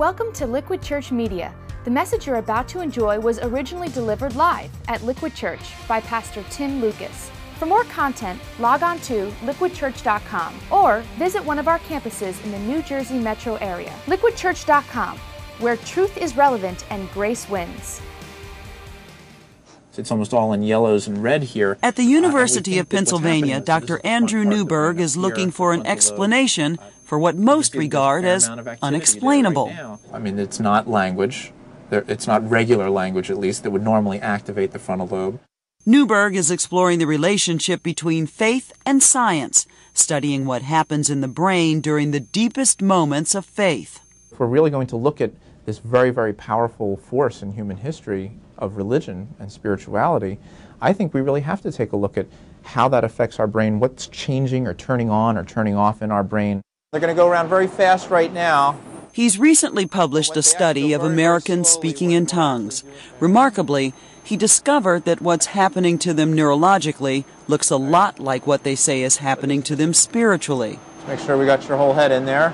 Welcome 0.00 0.32
to 0.32 0.46
Liquid 0.46 0.80
Church 0.80 1.12
Media. 1.12 1.54
The 1.84 1.90
message 1.90 2.26
you're 2.26 2.36
about 2.36 2.66
to 2.68 2.80
enjoy 2.80 3.20
was 3.20 3.38
originally 3.40 3.90
delivered 3.90 4.34
live 4.34 4.70
at 4.88 5.02
Liquid 5.04 5.34
Church 5.34 5.60
by 5.86 6.00
Pastor 6.00 6.42
Tim 6.48 6.80
Lucas. 6.80 7.30
For 7.58 7.66
more 7.66 7.84
content, 7.84 8.40
log 8.58 8.82
on 8.82 8.98
to 9.00 9.30
liquidchurch.com 9.42 10.58
or 10.70 11.00
visit 11.18 11.44
one 11.44 11.58
of 11.58 11.68
our 11.68 11.80
campuses 11.80 12.42
in 12.44 12.50
the 12.50 12.58
New 12.60 12.80
Jersey 12.80 13.18
metro 13.18 13.56
area. 13.56 13.94
Liquidchurch.com, 14.06 15.18
where 15.58 15.76
truth 15.76 16.16
is 16.16 16.34
relevant 16.34 16.86
and 16.88 17.10
grace 17.10 17.46
wins. 17.50 18.00
It's 19.98 20.10
almost 20.10 20.32
all 20.32 20.54
in 20.54 20.62
yellows 20.62 21.08
and 21.08 21.22
red 21.22 21.42
here. 21.42 21.76
At 21.82 21.96
the 21.96 22.04
uh, 22.04 22.08
University 22.20 22.78
of 22.78 22.88
Pennsylvania, 22.88 23.60
Dr. 23.60 24.00
Andrew 24.02 24.46
Newberg 24.46 24.98
is 24.98 25.18
looking 25.18 25.50
for 25.50 25.74
an 25.74 25.86
explanation 25.86 26.78
uh, 26.78 26.86
for 27.10 27.18
what 27.18 27.34
most 27.34 27.74
regard 27.74 28.24
as 28.24 28.48
unexplainable. 28.82 29.98
I 30.12 30.20
mean, 30.20 30.38
it's 30.38 30.60
not 30.60 30.86
language. 30.86 31.52
It's 31.90 32.28
not 32.28 32.48
regular 32.48 32.88
language, 32.88 33.32
at 33.32 33.36
least, 33.36 33.64
that 33.64 33.72
would 33.72 33.82
normally 33.82 34.20
activate 34.20 34.70
the 34.70 34.78
frontal 34.78 35.08
lobe. 35.08 35.40
Newberg 35.84 36.36
is 36.36 36.52
exploring 36.52 37.00
the 37.00 37.08
relationship 37.08 37.82
between 37.82 38.28
faith 38.28 38.72
and 38.86 39.02
science, 39.02 39.66
studying 39.92 40.44
what 40.44 40.62
happens 40.62 41.10
in 41.10 41.20
the 41.20 41.26
brain 41.26 41.80
during 41.80 42.12
the 42.12 42.20
deepest 42.20 42.80
moments 42.80 43.34
of 43.34 43.44
faith. 43.44 43.98
If 44.30 44.38
we're 44.38 44.46
really 44.46 44.70
going 44.70 44.86
to 44.86 44.96
look 44.96 45.20
at 45.20 45.32
this 45.66 45.78
very, 45.78 46.10
very 46.10 46.32
powerful 46.32 46.96
force 46.96 47.42
in 47.42 47.54
human 47.54 47.78
history 47.78 48.30
of 48.56 48.76
religion 48.76 49.34
and 49.40 49.50
spirituality, 49.50 50.38
I 50.80 50.92
think 50.92 51.12
we 51.12 51.22
really 51.22 51.40
have 51.40 51.60
to 51.62 51.72
take 51.72 51.90
a 51.90 51.96
look 51.96 52.16
at 52.16 52.28
how 52.62 52.86
that 52.86 53.02
affects 53.02 53.40
our 53.40 53.48
brain, 53.48 53.80
what's 53.80 54.06
changing 54.06 54.68
or 54.68 54.74
turning 54.74 55.10
on 55.10 55.36
or 55.36 55.42
turning 55.44 55.74
off 55.74 56.02
in 56.02 56.12
our 56.12 56.22
brain. 56.22 56.62
They're 56.92 57.00
going 57.00 57.14
to 57.14 57.22
go 57.22 57.28
around 57.28 57.48
very 57.48 57.68
fast 57.68 58.10
right 58.10 58.32
now. 58.32 58.76
He's 59.12 59.38
recently 59.38 59.86
published 59.86 60.36
a 60.36 60.42
study 60.42 60.92
of 60.92 61.04
Americans 61.04 61.68
speaking 61.68 62.10
in 62.10 62.26
tongues. 62.26 62.82
Remarkably, 63.20 63.94
he 64.24 64.36
discovered 64.36 65.04
that 65.04 65.20
what's 65.20 65.46
happening 65.46 66.00
to 66.00 66.12
them 66.12 66.34
neurologically 66.34 67.26
looks 67.46 67.70
a 67.70 67.76
lot 67.76 68.18
like 68.18 68.44
what 68.44 68.64
they 68.64 68.74
say 68.74 69.04
is 69.04 69.18
happening 69.18 69.62
to 69.62 69.76
them 69.76 69.94
spiritually. 69.94 70.80
Make 71.06 71.20
sure 71.20 71.38
we 71.38 71.46
got 71.46 71.68
your 71.68 71.76
whole 71.76 71.92
head 71.92 72.10
in 72.10 72.24
there. 72.24 72.52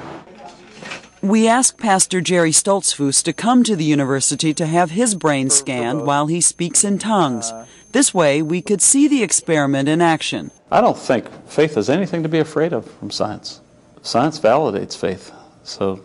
We 1.22 1.48
asked 1.48 1.78
Pastor 1.78 2.20
Jerry 2.20 2.50
Stoltzfus 2.50 3.22
to 3.22 3.33
come 3.33 3.64
to 3.64 3.74
the 3.74 3.84
university 3.84 4.52
to 4.52 4.66
have 4.66 4.91
his 4.91 5.14
brain 5.14 5.48
scanned 5.48 6.05
while 6.05 6.27
he 6.27 6.42
speaks 6.42 6.84
in 6.84 6.98
tongues. 6.98 7.55
This 7.92 8.12
way, 8.12 8.42
we 8.42 8.61
could 8.61 8.83
see 8.83 9.08
the 9.08 9.22
experiment 9.22 9.89
in 9.89 10.02
action. 10.02 10.50
I 10.70 10.83
don't 10.83 10.98
think 10.98 11.27
faith 11.48 11.78
is 11.78 11.89
anything 11.89 12.22
to 12.22 12.28
be 12.28 12.39
afraid 12.39 12.74
of 12.74 12.84
from 12.98 13.11
science. 13.11 13.62
Science 14.02 14.39
validates 14.39 14.97
faith. 14.97 15.33
So 15.62 16.02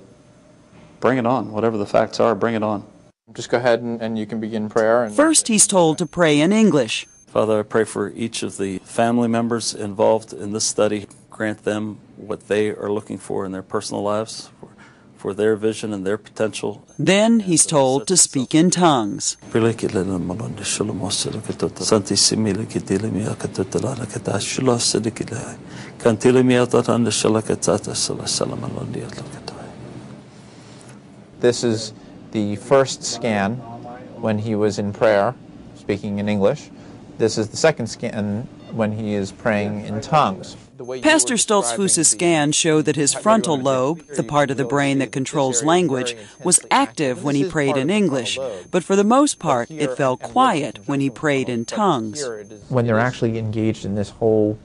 bring 1.00 1.17
it 1.17 1.25
on. 1.25 1.52
Whatever 1.52 1.78
the 1.78 1.86
facts 1.86 2.20
are, 2.20 2.36
bring 2.36 2.56
it 2.56 2.64
on. 2.64 2.86
Just 3.34 3.50
go 3.50 3.58
ahead 3.58 3.81
and, 3.81 4.02
and 4.02 4.17
you 4.17 4.25
can 4.25 4.39
begin 4.39 4.70
prayer. 4.70 5.09
First, 5.09 5.47
he's 5.47 5.67
told 5.67 5.97
to 6.00 6.06
pray 6.06 6.39
in 6.39 6.52
English. 6.52 7.08
Father, 7.28 7.59
I 7.59 7.64
pray 7.64 7.86
for 7.86 8.09
each 8.09 8.44
of 8.44 8.58
the 8.58 8.80
family 8.80 9.30
members 9.30 9.73
involved 9.73 10.34
in 10.34 10.52
this 10.52 10.66
study. 10.66 11.08
Grant 11.30 11.64
them 11.64 12.00
what 12.17 12.47
they 12.50 12.72
are 12.72 12.92
looking 12.92 13.17
for 13.17 13.45
in 13.45 13.53
their 13.53 13.64
personal 13.64 14.03
lives, 14.03 14.50
for, 15.22 15.31
for 15.31 15.33
their 15.36 15.55
vision 15.55 15.94
and 15.94 16.05
their 16.05 16.17
potential. 16.17 16.83
Then 17.00 17.41
he's 17.41 17.66
told 17.66 18.08
to 18.08 18.17
speak 18.17 18.55
in 18.55 18.72
tongues. 18.72 19.38
This 31.39 31.63
is 31.63 31.94
the 32.31 32.56
first 32.58 33.03
scan 33.03 33.56
when 34.22 34.39
he 34.39 34.56
was 34.56 34.80
in 34.80 34.94
prayer, 34.94 35.33
speaking 35.75 36.19
in 36.19 36.30
English. 36.30 36.69
This 37.17 37.38
is 37.38 37.50
the 37.50 37.57
second 37.57 37.88
scan 37.88 38.47
when 38.72 38.91
he 38.91 39.16
is 39.16 39.31
praying 39.31 39.85
in 39.85 40.01
tongues. 40.01 40.56
Pastor 41.02 41.36
Stoltzfus' 41.36 42.06
scan 42.06 42.52
showed 42.52 42.86
that 42.86 42.96
his 42.96 43.14
frontal 43.14 43.58
lobe, 43.58 44.06
the 44.16 44.24
part 44.24 44.52
of 44.52 44.58
the 44.58 44.66
brain 44.66 45.00
that 45.00 45.12
controls 45.12 45.64
language, 45.64 46.16
was 46.44 46.59
active 46.69 47.24
when 47.24 47.36
he 47.36 47.47
prayed 47.47 47.78
in 47.78 47.90
English, 47.90 48.40
but 48.72 48.84
for 48.84 48.96
the 48.96 49.03
most 49.03 49.40
part, 49.40 49.70
it 49.70 49.96
fell 49.96 50.18
quiet 50.18 50.88
when 50.88 51.00
he 51.00 51.09
prayed 51.09 51.50
in 51.50 51.66
tongues. 51.66 52.28
When 52.70 52.86
they're 52.86 53.00
actually 53.00 53.38
engaged 53.38 53.86
in 53.86 53.96
this 53.96 54.09
whole 54.09 54.58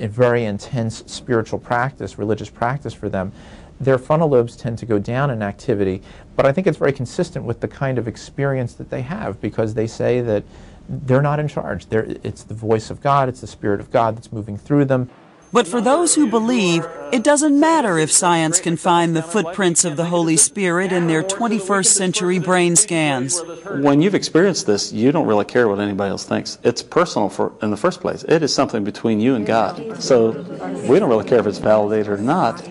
very 0.00 0.44
intense 0.44 1.02
spiritual 1.06 1.58
practice, 1.58 2.18
religious 2.18 2.50
practice 2.50 2.94
for 2.94 3.08
them, 3.08 3.32
their 3.80 3.98
frontal 3.98 4.28
lobes 4.28 4.56
tend 4.56 4.78
to 4.78 4.86
go 4.86 4.98
down 4.98 5.30
in 5.30 5.42
activity, 5.42 6.02
but 6.34 6.46
I 6.46 6.52
think 6.52 6.66
it's 6.66 6.78
very 6.78 6.92
consistent 6.92 7.44
with 7.44 7.60
the 7.60 7.68
kind 7.68 7.98
of 7.98 8.08
experience 8.08 8.74
that 8.74 8.90
they 8.90 9.02
have 9.02 9.40
because 9.40 9.74
they 9.74 9.86
say 9.86 10.20
that 10.22 10.44
they're 10.88 11.22
not 11.22 11.40
in 11.40 11.48
charge. 11.48 11.86
They're, 11.86 12.06
it's 12.22 12.42
the 12.44 12.54
voice 12.54 12.90
of 12.90 13.02
God, 13.02 13.28
it's 13.28 13.40
the 13.40 13.46
Spirit 13.46 13.80
of 13.80 13.90
God 13.90 14.16
that's 14.16 14.32
moving 14.32 14.56
through 14.56 14.86
them. 14.86 15.10
But 15.52 15.66
for 15.66 15.80
those 15.80 16.14
who 16.14 16.28
believe, 16.28 16.86
it 17.12 17.22
doesn't 17.22 17.58
matter 17.58 17.98
if 17.98 18.10
science 18.10 18.60
can 18.60 18.76
find 18.76 19.14
the 19.14 19.22
footprints 19.22 19.84
of 19.84 19.96
the 19.96 20.06
Holy 20.06 20.36
Spirit 20.36 20.92
in 20.92 21.06
their 21.06 21.22
21st 21.22 21.86
century 21.86 22.38
brain 22.38 22.74
scans. 22.76 23.40
When 23.70 24.02
you've 24.02 24.14
experienced 24.14 24.66
this, 24.66 24.92
you 24.92 25.12
don't 25.12 25.26
really 25.26 25.44
care 25.44 25.68
what 25.68 25.78
anybody 25.78 26.10
else 26.10 26.24
thinks. 26.24 26.58
It's 26.62 26.82
personal 26.82 27.28
for, 27.28 27.52
in 27.62 27.70
the 27.70 27.76
first 27.76 28.00
place. 28.00 28.24
It 28.24 28.42
is 28.42 28.52
something 28.52 28.84
between 28.84 29.20
you 29.20 29.34
and 29.34 29.46
God. 29.46 30.02
So 30.02 30.32
we 30.88 30.98
don't 30.98 31.08
really 31.08 31.28
care 31.28 31.38
if 31.38 31.46
it's 31.46 31.58
validated 31.58 32.08
or 32.08 32.18
not, 32.18 32.68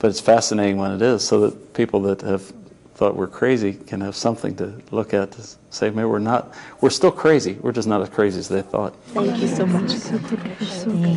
but 0.00 0.08
it's 0.08 0.20
fascinating 0.20 0.78
when 0.78 0.92
it 0.92 1.02
is 1.02 1.22
so 1.22 1.40
that 1.40 1.74
people 1.74 2.00
that 2.02 2.22
have 2.22 2.52
thought 2.94 3.16
we're 3.16 3.26
crazy 3.26 3.72
can 3.74 4.00
have 4.00 4.14
something 4.14 4.54
to 4.54 4.80
look 4.92 5.12
at 5.12 5.32
to 5.32 5.42
say 5.70 5.90
maybe 5.90 6.04
we're 6.04 6.20
not 6.20 6.54
we're 6.80 6.90
still 6.90 7.10
crazy. 7.10 7.54
We're 7.60 7.72
just 7.72 7.88
not 7.88 8.00
as 8.00 8.08
crazy 8.08 8.38
as 8.38 8.48
they 8.48 8.62
thought. 8.62 8.94
Thank 9.06 9.40
you 9.40 9.48
so 9.48 9.66
much. 9.66 9.90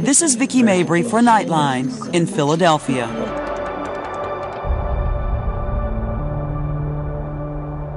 This 0.04 0.24
is 0.24 0.36
vicki 0.36 0.64
mabrey 0.64 1.08
for 1.08 1.20
nightline 1.20 2.14
in 2.16 2.26
philadelphia. 2.26 3.06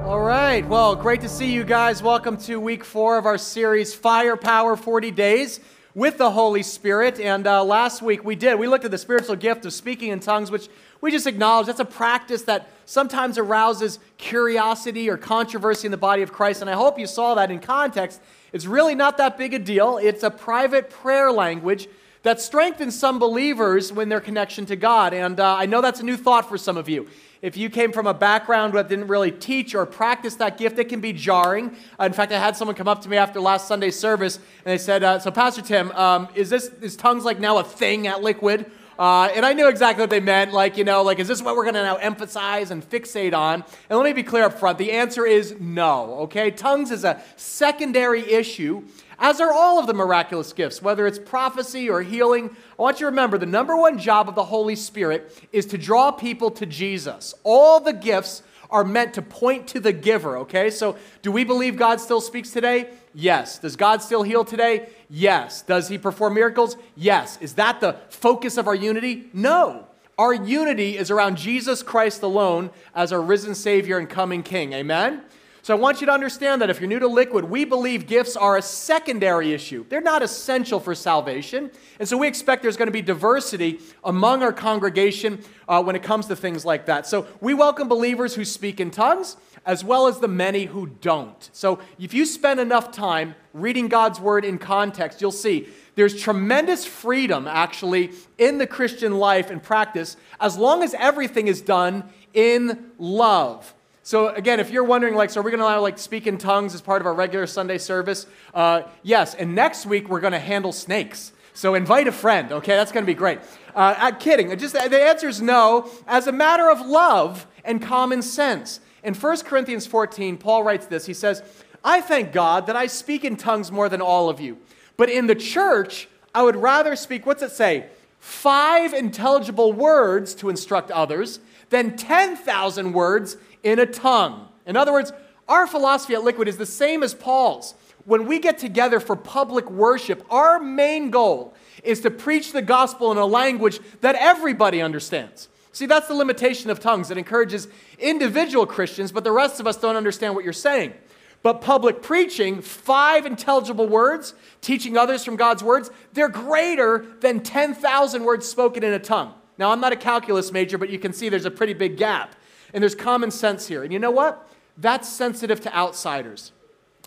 All 0.07 0.21
right. 0.21 0.67
Well 0.69 0.95
great 0.95 1.23
to 1.23 1.29
see 1.29 1.51
you 1.51 1.65
guys. 1.65 2.03
Welcome 2.03 2.37
to 2.39 2.61
week 2.61 2.85
four 2.85 3.17
of 3.17 3.25
our 3.25 3.39
series 3.39 3.95
firepower 3.95 4.77
40 4.77 5.11
days 5.11 5.61
with 5.95 6.19
the 6.19 6.31
Holy 6.31 6.62
Spirit. 6.62 7.19
And 7.19 7.47
uh, 7.47 7.65
last 7.65 8.03
week 8.03 8.25
we 8.25 8.37
did. 8.37 8.59
We 8.59 8.69
looked 8.69 8.84
at 8.84 8.91
the 8.91 8.99
spiritual 8.99 9.37
gift 9.37 9.65
of 9.65 9.73
speaking 9.73 10.11
in 10.11 10.21
tongues, 10.21 10.51
which 10.51 10.69
we 11.01 11.11
just 11.11 11.27
acknowledge 11.27 11.67
that's 11.67 11.81
a 11.81 11.84
practice 11.84 12.43
that 12.43 12.69
sometimes 12.84 13.39
arouses 13.39 13.99
curiosity 14.19 15.09
or 15.09 15.17
controversy 15.17 15.87
in 15.87 15.91
the 15.91 15.97
body 15.97 16.23
of 16.23 16.33
Christ. 16.33 16.61
And 16.61 16.71
I 16.71 16.75
hope 16.75 16.99
you 16.99 17.06
saw 17.06 17.34
that 17.34 17.51
in 17.51 17.61
context. 17.61 18.21
It's 18.53 18.67
really 18.67 18.95
not 18.95 19.17
that 19.19 19.39
big 19.39 19.55
a 19.55 19.59
deal. 19.59 19.99
It's 19.99 20.23
a 20.23 20.31
private 20.31 20.91
prayer 20.91 21.33
language 21.33 21.89
that 22.22 22.41
strengthens 22.41 22.99
some 22.99 23.19
believers 23.19 23.93
when 23.93 24.09
their 24.09 24.21
connection 24.21 24.67
to 24.67 24.77
God. 24.77 25.15
And 25.15 25.41
uh, 25.41 25.57
I 25.57 25.67
know 25.67 25.81
that's 25.81 26.01
a 26.01 26.05
new 26.05 26.17
thought 26.17 26.49
for 26.49 26.59
some 26.59 26.77
of 26.77 26.89
you. 26.89 27.09
If 27.43 27.56
you 27.56 27.71
came 27.71 27.91
from 27.91 28.06
a 28.06 28.12
background 28.12 28.75
that 28.75 28.89
didn't 28.89 29.06
really 29.06 29.33
teach 29.33 29.75
or 29.75 29.87
practice 29.87 30.34
that 30.34 30.59
gift, 30.59 30.78
it 30.78 30.91
can 30.91 31.01
be 31.01 31.15
jarring. 31.15 31.75
Uh, 31.99 32.05
in 32.05 32.12
fact, 32.12 32.33
I 32.33 32.39
had 32.39 32.55
someone 32.55 32.77
come 32.77 32.89
up 32.89 33.01
to 33.03 33.09
me 33.09 33.17
after 33.17 33.41
last 33.41 33.67
Sunday 33.67 33.91
service 33.91 34.37
and 34.37 34.67
they 34.67 34.77
said, 34.77 35.03
uh, 35.03 35.19
"So, 35.19 35.31
Pastor 35.31 35.62
Tim, 35.62 35.91
um, 35.93 36.28
is 36.34 36.51
this 36.51 36.71
is 36.83 36.97
tongues 36.97 37.25
like 37.25 37.41
now 37.41 37.56
a 37.56 37.65
thing 37.65 38.06
at 38.06 38.23
Liquid?" 38.23 38.71
Uh, 38.99 39.31
and 39.34 39.47
I 39.47 39.55
knew 39.55 39.67
exactly 39.67 40.03
what 40.03 40.11
they 40.11 40.21
meant. 40.21 40.53
Like, 40.53 40.77
you 40.77 40.84
know, 40.84 41.03
like, 41.03 41.19
is 41.19 41.28
this 41.28 41.41
what 41.41 41.56
we're 41.56 41.62
going 41.62 41.77
to 41.77 41.83
now 41.83 41.97
emphasize 41.97 42.71
and 42.71 42.87
fixate 42.87 43.33
on? 43.33 43.65
And 43.89 43.99
let 43.99 44.05
me 44.05 44.12
be 44.12 44.22
clear 44.22 44.45
up 44.45 44.59
front 44.59 44.77
the 44.77 44.93
answer 44.93 45.25
is 45.25 45.59
no, 45.59 46.17
okay? 46.25 46.51
Tongues 46.51 46.91
is 46.91 47.05
a 47.05 47.22
secondary 47.37 48.31
issue, 48.31 48.83
as 49.21 49.41
are 49.41 49.53
all 49.53 49.79
of 49.79 49.87
the 49.87 49.95
miraculous 49.95 50.53
gifts, 50.53 50.81
whether 50.81 51.07
it's 51.07 51.19
prophecy 51.19 51.89
or 51.91 52.03
healing. 52.03 52.57
I 52.79 52.83
want 52.83 52.97
you 52.97 53.07
to 53.07 53.11
remember 53.11 53.37
the 53.37 53.47
number 53.47 53.77
one 53.77 53.99
job 53.99 54.29
of 54.29 54.35
the 54.35 54.45
Holy 54.45 54.75
Spirit 54.75 55.47
is 55.53 55.67
to 55.67 55.79
draw 55.79 56.11
people 56.11 56.51
to 56.53 56.67
Jesus. 56.67 57.35
All 57.45 57.81
the 57.81 57.93
gifts 57.93 58.43
are 58.71 58.84
meant 58.84 59.15
to 59.15 59.22
point 59.22 59.67
to 59.69 59.81
the 59.81 59.93
giver, 59.93 60.39
okay? 60.39 60.71
So, 60.71 60.97
do 61.22 61.31
we 61.33 61.45
believe 61.45 61.77
God 61.77 62.01
still 62.01 62.21
speaks 62.21 62.51
today? 62.51 62.91
Yes. 63.13 63.59
Does 63.59 63.77
God 63.77 64.01
still 64.01 64.22
heal 64.22 64.45
today? 64.45 64.89
Yes. 65.09 65.63
Does 65.63 65.89
he 65.89 65.99
perform 65.99 66.34
miracles? 66.34 66.77
Yes. 66.97 67.37
Is 67.41 67.55
that 67.55 67.81
the 67.81 67.97
focus 68.09 68.57
of 68.57 68.69
our 68.69 68.75
unity? 68.75 69.28
No. 69.33 69.87
Our 70.16 70.33
unity 70.33 70.97
is 70.97 71.11
around 71.11 71.37
Jesus 71.37 71.83
Christ 71.83 72.23
alone 72.23 72.71
as 72.95 73.13
our 73.13 73.21
risen 73.21 73.55
Savior 73.55 73.99
and 73.99 74.09
coming 74.09 74.43
King. 74.43 74.73
Amen? 74.73 75.23
So 75.62 75.77
I 75.77 75.78
want 75.78 76.01
you 76.01 76.07
to 76.07 76.12
understand 76.12 76.62
that 76.62 76.71
if 76.71 76.80
you're 76.80 76.89
new 76.89 76.98
to 76.98 77.07
Liquid, 77.07 77.45
we 77.45 77.66
believe 77.66 78.07
gifts 78.07 78.34
are 78.34 78.57
a 78.57 78.62
secondary 78.62 79.53
issue. 79.53 79.84
They're 79.89 80.01
not 80.01 80.22
essential 80.22 80.80
for 80.80 80.95
salvation. 80.95 81.71
And 81.98 82.09
so 82.09 82.16
we 82.16 82.28
expect 82.28 82.62
there's 82.62 82.78
going 82.78 82.89
to 82.89 82.92
be 82.92 83.03
diversity 83.03 83.80
among 84.03 84.42
our 84.42 84.54
congregation 84.54 85.42
uh, 85.68 85.83
when 85.83 85.97
it 85.97 86.03
comes 86.03 86.27
to 86.28 86.36
things 86.36 86.65
like 86.65 86.86
that. 86.86 87.07
So 87.07 87.27
we 87.42 87.53
welcome 87.53 87.89
believers 87.89 88.34
who 88.34 88.45
speak 88.45 88.80
in 88.80 88.91
tongues 88.91 89.36
as 89.66 89.84
well 89.84 90.07
as 90.07 90.18
the 90.18 90.28
many 90.28 90.65
who 90.65 90.86
don't. 90.86 91.51
So 91.53 91.80
if 91.98 92.15
you 92.15 92.24
spend 92.24 92.59
enough 92.59 92.91
time 92.91 93.34
reading 93.53 93.89
God's 93.89 94.18
word 94.18 94.47
in 94.47 94.56
context, 94.56 95.21
you'll 95.21 95.30
see 95.30 95.68
there's 95.95 96.18
tremendous 96.18 96.86
freedom 96.86 97.47
actually 97.47 98.13
in 98.39 98.56
the 98.56 98.66
Christian 98.66 99.18
life 99.18 99.51
and 99.51 99.63
practice 99.63 100.16
as 100.41 100.56
long 100.56 100.83
as 100.83 100.95
everything 100.95 101.48
is 101.48 101.60
done 101.60 102.04
in 102.33 102.92
love. 102.98 103.74
So 104.03 104.29
again, 104.29 104.61
if 104.61 104.71
you're 104.71 104.85
wondering, 104.85 105.15
like, 105.15 105.31
so 105.31 105.41
are 105.41 105.43
we 105.43 105.51
going 105.51 105.61
to 105.61 105.65
allow 105.65 105.81
like 105.81 105.99
speak 105.99 106.27
in 106.27 106.39
tongues 106.39 106.75
as 106.75 106.81
part 106.81 107.03
of 107.03 107.07
our 107.07 107.15
regular 107.15 107.47
Sunday 107.47 107.79
service? 107.79 108.27
Uh, 108.55 108.83
yes. 109.03 109.35
And 109.35 109.55
next 109.55 109.87
week 109.87 110.09
we're 110.09 110.21
going 110.21 110.33
to 110.33 110.39
handle 110.39 110.73
snakes. 110.73 111.33
So 111.53 111.75
invite 111.75 112.09
a 112.09 112.13
friend. 112.13 112.53
Okay, 112.53 112.77
that's 112.77 112.93
going 112.93 113.05
to 113.05 113.07
be 113.07 113.15
great. 113.15 113.41
Uh, 113.75 113.95
I'm 113.99 114.17
kidding. 114.17 114.57
Just 114.59 114.73
the 114.73 115.03
answer 115.03 115.29
is 115.29 115.43
no. 115.43 115.91
As 116.07 116.27
a 116.27 116.33
matter 116.33 116.71
of 116.71 116.81
love 116.81 117.47
and 117.65 117.83
common 117.83 118.23
sense. 118.23 118.81
In 119.03 119.15
1 119.15 119.39
Corinthians 119.41 119.87
14, 119.87 120.39
Paul 120.39 120.63
writes 120.63 120.87
this. 120.87 121.07
He 121.07 121.15
says, 121.15 121.43
"I 121.85 122.01
thank 122.01 122.33
God 122.33 122.67
that 122.67 122.77
I 122.77 122.87
speak 122.87 123.25
in 123.25 123.37
tongues 123.37 123.71
more 123.71 123.89
than 123.89 124.01
all 124.01 124.29
of 124.29 124.41
you, 124.41 124.59
but 124.97 125.11
in 125.11 125.27
the 125.27 125.35
church 125.35 126.09
I 126.35 126.43
would 126.43 126.57
rather 126.57 126.97
speak. 126.97 127.27
What's 127.27 127.43
it 127.43 127.51
say? 127.51 127.87
Five 128.19 128.95
intelligible 128.95 129.73
words 129.73 130.35
to 130.37 130.49
instruct 130.49 130.91
others." 130.91 131.41
than 131.71 131.97
10,000 131.97 132.93
words 132.93 133.37
in 133.62 133.78
a 133.78 133.86
tongue. 133.86 134.48
In 134.66 134.77
other 134.77 134.92
words, 134.92 135.12
our 135.48 135.66
philosophy 135.66 136.15
at 136.15 136.22
Liquid 136.22 136.48
is 136.48 136.57
the 136.57 136.66
same 136.66 137.03
as 137.03 137.15
Paul's. 137.15 137.74
When 138.04 138.27
we 138.27 138.39
get 138.39 138.59
together 138.59 139.01
for 139.01 139.16
public 139.16 139.71
worship, 139.71 140.24
our 140.30 140.59
main 140.59 141.10
goal 141.10 141.54
is 141.83 142.01
to 142.01 142.10
preach 142.10 142.53
the 142.53 142.62
gospel 142.62 143.12
in 143.12 143.18
a 143.18 143.27
language 143.27 143.80
that 144.01 144.16
everybody 144.16 144.80
understands. 144.80 145.48
See, 145.72 145.86
that's 145.86 146.09
the 146.09 146.15
limitation 146.15 146.71
of 146.71 146.80
tongues. 146.80 147.10
It 147.10 147.18
encourages 147.18 147.68
individual 147.98 148.66
Christians, 148.66 149.12
but 149.12 149.24
the 149.24 149.33
rest 149.33 149.60
of 149.60 149.66
us 149.66 149.77
don't 149.77 149.97
understand 149.97 150.34
what 150.34 150.45
you're 150.45 150.53
saying. 150.53 150.95
But 151.42 151.63
public 151.63 152.03
preaching, 152.03 152.60
five 152.60 153.24
intelligible 153.24 153.89
words, 153.89 154.34
teaching 154.60 154.98
others 154.98 155.24
from 155.24 155.36
God's 155.36 155.63
words, 155.63 155.91
they're 156.13 156.28
greater 156.28 157.06
than 157.21 157.41
10,000 157.41 158.24
words 158.24 158.47
spoken 158.47 158.83
in 158.83 158.92
a 158.92 158.98
tongue. 158.98 159.33
Now, 159.56 159.71
I'm 159.71 159.80
not 159.80 159.92
a 159.92 159.97
calculus 159.97 160.53
major, 160.53 160.77
but 160.77 160.91
you 160.91 160.98
can 160.98 161.13
see 161.13 161.28
there's 161.28 161.45
a 161.45 161.51
pretty 161.51 161.74
big 161.74 161.97
gap. 161.97 162.34
And 162.72 162.83
there's 162.83 162.95
common 162.95 163.31
sense 163.31 163.67
here. 163.67 163.83
And 163.83 163.93
you 163.93 163.99
know 163.99 164.11
what? 164.11 164.49
That's 164.77 165.09
sensitive 165.09 165.61
to 165.63 165.77
outsiders. 165.77 166.53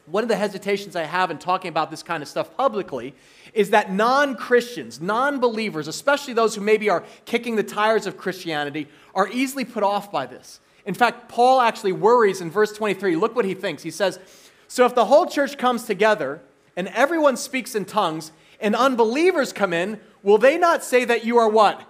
One 0.06 0.24
of 0.24 0.28
the 0.28 0.36
hesitations 0.36 0.96
I 0.96 1.04
have 1.04 1.32
in 1.32 1.38
talking 1.38 1.70
about 1.70 1.90
this 1.90 2.04
kind 2.04 2.22
of 2.22 2.28
stuff 2.28 2.56
publicly 2.58 3.16
is 3.54 3.70
that 3.70 3.92
non 3.92 4.36
Christians, 4.36 5.00
non 5.00 5.40
believers, 5.40 5.88
especially 5.88 6.34
those 6.34 6.56
who 6.56 6.62
maybe 6.62 6.90
are 6.90 7.04
kicking 7.26 7.56
the 7.56 7.64
tires 7.64 8.06
of 8.06 8.18
Christianity, 8.18 8.90
are 9.16 9.30
easily 9.30 9.64
put 9.64 9.84
off 9.84 10.12
by 10.12 10.26
this. 10.26 10.60
In 10.86 10.94
fact, 10.94 11.30
Paul 11.30 11.62
actually 11.62 11.94
worries 11.94 12.42
in 12.42 12.52
verse 12.52 12.74
23. 12.74 13.16
Look 13.16 13.36
what 13.36 13.46
he 13.46 13.54
thinks. 13.54 13.84
He 13.84 13.92
says, 13.92 14.20
So 14.68 14.86
if 14.86 14.94
the 14.94 15.06
whole 15.06 15.26
church 15.26 15.58
comes 15.58 15.86
together 15.86 16.42
and 16.76 16.90
everyone 16.90 17.38
speaks 17.38 17.74
in 17.74 17.86
tongues 17.86 18.34
and 18.60 18.76
unbelievers 18.76 19.54
come 19.54 19.72
in, 19.72 20.02
will 20.22 20.38
they 20.38 20.58
not 20.58 20.84
say 20.84 21.06
that 21.06 21.24
you 21.24 21.38
are 21.38 21.48
what? 21.48 21.88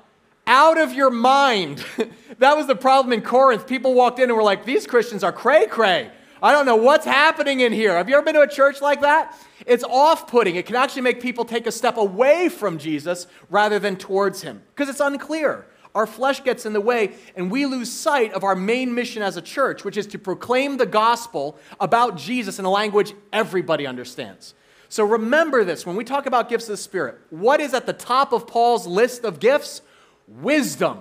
Out 0.48 0.78
of 0.78 0.94
your 0.94 1.10
mind. 1.10 1.84
that 2.40 2.58
was 2.58 2.68
the 2.68 2.76
problem 2.76 3.14
in 3.14 3.22
Corinth. 3.22 3.68
People 3.68 3.94
walked 3.94 4.20
in 4.20 4.30
and 4.30 4.36
were 4.36 4.44
like, 4.44 4.66
these 4.66 4.88
Christians 4.88 5.24
are 5.24 5.32
cray 5.32 5.68
cray. 5.68 6.12
I 6.42 6.52
don't 6.52 6.66
know 6.66 6.76
what's 6.76 7.06
happening 7.06 7.62
in 7.62 7.72
here. 7.72 7.96
Have 7.96 8.10
you 8.10 8.16
ever 8.16 8.26
been 8.26 8.34
to 8.34 8.42
a 8.42 8.48
church 8.48 8.82
like 8.82 9.00
that? 9.02 9.38
It's 9.66 9.86
off 9.86 10.28
putting. 10.28 10.58
It 10.58 10.66
can 10.66 10.76
actually 10.76 11.04
make 11.04 11.22
people 11.22 11.46
take 11.46 11.68
a 11.68 11.72
step 11.72 11.96
away 11.96 12.50
from 12.50 12.78
Jesus 12.78 13.28
rather 13.50 13.80
than 13.80 13.96
towards 13.96 14.42
him 14.42 14.62
because 14.76 14.90
it's 14.90 15.00
unclear. 15.00 15.66
Our 15.96 16.08
flesh 16.08 16.44
gets 16.44 16.66
in 16.66 16.74
the 16.74 16.82
way, 16.82 17.14
and 17.36 17.52
we 17.52 17.66
lose 17.66 17.92
sight 17.92 18.34
of 18.34 18.44
our 18.44 18.56
main 18.56 18.96
mission 18.96 19.22
as 19.22 19.38
a 19.38 19.42
church, 19.42 19.86
which 19.86 19.96
is 19.96 20.08
to 20.08 20.18
proclaim 20.18 20.78
the 20.78 20.88
gospel 20.88 21.58
about 21.80 22.18
Jesus 22.18 22.58
in 22.58 22.66
a 22.66 22.70
language 22.70 23.14
everybody 23.32 23.86
understands. 23.86 24.56
So 24.90 25.06
remember 25.06 25.64
this 25.64 25.86
when 25.86 25.96
we 25.96 26.04
talk 26.04 26.26
about 26.26 26.50
gifts 26.50 26.66
of 26.66 26.72
the 26.74 26.78
Spirit, 26.78 27.20
what 27.30 27.62
is 27.62 27.74
at 27.74 27.86
the 27.86 27.94
top 27.94 28.34
of 28.34 28.48
Paul's 28.48 28.88
list 28.88 29.24
of 29.24 29.40
gifts? 29.40 29.82
Wisdom. 30.28 31.00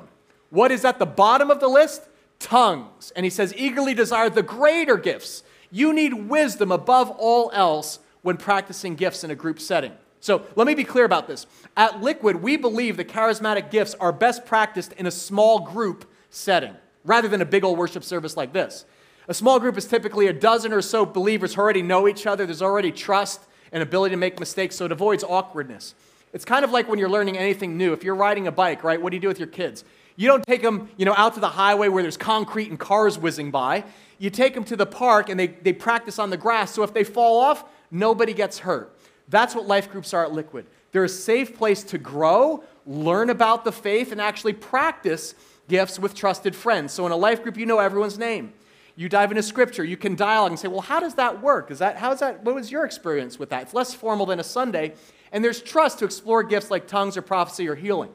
What 0.51 0.71
is 0.71 0.85
at 0.85 0.99
the 0.99 1.07
bottom 1.07 1.51
of 1.51 1.61
the 1.61 1.69
list? 1.69 2.03
Tongues. 2.39 3.13
And 3.17 3.25
he 3.25 3.31
says, 3.31 3.55
eagerly 3.57 3.95
desire 3.95 4.29
the 4.31 4.43
greater 4.43 4.97
gifts. 4.97 5.43
You 5.71 5.93
need 5.93 6.13
wisdom 6.13 6.71
above 6.71 7.11
all 7.11 7.51
else 7.55 7.99
when 8.23 8.37
practicing 8.37 8.95
gifts 8.95 9.25
in 9.25 9.31
a 9.31 9.35
group 9.35 9.61
setting. 9.61 9.93
So 10.21 10.47
let 10.55 10.67
me 10.67 10.75
be 10.75 10.85
clear 10.85 11.05
about 11.05 11.27
this. 11.27 11.47
At 11.77 12.01
Liquid, 12.01 12.37
we 12.37 12.57
believe 12.57 12.97
the 12.97 13.05
charismatic 13.05 13.71
gifts 13.71 13.95
are 13.95 14.13
best 14.13 14.47
practiced 14.47 14.93
in 14.93 15.07
a 15.07 15.11
small 15.11 15.61
group 15.61 16.05
setting 16.31 16.77
rather 17.05 17.27
than 17.27 17.41
a 17.41 17.45
big 17.45 17.65
old 17.65 17.79
worship 17.79 18.05
service 18.05 18.37
like 18.37 18.53
this. 18.53 18.85
A 19.29 19.35
small 19.35 19.59
group 19.59 19.77
is 19.77 19.87
typically 19.87 20.27
a 20.27 20.33
dozen 20.33 20.73
or 20.73 20.83
so 20.83 21.07
believers 21.07 21.55
who 21.55 21.61
already 21.61 21.83
know 21.83 22.07
each 22.07 22.27
other. 22.27 22.45
There's 22.45 22.63
already 22.63 22.93
trust 22.93 23.41
and 23.73 23.83
ability 23.83 24.13
to 24.13 24.19
make 24.19 24.39
mistakes, 24.39 24.77
so 24.77 24.85
it 24.85 24.93
avoids 24.93 25.25
awkwardness. 25.25 25.95
It's 26.32 26.44
kind 26.44 26.64
of 26.64 26.70
like 26.70 26.88
when 26.88 26.99
you're 26.99 27.11
learning 27.11 27.37
anything 27.37 27.76
new. 27.76 27.93
If 27.93 28.05
you're 28.05 28.14
riding 28.14 28.46
a 28.46 28.52
bike, 28.52 28.84
right, 28.84 29.00
what 29.00 29.11
do 29.11 29.17
you 29.17 29.20
do 29.20 29.29
with 29.29 29.38
your 29.38 29.49
kids? 29.49 29.84
You 30.17 30.29
don't 30.29 30.44
take 30.44 30.62
them, 30.62 30.88
you 30.96 31.05
know, 31.05 31.14
out 31.17 31.34
to 31.34 31.40
the 31.40 31.49
highway 31.49 31.88
where 31.88 32.02
there's 32.02 32.17
concrete 32.17 32.69
and 32.70 32.79
cars 32.79 33.19
whizzing 33.19 33.50
by. 33.50 33.84
You 34.19 34.31
take 34.31 34.55
them 34.55 34.64
to 34.64 34.76
the 34.76 34.87
park 34.87 35.29
and 35.29 35.38
they, 35.38 35.49
they 35.49 35.73
practice 35.73 36.19
on 36.19 36.31
the 36.31 36.37
grass. 36.37 36.70
So 36.73 36.82
if 36.82 36.94
they 36.94 37.05
fall 37.05 37.40
off, 37.40 37.64
nobody 37.90 38.32
gets 38.34 38.61
hurt. 38.61 38.96
That's 39.29 39.55
what 39.55 39.67
life 39.67 39.90
groups 39.90 40.12
are 40.12 40.25
at 40.25 40.32
Liquid. 40.32 40.67
They're 40.93 41.05
a 41.05 41.08
safe 41.08 41.56
place 41.56 41.82
to 41.84 41.99
grow, 41.99 42.64
learn 42.87 43.31
about 43.31 43.64
the 43.64 43.73
faith, 43.73 44.12
and 44.12 44.20
actually 44.20 44.52
practice 44.52 45.34
gifts 45.69 45.99
with 45.99 46.14
trusted 46.14 46.55
friends. 46.55 46.93
So 46.93 47.06
in 47.06 47.12
a 47.12 47.17
life 47.17 47.43
group, 47.43 47.56
you 47.56 47.64
know 47.64 47.79
everyone's 47.79 48.19
name. 48.19 48.52
You 48.94 49.08
dive 49.08 49.31
into 49.31 49.43
scripture, 49.43 49.84
you 49.84 49.96
can 49.96 50.14
dialogue 50.14 50.50
and 50.50 50.58
say, 50.58 50.69
well, 50.69 50.82
how 50.82 51.00
does 51.00 51.14
that 51.14 51.40
work? 51.40 51.70
Is 51.70 51.79
that, 51.79 51.96
how's 51.96 52.20
that, 52.20 52.44
what 52.44 52.55
was 52.55 52.70
your 52.70 52.84
experience 52.84 53.38
with 53.38 53.49
that? 53.49 53.62
It's 53.62 53.75
less 53.75 53.94
formal 53.94 54.26
than 54.26 54.38
a 54.38 54.44
Sunday, 54.44 54.93
and 55.32 55.43
there's 55.43 55.62
trust 55.62 55.99
to 55.99 56.05
explore 56.05 56.43
gifts 56.43 56.70
like 56.70 56.87
tongues 56.87 57.17
or 57.17 57.23
prophecy 57.23 57.67
or 57.69 57.75
healing. 57.75 58.11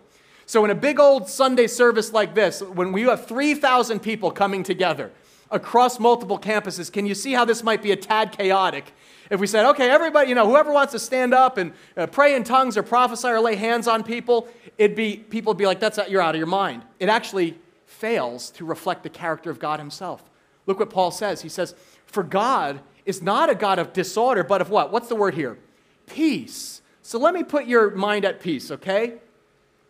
So, 0.45 0.63
in 0.63 0.71
a 0.71 0.75
big 0.75 0.99
old 0.99 1.27
Sunday 1.27 1.67
service 1.67 2.13
like 2.13 2.33
this, 2.33 2.61
when 2.61 2.93
we 2.93 3.01
have 3.01 3.25
3,000 3.25 3.99
people 3.99 4.31
coming 4.31 4.63
together 4.63 5.11
across 5.51 5.99
multiple 5.99 6.39
campuses, 6.39 6.91
can 6.91 7.05
you 7.05 7.15
see 7.15 7.33
how 7.33 7.43
this 7.43 7.63
might 7.63 7.81
be 7.81 7.91
a 7.91 7.97
tad 7.97 8.31
chaotic? 8.31 8.93
If 9.29 9.41
we 9.41 9.47
said, 9.47 9.65
okay, 9.71 9.89
everybody, 9.89 10.29
you 10.29 10.35
know, 10.35 10.47
whoever 10.47 10.71
wants 10.71 10.93
to 10.93 10.99
stand 10.99 11.33
up 11.33 11.57
and 11.57 11.73
uh, 11.97 12.07
pray 12.07 12.33
in 12.33 12.45
tongues 12.45 12.77
or 12.77 12.83
prophesy 12.83 13.27
or 13.27 13.41
lay 13.41 13.55
hands 13.55 13.87
on 13.87 14.03
people, 14.03 14.47
it'd 14.77 14.95
be, 14.95 15.17
people 15.17 15.51
would 15.51 15.57
be 15.57 15.65
like, 15.65 15.81
that's, 15.81 15.99
you're 16.07 16.21
out 16.21 16.33
of 16.33 16.39
your 16.39 16.47
mind. 16.47 16.83
It 16.99 17.09
actually 17.09 17.57
fails 17.85 18.49
to 18.51 18.63
reflect 18.63 19.03
the 19.03 19.09
character 19.09 19.49
of 19.49 19.59
God 19.59 19.79
Himself. 19.79 20.23
Look 20.65 20.79
what 20.79 20.89
Paul 20.89 21.11
says. 21.11 21.41
He 21.41 21.49
says, 21.49 21.75
For 22.05 22.23
God 22.23 22.79
is 23.05 23.21
not 23.21 23.49
a 23.49 23.55
God 23.55 23.79
of 23.79 23.91
disorder, 23.91 24.43
but 24.45 24.61
of 24.61 24.69
what? 24.69 24.93
What's 24.93 25.09
the 25.09 25.15
word 25.15 25.33
here? 25.33 25.57
Peace 26.05 26.81
so 27.07 27.17
let 27.17 27.33
me 27.33 27.41
put 27.41 27.67
your 27.67 27.91
mind 27.91 28.25
at 28.25 28.41
peace, 28.41 28.69
okay? 28.69 29.13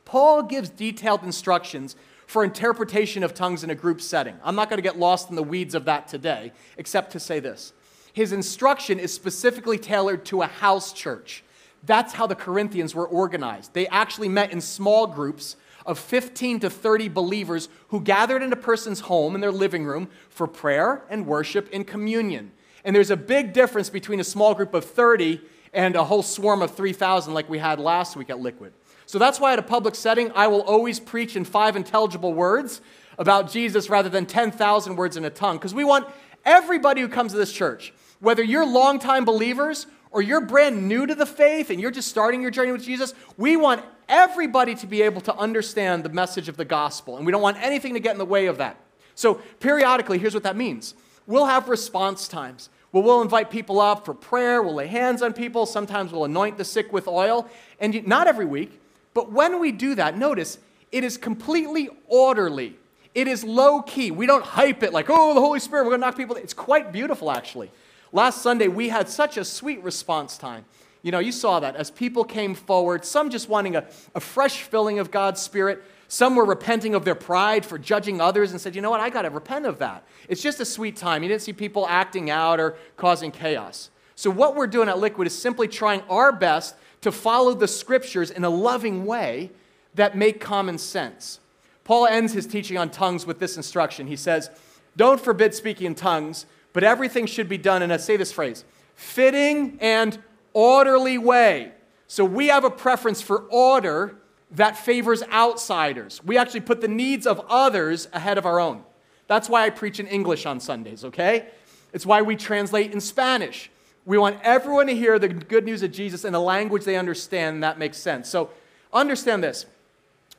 Paul 0.06 0.44
gives 0.44 0.70
detailed 0.70 1.24
instructions 1.24 1.96
for 2.28 2.44
interpretation 2.44 3.24
of 3.24 3.34
tongues 3.34 3.64
in 3.64 3.72
a 3.72 3.76
group 3.76 4.02
setting. 4.02 4.36
I'm 4.44 4.54
not 4.54 4.70
going 4.70 4.78
to 4.78 4.84
get 4.84 5.00
lost 5.00 5.32
in 5.32 5.36
the 5.36 5.42
weeds 5.42 5.74
of 5.74 5.86
that 5.86 6.08
today, 6.08 6.52
except 6.78 7.14
to 7.14 7.20
say 7.20 7.40
this. 7.40 7.74
His 8.14 8.34
instruction 8.34 9.00
is 9.00 9.12
specifically 9.12 9.80
tailored 9.80 10.26
to 10.26 10.44
a 10.44 10.46
house 10.46 10.94
church. 10.94 11.44
That's 11.84 12.14
how 12.14 12.28
the 12.28 12.36
Corinthians 12.36 12.94
were 12.94 13.08
organized. 13.08 13.74
They 13.74 13.88
actually 13.88 14.30
met 14.30 14.52
in 14.52 14.62
small 14.62 15.08
groups 15.08 15.56
of 15.88 15.98
15 15.98 16.60
to 16.60 16.70
30 16.70 17.10
believers 17.10 17.68
who 17.88 18.00
gathered 18.00 18.44
in 18.44 18.54
a 18.54 18.56
person's 18.56 19.00
home 19.00 19.34
in 19.34 19.42
their 19.42 19.52
living 19.52 19.86
room 19.86 20.08
for 20.30 20.46
prayer 20.46 21.04
and 21.10 21.26
worship 21.26 21.68
and 21.74 21.88
communion. 21.88 22.52
And 22.86 22.96
there's 22.96 23.10
a 23.10 23.18
big 23.18 23.54
difference 23.54 23.90
between 23.90 24.20
a 24.20 24.24
small 24.24 24.54
group 24.54 24.76
of 24.76 24.86
30 24.86 25.42
and 25.74 25.96
a 25.96 26.04
whole 26.04 26.24
swarm 26.24 26.62
of 26.62 26.76
3,000 26.76 27.34
like 27.34 27.50
we 27.50 27.58
had 27.58 27.80
last 27.80 28.16
week 28.16 28.30
at 28.30 28.40
Liquid. 28.40 28.74
So 29.06 29.20
that's 29.20 29.40
why 29.40 29.54
at 29.54 29.60
a 29.60 29.64
public 29.64 29.96
setting, 29.96 30.32
I 30.36 30.48
will 30.48 30.62
always 30.62 31.00
preach 31.00 31.36
in 31.36 31.46
five 31.46 31.76
intelligible 31.76 32.34
words 32.34 32.82
about 33.18 33.52
Jesus 33.52 33.90
rather 33.90 34.10
than 34.10 34.26
10,000 34.26 34.96
words 34.96 35.18
in 35.18 35.26
a 35.26 35.30
tongue, 35.30 35.58
because 35.58 35.74
we 35.74 35.84
want 35.84 36.08
everybody 36.46 37.02
who 37.02 37.08
comes 37.08 37.32
to 37.32 37.38
this 37.38 37.52
church, 37.52 37.94
whether 38.20 38.44
you're 38.44 38.66
longtime 38.66 39.26
believers 39.26 39.88
or 40.12 40.22
you're 40.22 40.42
brand 40.42 40.88
new 40.88 41.06
to 41.06 41.16
the 41.16 41.26
faith 41.26 41.70
and 41.70 41.80
you're 41.80 41.92
just 41.92 42.08
starting 42.08 42.42
your 42.42 42.52
journey 42.52 42.72
with 42.72 42.84
Jesus, 42.84 43.14
we 43.38 43.56
want 43.56 43.84
everybody 44.10 44.76
to 44.76 44.88
be 44.88 45.02
able 45.02 45.22
to 45.22 45.36
understand 45.36 46.04
the 46.04 46.10
message 46.10 46.50
of 46.50 46.58
the 46.58 46.66
gospel, 46.66 47.18
and 47.18 47.26
we 47.26 47.32
don't 47.32 47.42
want 47.42 47.58
anything 47.62 47.94
to 47.94 48.00
get 48.00 48.12
in 48.12 48.18
the 48.18 48.26
way 48.26 48.48
of 48.48 48.58
that. 48.58 48.78
So, 49.16 49.36
periodically, 49.60 50.20
here's 50.20 50.34
what 50.34 50.44
that 50.44 50.56
means 50.56 50.94
we'll 51.26 51.46
have 51.46 51.70
response 51.70 52.28
times. 52.28 52.70
Well, 52.92 53.04
we'll 53.04 53.22
invite 53.22 53.50
people 53.50 53.80
up 53.82 54.06
for 54.06 54.14
prayer. 54.14 54.64
We'll 54.64 54.76
lay 54.76 54.88
hands 54.88 55.22
on 55.22 55.34
people. 55.34 55.66
Sometimes 55.66 56.12
we'll 56.12 56.26
anoint 56.26 56.58
the 56.58 56.66
sick 56.66 56.94
with 56.94 57.08
oil. 57.08 57.48
And 57.80 58.08
not 58.08 58.28
every 58.28 58.46
week, 58.46 58.80
but 59.14 59.32
when 59.32 59.60
we 59.60 59.72
do 59.72 59.96
that, 59.96 60.18
notice 60.18 60.58
it 60.92 61.04
is 61.04 61.18
completely 61.18 61.90
orderly. 62.08 62.76
It 63.14 63.28
is 63.28 63.44
low 63.44 63.82
key. 63.82 64.12
We 64.12 64.26
don't 64.26 64.44
hype 64.44 64.84
it 64.84 64.94
like, 64.94 65.08
oh, 65.10 65.34
the 65.34 65.42
Holy 65.42 65.60
Spirit, 65.60 65.84
we're 65.84 65.92
going 65.92 66.02
to 66.02 66.08
knock 66.08 66.18
people. 66.18 66.36
It's 66.36 66.54
quite 66.54 66.92
beautiful, 66.92 67.32
actually. 67.32 67.72
Last 68.12 68.42
Sunday, 68.42 68.68
we 68.68 68.90
had 68.90 69.10
such 69.10 69.38
a 69.38 69.44
sweet 69.44 69.84
response 69.84 70.38
time. 70.38 70.66
You 71.02 71.12
know, 71.12 71.20
you 71.20 71.32
saw 71.32 71.60
that 71.60 71.76
as 71.76 71.92
people 71.92 72.24
came 72.24 72.56
forward, 72.56 73.06
some 73.06 73.30
just 73.30 73.50
wanting 73.50 73.76
a, 73.76 73.86
a 74.16 74.20
fresh 74.20 74.62
filling 74.64 75.00
of 75.00 75.12
God's 75.12 75.42
Spirit, 75.42 75.84
some 76.08 76.36
were 76.36 76.46
repenting 76.46 76.96
of 76.96 77.04
their 77.04 77.16
pride 77.16 77.66
for 77.66 77.78
judging 77.78 78.22
others 78.22 78.52
and 78.52 78.62
said, 78.62 78.76
you 78.76 78.82
know 78.82 78.90
what, 78.90 79.02
I 79.02 79.10
got 79.10 79.24
to 79.24 79.30
repent 79.30 79.66
of 79.66 79.80
that. 79.80 80.06
It's 80.30 80.42
just 80.42 80.60
a 80.60 80.66
sweet 80.66 80.96
time. 80.96 81.22
You 81.22 81.30
didn't 81.30 81.42
see 81.42 81.54
people 81.54 81.86
acting 81.88 82.30
out 82.30 82.60
or 82.60 82.78
causing 82.96 83.32
chaos. 83.32 83.90
So, 84.16 84.32
what 84.32 84.56
we're 84.56 84.68
doing 84.68 84.90
at 84.90 84.98
Liquid 84.98 85.28
is 85.28 85.38
simply 85.38 85.68
trying 85.68 86.02
our 86.10 86.32
best 86.32 86.76
to 87.02 87.12
follow 87.12 87.54
the 87.54 87.68
scriptures 87.68 88.32
in 88.32 88.44
a 88.44 88.50
loving 88.50 89.06
way 89.06 89.52
that 89.94 90.18
make 90.18 90.40
common 90.40 90.78
sense. 90.78 91.40
Paul 91.84 92.08
ends 92.08 92.34
his 92.34 92.48
teaching 92.48 92.78
on 92.78 92.90
tongues 92.90 93.26
with 93.26 93.40
this 93.40 93.58
instruction. 93.58 94.08
He 94.08 94.16
says, 94.16 94.50
don't 94.96 95.22
forbid 95.22 95.54
speaking 95.54 95.88
in 95.88 95.96
tongues, 95.96 96.46
but 96.74 96.84
everything 96.84 97.28
should 97.28 97.48
be 97.48 97.58
done 97.58 97.82
in 97.84 97.92
a, 97.92 98.00
say 98.00 98.18
this 98.18 98.32
phrase, 98.32 98.66
fitting 98.96 99.78
and 99.80 100.18
orderly 100.54 101.18
way. 101.18 101.72
So 102.08 102.26
we 102.26 102.48
have 102.48 102.64
a 102.64 102.70
preference 102.70 103.22
for 103.22 103.42
order 103.50 104.18
that 104.52 104.78
favors 104.78 105.24
outsiders. 105.24 106.24
We 106.24 106.38
actually 106.38 106.62
put 106.62 106.82
the 106.82 106.88
needs 106.88 107.28
of 107.28 107.42
others 107.50 108.08
ahead 108.14 108.38
of 108.38 108.46
our 108.46 108.60
own. 108.60 108.84
That's 109.28 109.50
why 109.50 109.66
I 109.66 109.70
preach 109.70 110.00
in 110.00 110.08
English 110.08 110.46
on 110.46 110.60
Sundays, 110.60 111.04
okay? 111.04 111.50
It's 111.94 112.06
why 112.06 112.22
we 112.22 112.36
translate 112.36 112.94
in 112.94 113.02
Spanish. 113.02 113.70
We 114.06 114.18
want 114.18 114.40
everyone 114.42 114.88
to 114.88 114.96
hear 114.96 115.20
the 115.20 115.28
good 115.28 115.66
news 115.66 115.84
of 115.84 115.92
Jesus 115.92 116.24
in 116.24 116.34
a 116.34 116.40
language 116.40 116.86
they 116.86 116.96
understand, 116.96 117.56
and 117.56 117.64
that 117.64 117.78
makes 117.78 117.98
sense. 117.98 118.30
So 118.30 118.50
understand 118.94 119.44
this. 119.44 119.66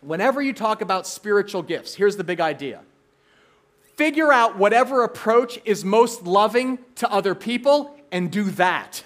Whenever 0.00 0.40
you 0.40 0.52
talk 0.52 0.80
about 0.80 1.06
spiritual 1.06 1.62
gifts, 1.62 1.94
here's 1.94 2.16
the 2.16 2.24
big 2.24 2.40
idea 2.40 2.80
figure 3.96 4.32
out 4.32 4.56
whatever 4.56 5.02
approach 5.02 5.58
is 5.64 5.84
most 5.84 6.22
loving 6.22 6.78
to 6.94 7.10
other 7.10 7.34
people 7.34 7.96
and 8.12 8.30
do 8.30 8.44
that. 8.44 9.02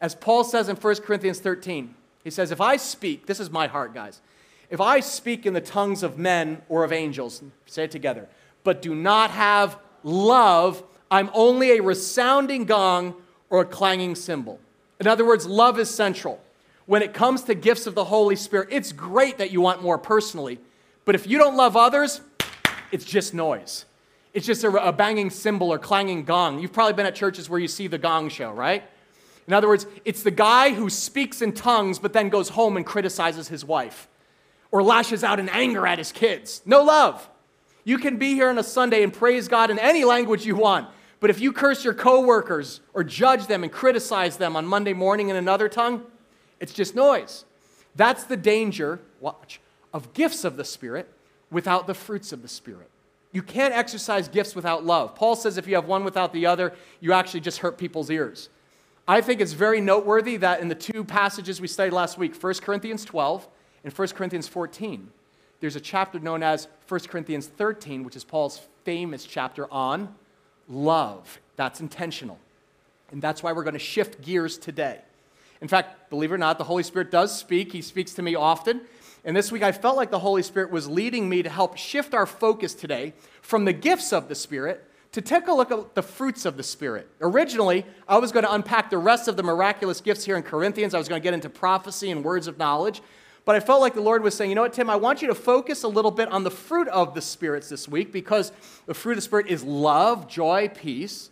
As 0.00 0.14
Paul 0.14 0.44
says 0.44 0.68
in 0.68 0.76
1 0.76 0.96
Corinthians 1.02 1.40
13, 1.40 1.96
he 2.22 2.30
says, 2.30 2.52
If 2.52 2.60
I 2.60 2.76
speak, 2.76 3.26
this 3.26 3.40
is 3.40 3.50
my 3.50 3.66
heart, 3.66 3.92
guys. 3.92 4.20
If 4.70 4.80
I 4.80 5.00
speak 5.00 5.46
in 5.46 5.52
the 5.52 5.60
tongues 5.60 6.04
of 6.04 6.16
men 6.16 6.62
or 6.68 6.84
of 6.84 6.92
angels, 6.92 7.42
say 7.66 7.84
it 7.84 7.90
together, 7.90 8.28
but 8.62 8.80
do 8.80 8.94
not 8.94 9.32
have 9.32 9.76
love, 10.04 10.84
I'm 11.10 11.28
only 11.34 11.76
a 11.76 11.82
resounding 11.82 12.64
gong 12.66 13.16
or 13.50 13.62
a 13.62 13.64
clanging 13.64 14.14
cymbal. 14.14 14.60
In 15.00 15.08
other 15.08 15.26
words, 15.26 15.44
love 15.44 15.78
is 15.80 15.90
central. 15.90 16.40
When 16.86 17.02
it 17.02 17.12
comes 17.12 17.42
to 17.44 17.54
gifts 17.54 17.86
of 17.88 17.96
the 17.96 18.04
Holy 18.04 18.36
Spirit, 18.36 18.68
it's 18.70 18.92
great 18.92 19.38
that 19.38 19.50
you 19.50 19.60
want 19.60 19.82
more 19.82 19.98
personally, 19.98 20.60
but 21.04 21.16
if 21.16 21.26
you 21.26 21.36
don't 21.36 21.56
love 21.56 21.76
others, 21.76 22.20
it's 22.92 23.04
just 23.04 23.34
noise. 23.34 23.86
It's 24.32 24.46
just 24.46 24.62
a, 24.62 24.68
a 24.68 24.92
banging 24.92 25.30
cymbal 25.30 25.72
or 25.72 25.78
clanging 25.78 26.24
gong. 26.24 26.60
You've 26.60 26.72
probably 26.72 26.92
been 26.92 27.06
at 27.06 27.16
churches 27.16 27.50
where 27.50 27.58
you 27.58 27.66
see 27.66 27.88
the 27.88 27.98
gong 27.98 28.28
show, 28.28 28.52
right? 28.52 28.84
In 29.48 29.52
other 29.52 29.66
words, 29.66 29.86
it's 30.04 30.22
the 30.22 30.30
guy 30.30 30.72
who 30.72 30.88
speaks 30.88 31.42
in 31.42 31.52
tongues 31.52 31.98
but 31.98 32.12
then 32.12 32.28
goes 32.28 32.50
home 32.50 32.76
and 32.76 32.86
criticizes 32.86 33.48
his 33.48 33.64
wife 33.64 34.06
or 34.72 34.82
lashes 34.82 35.24
out 35.24 35.40
in 35.40 35.48
anger 35.48 35.86
at 35.86 35.98
his 35.98 36.12
kids. 36.12 36.62
No 36.64 36.82
love. 36.82 37.28
You 37.84 37.98
can 37.98 38.18
be 38.18 38.34
here 38.34 38.48
on 38.48 38.58
a 38.58 38.62
Sunday 38.62 39.02
and 39.02 39.12
praise 39.12 39.48
God 39.48 39.70
in 39.70 39.78
any 39.78 40.04
language 40.04 40.46
you 40.46 40.56
want, 40.56 40.88
but 41.18 41.30
if 41.30 41.40
you 41.40 41.52
curse 41.52 41.84
your 41.84 41.94
coworkers 41.94 42.80
or 42.94 43.02
judge 43.02 43.46
them 43.46 43.62
and 43.62 43.72
criticize 43.72 44.36
them 44.36 44.56
on 44.56 44.66
Monday 44.66 44.92
morning 44.92 45.28
in 45.28 45.36
another 45.36 45.68
tongue, 45.68 46.04
it's 46.60 46.72
just 46.72 46.94
noise. 46.94 47.44
That's 47.96 48.24
the 48.24 48.36
danger, 48.36 49.00
watch, 49.20 49.60
of 49.92 50.12
gifts 50.12 50.44
of 50.44 50.56
the 50.56 50.64
Spirit 50.64 51.08
without 51.50 51.86
the 51.86 51.94
fruits 51.94 52.32
of 52.32 52.42
the 52.42 52.48
Spirit. 52.48 52.88
You 53.32 53.42
can't 53.42 53.74
exercise 53.74 54.28
gifts 54.28 54.54
without 54.54 54.84
love. 54.84 55.14
Paul 55.14 55.36
says 55.36 55.56
if 55.56 55.66
you 55.66 55.74
have 55.76 55.86
one 55.86 56.04
without 56.04 56.32
the 56.32 56.46
other, 56.46 56.74
you 57.00 57.12
actually 57.12 57.40
just 57.40 57.58
hurt 57.58 57.78
people's 57.78 58.10
ears. 58.10 58.48
I 59.06 59.20
think 59.20 59.40
it's 59.40 59.52
very 59.52 59.80
noteworthy 59.80 60.36
that 60.38 60.60
in 60.60 60.68
the 60.68 60.74
two 60.74 61.04
passages 61.04 61.60
we 61.60 61.68
studied 61.68 61.92
last 61.92 62.18
week, 62.18 62.40
1 62.40 62.54
Corinthians 62.54 63.04
12 63.04 63.48
and 63.84 63.92
1 63.92 64.08
Corinthians 64.08 64.48
14, 64.48 65.10
there's 65.60 65.76
a 65.76 65.80
chapter 65.80 66.18
known 66.18 66.42
as 66.42 66.68
1 66.88 67.00
Corinthians 67.00 67.46
13, 67.46 68.04
which 68.04 68.16
is 68.16 68.24
Paul's 68.24 68.60
famous 68.84 69.24
chapter 69.24 69.70
on 69.72 70.14
love. 70.68 71.40
That's 71.56 71.80
intentional. 71.80 72.38
And 73.10 73.20
that's 73.20 73.42
why 73.42 73.52
we're 73.52 73.64
going 73.64 73.74
to 73.74 73.78
shift 73.78 74.22
gears 74.22 74.56
today. 74.56 75.00
In 75.60 75.68
fact, 75.68 76.08
believe 76.08 76.30
it 76.30 76.34
or 76.34 76.38
not, 76.38 76.58
the 76.58 76.64
Holy 76.64 76.82
Spirit 76.82 77.10
does 77.10 77.36
speak. 77.36 77.72
He 77.72 77.82
speaks 77.82 78.14
to 78.14 78.22
me 78.22 78.34
often. 78.34 78.80
And 79.24 79.36
this 79.36 79.52
week 79.52 79.62
I 79.62 79.72
felt 79.72 79.96
like 79.96 80.10
the 80.10 80.20
Holy 80.20 80.42
Spirit 80.42 80.70
was 80.70 80.88
leading 80.88 81.28
me 81.28 81.42
to 81.42 81.50
help 81.50 81.76
shift 81.76 82.14
our 82.14 82.24
focus 82.24 82.72
today 82.72 83.12
from 83.42 83.66
the 83.66 83.72
gifts 83.72 84.12
of 84.12 84.28
the 84.28 84.34
Spirit 84.34 84.86
to 85.12 85.20
take 85.20 85.48
a 85.48 85.52
look 85.52 85.70
at 85.70 85.94
the 85.94 86.02
fruits 86.02 86.46
of 86.46 86.56
the 86.56 86.62
Spirit. 86.62 87.08
Originally, 87.20 87.84
I 88.08 88.18
was 88.18 88.32
going 88.32 88.44
to 88.44 88.54
unpack 88.54 88.90
the 88.90 88.98
rest 88.98 89.28
of 89.28 89.36
the 89.36 89.42
miraculous 89.42 90.00
gifts 90.00 90.24
here 90.24 90.36
in 90.36 90.42
Corinthians. 90.42 90.94
I 90.94 90.98
was 90.98 91.08
going 91.08 91.20
to 91.20 91.24
get 91.24 91.34
into 91.34 91.50
prophecy 91.50 92.10
and 92.10 92.24
words 92.24 92.46
of 92.46 92.56
knowledge. 92.56 93.02
But 93.44 93.56
I 93.56 93.60
felt 93.60 93.80
like 93.80 93.94
the 93.94 94.00
Lord 94.00 94.22
was 94.22 94.34
saying, 94.34 94.50
you 94.50 94.54
know 94.54 94.62
what, 94.62 94.72
Tim, 94.72 94.90
I 94.90 94.96
want 94.96 95.22
you 95.22 95.28
to 95.28 95.34
focus 95.34 95.82
a 95.82 95.88
little 95.88 96.10
bit 96.10 96.28
on 96.28 96.44
the 96.44 96.50
fruit 96.50 96.88
of 96.88 97.14
the 97.14 97.22
spirits 97.22 97.68
this 97.68 97.88
week 97.88 98.12
because 98.12 98.52
the 98.86 98.94
fruit 98.94 99.12
of 99.12 99.18
the 99.18 99.22
Spirit 99.22 99.46
is 99.48 99.64
love, 99.64 100.28
joy, 100.28 100.70
peace, 100.74 101.30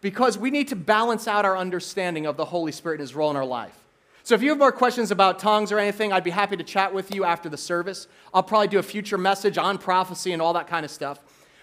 because 0.00 0.38
we 0.38 0.50
need 0.50 0.68
to 0.68 0.76
balance 0.76 1.28
out 1.28 1.44
our 1.44 1.56
understanding 1.56 2.26
of 2.26 2.36
the 2.36 2.46
Holy 2.46 2.72
Spirit 2.72 2.96
and 2.96 3.02
His 3.02 3.14
role 3.14 3.30
in 3.30 3.36
our 3.36 3.44
life. 3.44 3.76
So 4.22 4.34
if 4.34 4.42
you 4.42 4.50
have 4.50 4.58
more 4.58 4.72
questions 4.72 5.10
about 5.10 5.38
tongues 5.38 5.72
or 5.72 5.78
anything, 5.78 6.12
I'd 6.12 6.24
be 6.24 6.30
happy 6.30 6.56
to 6.56 6.64
chat 6.64 6.94
with 6.94 7.14
you 7.14 7.24
after 7.24 7.48
the 7.48 7.56
service. 7.56 8.06
I'll 8.32 8.42
probably 8.42 8.68
do 8.68 8.78
a 8.78 8.82
future 8.82 9.18
message 9.18 9.58
on 9.58 9.78
prophecy 9.78 10.32
and 10.32 10.40
all 10.40 10.52
that 10.54 10.66
kind 10.66 10.84
of 10.84 10.90
stuff. 10.90 11.20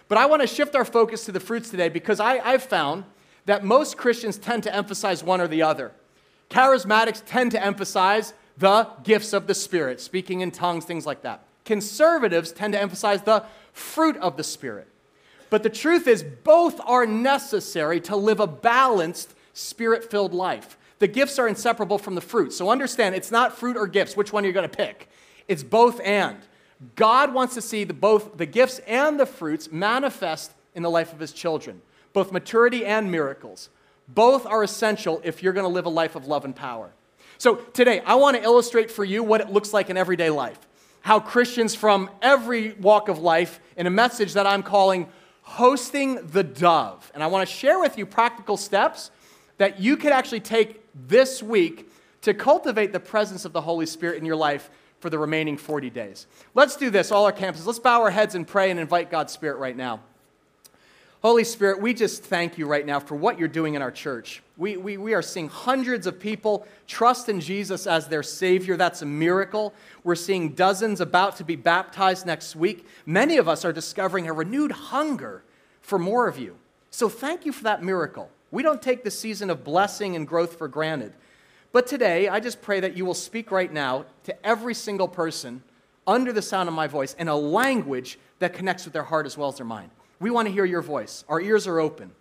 But 0.08 0.18
I 0.18 0.26
want 0.26 0.42
to 0.42 0.48
shift 0.48 0.76
our 0.76 0.86
focus 0.86 1.26
to 1.26 1.32
the 1.32 1.40
fruits 1.40 1.70
today 1.70 1.90
because 1.90 2.20
I, 2.20 2.40
I've 2.40 2.64
found 2.64 3.04
that 3.46 3.64
most 3.64 3.98
Christians 3.98 4.38
tend 4.38 4.64
to 4.64 4.76
emphasize 4.76 5.24
one 5.24 5.40
or 5.40 5.48
the 5.48 5.62
other. 5.62 5.92
Charismatics 6.50 7.22
tend 7.26 7.52
to 7.52 7.64
emphasize 7.64 8.34
the 8.58 8.88
gifts 9.04 9.34
of 9.34 9.48
the 9.48 9.54
Spirit, 9.54 10.02
speaking 10.02 10.42
in 10.42 10.52
tongues, 10.52 10.86
things 10.86 11.06
like 11.06 11.22
that. 11.22 11.44
Conservatives 11.66 12.52
tend 12.52 12.74
to 12.74 12.82
emphasize 12.82 13.22
the 13.22 13.44
fruit 13.74 14.18
of 14.18 14.38
the 14.38 14.44
Spirit. 14.44 14.88
But 15.50 15.64
the 15.64 15.70
truth 15.70 16.08
is, 16.08 16.24
both 16.24 16.80
are 16.86 17.06
necessary 17.06 18.02
to 18.02 18.16
live 18.16 18.40
a 18.40 18.48
balanced, 18.48 19.34
spirit 19.54 20.10
filled 20.10 20.34
life. 20.34 20.78
The 21.00 21.08
gifts 21.08 21.40
are 21.40 21.48
inseparable 21.48 21.98
from 21.98 22.16
the 22.16 22.22
fruit. 22.22 22.54
So 22.54 22.70
understand, 22.70 23.16
it's 23.16 23.32
not 23.32 23.58
fruit 23.58 23.78
or 23.78 23.88
gifts. 23.88 24.18
Which 24.18 24.34
one 24.34 24.44
are 24.44 24.48
you 24.48 24.54
going 24.54 24.70
to 24.70 24.76
pick? 24.76 25.10
It's 25.48 25.64
both 25.64 26.02
and. 26.02 26.38
God 26.96 27.34
wants 27.34 27.54
to 27.56 27.62
see 27.62 27.84
the, 27.84 27.94
both 27.94 28.38
the 28.38 28.46
gifts 28.46 28.80
and 28.88 29.20
the 29.20 29.26
fruits 29.26 29.72
manifest 29.72 30.52
in 30.76 30.84
the 30.84 30.90
life 30.90 31.14
of 31.14 31.20
his 31.20 31.32
children, 31.32 31.82
both 32.14 32.32
maturity 32.32 32.86
and 32.86 33.12
miracles. 33.12 33.70
Both 34.08 34.46
are 34.46 34.64
essential 34.64 35.22
if 35.24 35.42
you're 35.42 35.54
going 35.54 35.66
to 35.66 35.74
live 35.74 35.86
a 35.86 35.90
life 35.90 36.16
of 36.16 36.28
love 36.28 36.46
and 36.46 36.56
power. 36.56 36.92
So 37.38 37.56
today, 37.56 38.02
I 38.06 38.16
want 38.16 38.38
to 38.38 38.44
illustrate 38.44 38.90
for 38.90 39.04
you 39.04 39.24
what 39.24 39.42
it 39.42 39.50
looks 39.50 39.74
like 39.74 39.90
in 39.90 39.98
everyday 39.98 40.30
life. 40.30 40.60
How 41.02 41.20
Christians 41.20 41.76
from 41.76 42.10
every 42.22 42.74
walk 42.74 43.10
of 43.10 43.20
life, 43.20 43.60
in 43.76 43.88
a 43.88 43.92
message 43.92 44.34
that 44.34 44.48
I'm 44.48 44.64
calling 44.64 45.08
Hosting 45.44 46.28
the 46.28 46.44
Dove. 46.44 47.10
And 47.14 47.24
I 47.24 47.28
want 47.28 47.48
to 47.48 47.54
share 47.54 47.80
with 47.80 47.98
you 47.98 48.06
practical 48.06 48.58
steps 48.58 49.12
that 49.58 49.80
you 49.80 49.98
can 49.98 50.12
actually 50.12 50.40
take 50.40 50.82
this 50.94 51.42
week 51.42 51.90
to 52.22 52.34
cultivate 52.34 52.92
the 52.92 53.00
presence 53.00 53.46
of 53.46 53.54
the 53.54 53.62
Holy 53.62 53.86
Spirit 53.86 54.18
in 54.18 54.26
your 54.26 54.36
life 54.36 54.70
for 55.00 55.10
the 55.10 55.20
remaining 55.20 55.58
40 55.58 55.90
days. 55.90 56.28
Let's 56.56 56.76
do 56.76 56.90
this, 56.90 57.12
all 57.12 57.26
our 57.26 57.32
campuses. 57.32 57.66
Let's 57.66 57.80
bow 57.80 58.02
our 58.02 58.10
heads 58.10 58.36
and 58.36 58.48
pray 58.48 58.72
and 58.72 58.80
invite 58.80 59.12
God's 59.12 59.32
Spirit 59.32 59.58
right 59.60 59.78
now. 59.78 60.02
Holy 61.28 61.44
Spirit, 61.44 61.82
we 61.82 61.94
just 61.94 62.24
thank 62.24 62.58
you 62.58 62.66
right 62.66 62.86
now 62.86 63.02
for 63.02 63.16
what 63.16 63.38
you're 63.38 63.50
doing 63.50 63.74
in 63.74 63.82
our 63.82 63.92
church. 63.92 64.42
We, 64.56 64.78
we, 64.78 64.96
we 64.96 65.14
are 65.14 65.22
seeing 65.22 65.50
hundreds 65.50 66.08
of 66.08 66.22
people 66.22 66.66
trust 66.88 67.28
in 67.28 67.42
Jesus 67.42 67.86
as 67.86 68.08
their 68.08 68.24
Savior. 68.24 68.78
That's 68.78 69.02
a 69.02 69.06
miracle. 69.06 69.74
We're 70.06 70.16
seeing 70.16 70.54
dozens 70.54 71.02
about 71.02 71.36
to 71.36 71.44
be 71.44 71.58
baptized 71.58 72.26
next 72.26 72.56
week. 72.56 72.88
Many 73.06 73.36
of 73.36 73.50
us 73.50 73.66
are 73.66 73.74
discovering 73.74 74.30
a 74.30 74.32
renewed 74.32 74.72
hunger 74.72 75.44
for 75.82 76.00
more 76.00 76.30
of 76.30 76.40
you. 76.40 76.56
So 76.92 77.10
thank 77.10 77.46
you 77.46 77.52
for 77.52 77.66
that 77.66 77.84
miracle. 77.84 78.32
We 78.50 78.64
don't 78.64 78.82
take 78.82 79.04
the 79.04 79.12
season 79.12 79.50
of 79.50 79.66
blessing 79.66 80.16
and 80.16 80.26
growth 80.26 80.58
for 80.58 80.70
granted. 80.70 81.12
But 81.74 81.88
today, 81.88 82.30
I 82.30 82.40
just 82.40 82.62
pray 82.62 82.80
that 82.80 82.96
you 82.96 83.04
will 83.04 83.14
speak 83.14 83.52
right 83.52 83.74
now 83.74 84.06
to 84.24 84.46
every 84.48 84.74
single 84.74 85.10
person 85.10 85.62
under 86.08 86.32
the 86.32 86.42
sound 86.42 86.70
of 86.70 86.74
my 86.74 86.88
voice 86.88 87.16
in 87.16 87.28
a 87.28 87.36
language 87.36 88.18
that 88.40 88.54
connects 88.54 88.86
with 88.86 88.94
their 88.94 89.04
heart 89.04 89.26
as 89.26 89.38
well 89.38 89.50
as 89.50 89.58
their 89.58 89.66
mind. 89.66 89.92
We 90.20 90.30
want 90.32 90.48
to 90.48 90.54
hear 90.54 90.66
your 90.66 90.82
voice. 90.82 91.24
Our 91.30 91.40
ears 91.40 91.68
are 91.68 91.80
open. 91.80 92.12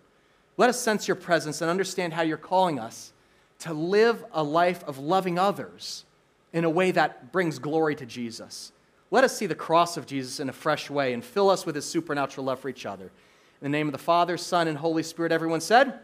Let 0.57 0.69
us 0.69 0.79
sense 0.79 1.07
your 1.07 1.15
presence 1.15 1.61
and 1.61 1.69
understand 1.69 2.13
how 2.13 2.23
you're 2.23 2.37
calling 2.37 2.79
us 2.79 3.13
to 3.59 3.73
live 3.73 4.23
a 4.31 4.43
life 4.43 4.83
of 4.83 4.99
loving 4.99 5.39
others 5.39 6.05
in 6.53 6.63
a 6.63 6.69
way 6.69 6.91
that 6.91 7.31
brings 7.31 7.59
glory 7.59 7.95
to 7.95 8.05
Jesus. 8.05 8.71
Let 9.09 9.23
us 9.23 9.35
see 9.35 9.45
the 9.45 9.55
cross 9.55 9.97
of 9.97 10.05
Jesus 10.05 10.39
in 10.39 10.49
a 10.49 10.53
fresh 10.53 10.89
way 10.89 11.13
and 11.13 11.23
fill 11.23 11.49
us 11.49 11.65
with 11.65 11.75
his 11.75 11.85
supernatural 11.85 12.45
love 12.45 12.59
for 12.59 12.69
each 12.69 12.85
other. 12.85 13.05
In 13.05 13.71
the 13.71 13.77
name 13.77 13.87
of 13.87 13.91
the 13.91 13.97
Father, 13.97 14.37
Son, 14.37 14.67
and 14.67 14.77
Holy 14.77 15.03
Spirit, 15.03 15.31
everyone 15.31 15.61
said, 15.61 15.99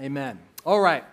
Amen. 0.00 0.38
All 0.66 0.80
right. 0.80 1.04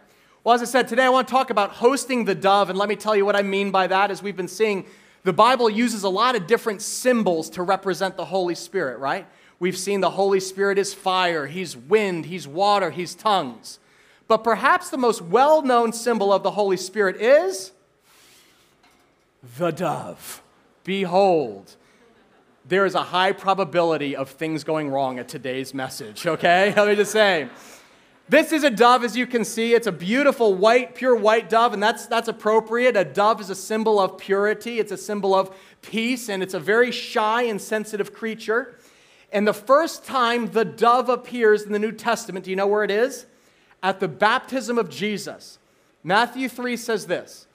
Well, 0.43 0.55
as 0.55 0.61
I 0.61 0.65
said, 0.65 0.87
today 0.87 1.03
I 1.03 1.09
want 1.09 1.27
to 1.27 1.31
talk 1.31 1.51
about 1.51 1.71
hosting 1.71 2.25
the 2.25 2.33
dove, 2.33 2.69
and 2.69 2.79
let 2.79 2.89
me 2.89 2.95
tell 2.95 3.15
you 3.15 3.25
what 3.25 3.35
I 3.35 3.43
mean 3.43 3.69
by 3.69 3.85
that. 3.87 4.09
As 4.09 4.23
we've 4.23 4.35
been 4.35 4.47
seeing, 4.47 4.85
the 5.23 5.33
Bible 5.33 5.69
uses 5.69 6.03
a 6.03 6.09
lot 6.09 6.35
of 6.35 6.47
different 6.47 6.81
symbols 6.81 7.49
to 7.51 7.61
represent 7.61 8.17
the 8.17 8.25
Holy 8.25 8.55
Spirit, 8.55 8.97
right? 8.97 9.27
We've 9.61 9.77
seen 9.77 10.01
the 10.01 10.09
Holy 10.09 10.39
Spirit 10.39 10.79
is 10.79 10.91
fire, 10.91 11.45
He's 11.45 11.77
wind, 11.77 12.25
He's 12.25 12.47
water, 12.47 12.89
He's 12.89 13.13
tongues. 13.13 13.77
But 14.27 14.39
perhaps 14.39 14.89
the 14.89 14.97
most 14.97 15.21
well 15.21 15.61
known 15.61 15.93
symbol 15.93 16.33
of 16.33 16.41
the 16.41 16.49
Holy 16.49 16.77
Spirit 16.77 17.21
is 17.21 17.71
the 19.59 19.69
dove. 19.69 20.41
Behold, 20.83 21.75
there 22.67 22.87
is 22.87 22.95
a 22.95 23.03
high 23.03 23.33
probability 23.33 24.15
of 24.15 24.31
things 24.31 24.63
going 24.63 24.89
wrong 24.89 25.19
at 25.19 25.27
today's 25.27 25.75
message, 25.75 26.25
okay? 26.25 26.73
Let 26.75 26.87
me 26.87 26.95
just 26.95 27.11
say. 27.11 27.47
This 28.27 28.51
is 28.51 28.63
a 28.63 28.71
dove, 28.71 29.03
as 29.03 29.15
you 29.15 29.27
can 29.27 29.45
see. 29.45 29.75
It's 29.75 29.85
a 29.85 29.91
beautiful 29.91 30.55
white, 30.55 30.95
pure 30.95 31.15
white 31.15 31.51
dove, 31.51 31.73
and 31.73 31.83
that's, 31.83 32.07
that's 32.07 32.27
appropriate. 32.27 32.97
A 32.97 33.05
dove 33.05 33.39
is 33.39 33.51
a 33.51 33.55
symbol 33.55 33.99
of 33.99 34.17
purity, 34.17 34.79
it's 34.79 34.91
a 34.91 34.97
symbol 34.97 35.35
of 35.35 35.55
peace, 35.83 36.29
and 36.29 36.41
it's 36.41 36.55
a 36.55 36.59
very 36.59 36.89
shy 36.89 37.43
and 37.43 37.61
sensitive 37.61 38.11
creature. 38.11 38.79
And 39.31 39.47
the 39.47 39.53
first 39.53 40.05
time 40.05 40.47
the 40.47 40.65
dove 40.65 41.09
appears 41.09 41.63
in 41.63 41.71
the 41.71 41.79
New 41.79 41.91
Testament, 41.91 42.45
do 42.45 42.51
you 42.51 42.57
know 42.57 42.67
where 42.67 42.83
it 42.83 42.91
is? 42.91 43.25
At 43.81 43.99
the 43.99 44.07
baptism 44.07 44.77
of 44.77 44.89
Jesus. 44.89 45.57
Matthew 46.03 46.49
3 46.49 46.75
says 46.77 47.07
this 47.07 47.47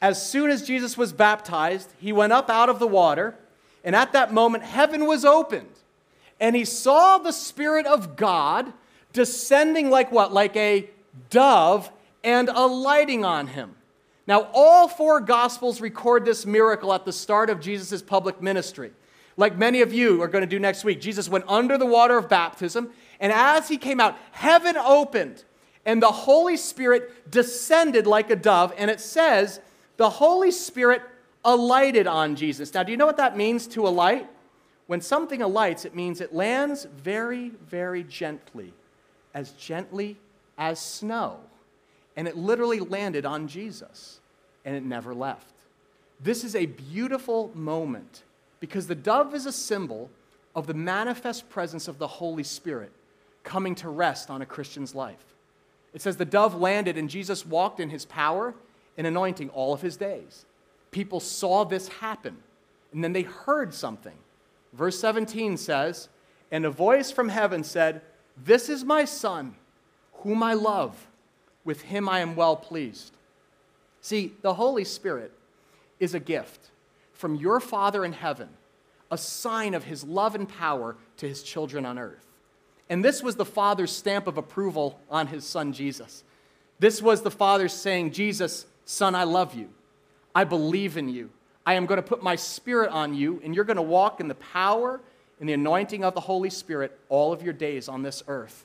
As 0.00 0.24
soon 0.24 0.50
as 0.50 0.66
Jesus 0.66 0.98
was 0.98 1.12
baptized, 1.12 1.92
he 1.98 2.12
went 2.12 2.32
up 2.32 2.50
out 2.50 2.68
of 2.68 2.78
the 2.78 2.86
water, 2.86 3.36
and 3.82 3.96
at 3.96 4.12
that 4.12 4.32
moment, 4.32 4.64
heaven 4.64 5.06
was 5.06 5.24
opened. 5.24 5.68
And 6.38 6.56
he 6.56 6.64
saw 6.64 7.18
the 7.18 7.32
Spirit 7.32 7.86
of 7.86 8.16
God 8.16 8.72
descending 9.12 9.90
like 9.90 10.10
what? 10.10 10.32
Like 10.32 10.56
a 10.56 10.90
dove 11.30 11.90
and 12.24 12.48
alighting 12.48 13.24
on 13.24 13.46
him. 13.46 13.76
Now, 14.26 14.48
all 14.52 14.88
four 14.88 15.20
Gospels 15.20 15.80
record 15.80 16.24
this 16.24 16.46
miracle 16.46 16.92
at 16.92 17.04
the 17.04 17.12
start 17.12 17.50
of 17.50 17.60
Jesus' 17.60 18.02
public 18.02 18.40
ministry. 18.40 18.92
Like 19.36 19.56
many 19.56 19.80
of 19.80 19.92
you 19.92 20.22
are 20.22 20.28
going 20.28 20.42
to 20.42 20.48
do 20.48 20.58
next 20.58 20.84
week, 20.84 21.00
Jesus 21.00 21.28
went 21.28 21.44
under 21.48 21.78
the 21.78 21.86
water 21.86 22.18
of 22.18 22.28
baptism, 22.28 22.90
and 23.20 23.32
as 23.32 23.68
he 23.68 23.78
came 23.78 24.00
out, 24.00 24.16
heaven 24.32 24.76
opened, 24.76 25.44
and 25.86 26.02
the 26.02 26.12
Holy 26.12 26.56
Spirit 26.56 27.30
descended 27.30 28.06
like 28.06 28.30
a 28.30 28.36
dove, 28.36 28.72
and 28.76 28.90
it 28.90 29.00
says 29.00 29.60
the 29.96 30.10
Holy 30.10 30.50
Spirit 30.50 31.02
alighted 31.44 32.06
on 32.06 32.36
Jesus. 32.36 32.72
Now, 32.74 32.82
do 32.82 32.92
you 32.92 32.98
know 32.98 33.06
what 33.06 33.16
that 33.16 33.36
means 33.36 33.66
to 33.68 33.86
alight? 33.86 34.28
When 34.86 35.00
something 35.00 35.40
alights, 35.40 35.84
it 35.84 35.94
means 35.94 36.20
it 36.20 36.34
lands 36.34 36.84
very, 36.84 37.50
very 37.50 38.02
gently, 38.02 38.72
as 39.34 39.52
gently 39.52 40.18
as 40.58 40.78
snow 40.78 41.38
and 42.16 42.28
it 42.28 42.36
literally 42.36 42.80
landed 42.80 43.24
on 43.24 43.48
Jesus, 43.48 44.20
and 44.64 44.76
it 44.76 44.84
never 44.84 45.14
left. 45.14 45.52
This 46.20 46.44
is 46.44 46.54
a 46.54 46.66
beautiful 46.66 47.50
moment 47.54 48.22
because 48.62 48.86
the 48.86 48.94
dove 48.94 49.34
is 49.34 49.44
a 49.44 49.50
symbol 49.50 50.08
of 50.54 50.68
the 50.68 50.72
manifest 50.72 51.50
presence 51.50 51.88
of 51.88 51.98
the 51.98 52.06
Holy 52.06 52.44
Spirit 52.44 52.92
coming 53.42 53.74
to 53.74 53.88
rest 53.88 54.30
on 54.30 54.40
a 54.40 54.46
Christian's 54.46 54.94
life. 54.94 55.34
It 55.92 56.00
says 56.00 56.16
the 56.16 56.24
dove 56.24 56.54
landed 56.54 56.96
and 56.96 57.10
Jesus 57.10 57.44
walked 57.44 57.80
in 57.80 57.90
his 57.90 58.04
power 58.04 58.54
and 58.96 59.04
anointing 59.04 59.50
all 59.50 59.72
of 59.72 59.82
his 59.82 59.96
days. 59.96 60.44
People 60.92 61.18
saw 61.18 61.64
this 61.64 61.88
happen 61.88 62.36
and 62.92 63.02
then 63.02 63.12
they 63.12 63.22
heard 63.22 63.74
something. 63.74 64.14
Verse 64.72 64.96
17 65.00 65.56
says, 65.56 66.08
And 66.52 66.64
a 66.64 66.70
voice 66.70 67.10
from 67.10 67.30
heaven 67.30 67.64
said, 67.64 68.00
This 68.36 68.68
is 68.68 68.84
my 68.84 69.04
son, 69.04 69.56
whom 70.18 70.40
I 70.40 70.54
love 70.54 71.08
with 71.64 71.82
him 71.82 72.08
I 72.08 72.20
am 72.20 72.36
well 72.36 72.54
pleased. 72.54 73.12
See, 74.00 74.34
the 74.40 74.54
Holy 74.54 74.84
Spirit 74.84 75.32
is 75.98 76.14
a 76.14 76.20
gift 76.20 76.68
from 77.22 77.36
your 77.36 77.60
Father 77.60 78.04
in 78.04 78.12
heaven, 78.12 78.48
a 79.08 79.16
sign 79.16 79.74
of 79.74 79.84
his 79.84 80.02
love 80.02 80.34
and 80.34 80.48
power 80.48 80.96
to 81.18 81.28
his 81.28 81.44
children 81.44 81.86
on 81.86 81.96
earth. 81.96 82.26
And 82.90 83.04
this 83.04 83.22
was 83.22 83.36
the 83.36 83.44
Father's 83.44 83.92
stamp 83.92 84.26
of 84.26 84.38
approval 84.38 84.98
on 85.08 85.28
his 85.28 85.46
Son 85.46 85.72
Jesus. 85.72 86.24
This 86.80 87.00
was 87.00 87.22
the 87.22 87.30
Father 87.30 87.68
saying, 87.68 88.10
Jesus, 88.10 88.66
Son, 88.86 89.14
I 89.14 89.22
love 89.22 89.54
you. 89.54 89.68
I 90.34 90.42
believe 90.42 90.96
in 90.96 91.08
you. 91.08 91.30
I 91.64 91.74
am 91.74 91.86
going 91.86 91.98
to 91.98 92.02
put 92.02 92.24
my 92.24 92.34
Spirit 92.34 92.90
on 92.90 93.14
you, 93.14 93.40
and 93.44 93.54
you're 93.54 93.64
going 93.64 93.76
to 93.76 93.82
walk 93.82 94.18
in 94.18 94.26
the 94.26 94.34
power 94.34 95.00
and 95.38 95.48
the 95.48 95.52
anointing 95.52 96.02
of 96.02 96.14
the 96.14 96.20
Holy 96.20 96.50
Spirit 96.50 96.98
all 97.08 97.32
of 97.32 97.40
your 97.40 97.52
days 97.52 97.88
on 97.88 98.02
this 98.02 98.24
earth. 98.26 98.64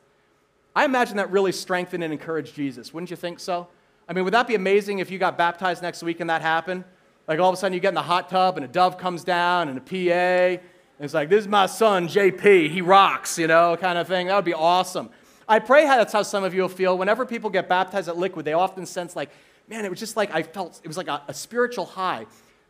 I 0.76 0.84
imagine 0.84 1.18
that 1.18 1.30
really 1.30 1.52
strengthened 1.52 2.04
and 2.04 2.12
encouraged 2.12 2.56
Jesus. 2.56 2.92
Wouldn't 2.92 3.12
you 3.12 3.18
think 3.18 3.40
so? 3.40 3.68
I 4.10 4.14
mean, 4.14 4.24
would 4.24 4.34
that 4.34 4.48
be 4.48 4.56
amazing 4.56 4.98
if 4.98 5.12
you 5.12 5.20
got 5.20 5.38
baptized 5.38 5.84
next 5.84 6.02
week 6.02 6.22
and 6.22 6.32
that 6.32 6.42
happened? 6.42 6.86
Like 7.28 7.40
all 7.40 7.50
of 7.50 7.54
a 7.54 7.58
sudden 7.58 7.74
you 7.74 7.80
get 7.80 7.90
in 7.90 7.96
the 7.96 8.02
hot 8.02 8.30
tub 8.30 8.56
and 8.56 8.64
a 8.64 8.68
dove 8.68 8.98
comes 8.98 9.24
down 9.24 9.68
and 9.68 9.78
a 9.78 9.82
PA, 9.82 10.64
and 11.00 11.06
it's 11.06 11.14
like, 11.14 11.30
this 11.30 11.42
is 11.42 11.48
my 11.48 11.68
son, 11.68 12.08
JP. 12.08 12.72
He 12.72 12.82
rocks, 12.82 13.38
you 13.38 13.46
know, 13.46 13.78
kind 13.78 14.00
of 14.00 14.08
thing. 14.08 14.28
That 14.28 14.36
would 14.36 14.46
be 14.46 14.54
awesome. 14.56 15.10
I 15.48 15.60
pray 15.60 15.86
that's 15.86 16.12
how 16.12 16.24
some 16.24 16.44
of 16.44 16.54
you 16.56 16.62
will 16.62 16.70
feel. 16.70 16.98
Whenever 16.98 17.26
people 17.26 17.50
get 17.50 17.70
baptized 17.70 18.10
at 18.10 18.18
Liquid, 18.18 18.46
they 18.46 18.54
often 18.54 18.86
sense 18.86 19.16
like, 19.16 19.30
man, 19.68 19.86
it 19.86 19.90
was 19.90 20.00
just 20.00 20.18
like 20.18 20.34
I 20.34 20.42
felt, 20.42 20.82
it 20.84 20.88
was 20.88 20.98
like 20.98 21.08
a, 21.08 21.22
a 21.28 21.34
spiritual 21.34 21.86
high. 21.86 22.26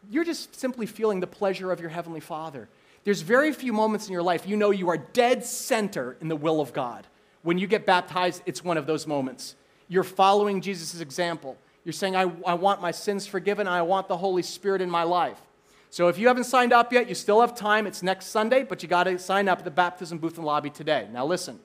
You're 0.10 0.26
just 0.26 0.60
simply 0.60 0.86
feeling 0.86 1.22
the 1.22 1.28
pleasure 1.28 1.72
of 1.72 1.80
your 1.80 1.90
Heavenly 1.90 2.20
Father. 2.20 2.68
There's 3.06 3.22
very 3.22 3.54
few 3.54 3.72
moments 3.72 4.08
in 4.08 4.14
your 4.14 4.24
life 4.24 4.46
you 4.46 4.58
know 4.58 4.72
you 4.72 4.90
are 4.90 4.98
dead 4.98 5.46
center 5.46 6.18
in 6.20 6.28
the 6.28 6.36
will 6.36 6.60
of 6.60 6.74
God. 6.74 7.08
When 7.44 7.58
you 7.58 7.66
get 7.66 7.86
baptized, 7.86 8.42
it's 8.46 8.64
one 8.64 8.78
of 8.78 8.86
those 8.86 9.08
moments. 9.08 9.56
You're 9.88 10.04
following 10.04 10.60
Jesus' 10.60 11.00
example. 11.00 11.58
You're 11.88 11.94
saying, 11.94 12.18
I, 12.18 12.30
I 12.46 12.54
want 12.56 12.82
my 12.82 12.92
sins 12.92 13.28
forgiven, 13.28 13.66
I 13.66 13.82
want 13.82 14.10
the 14.10 14.18
Holy 14.18 14.44
Spirit 14.44 14.82
in 14.82 14.90
my 14.90 15.04
life. 15.04 15.40
So 15.90 16.10
if 16.10 16.18
you 16.18 16.28
haven't 16.28 16.44
signed 16.44 16.74
up 16.74 16.92
yet, 16.92 17.08
you 17.08 17.16
still 17.16 17.40
have 17.40 17.56
time. 17.56 17.88
It's 17.88 18.04
next 18.04 18.26
Sunday, 18.26 18.64
but 18.64 18.84
you 18.84 18.90
got 18.90 19.06
to 19.06 19.18
sign 19.18 19.48
up 19.48 19.60
at 19.60 19.64
the 19.64 19.72
baptism 19.72 20.18
booth 20.18 20.36
and 20.36 20.46
lobby 20.46 20.70
today. 20.70 21.08
Now, 21.14 21.26
listen, 21.26 21.62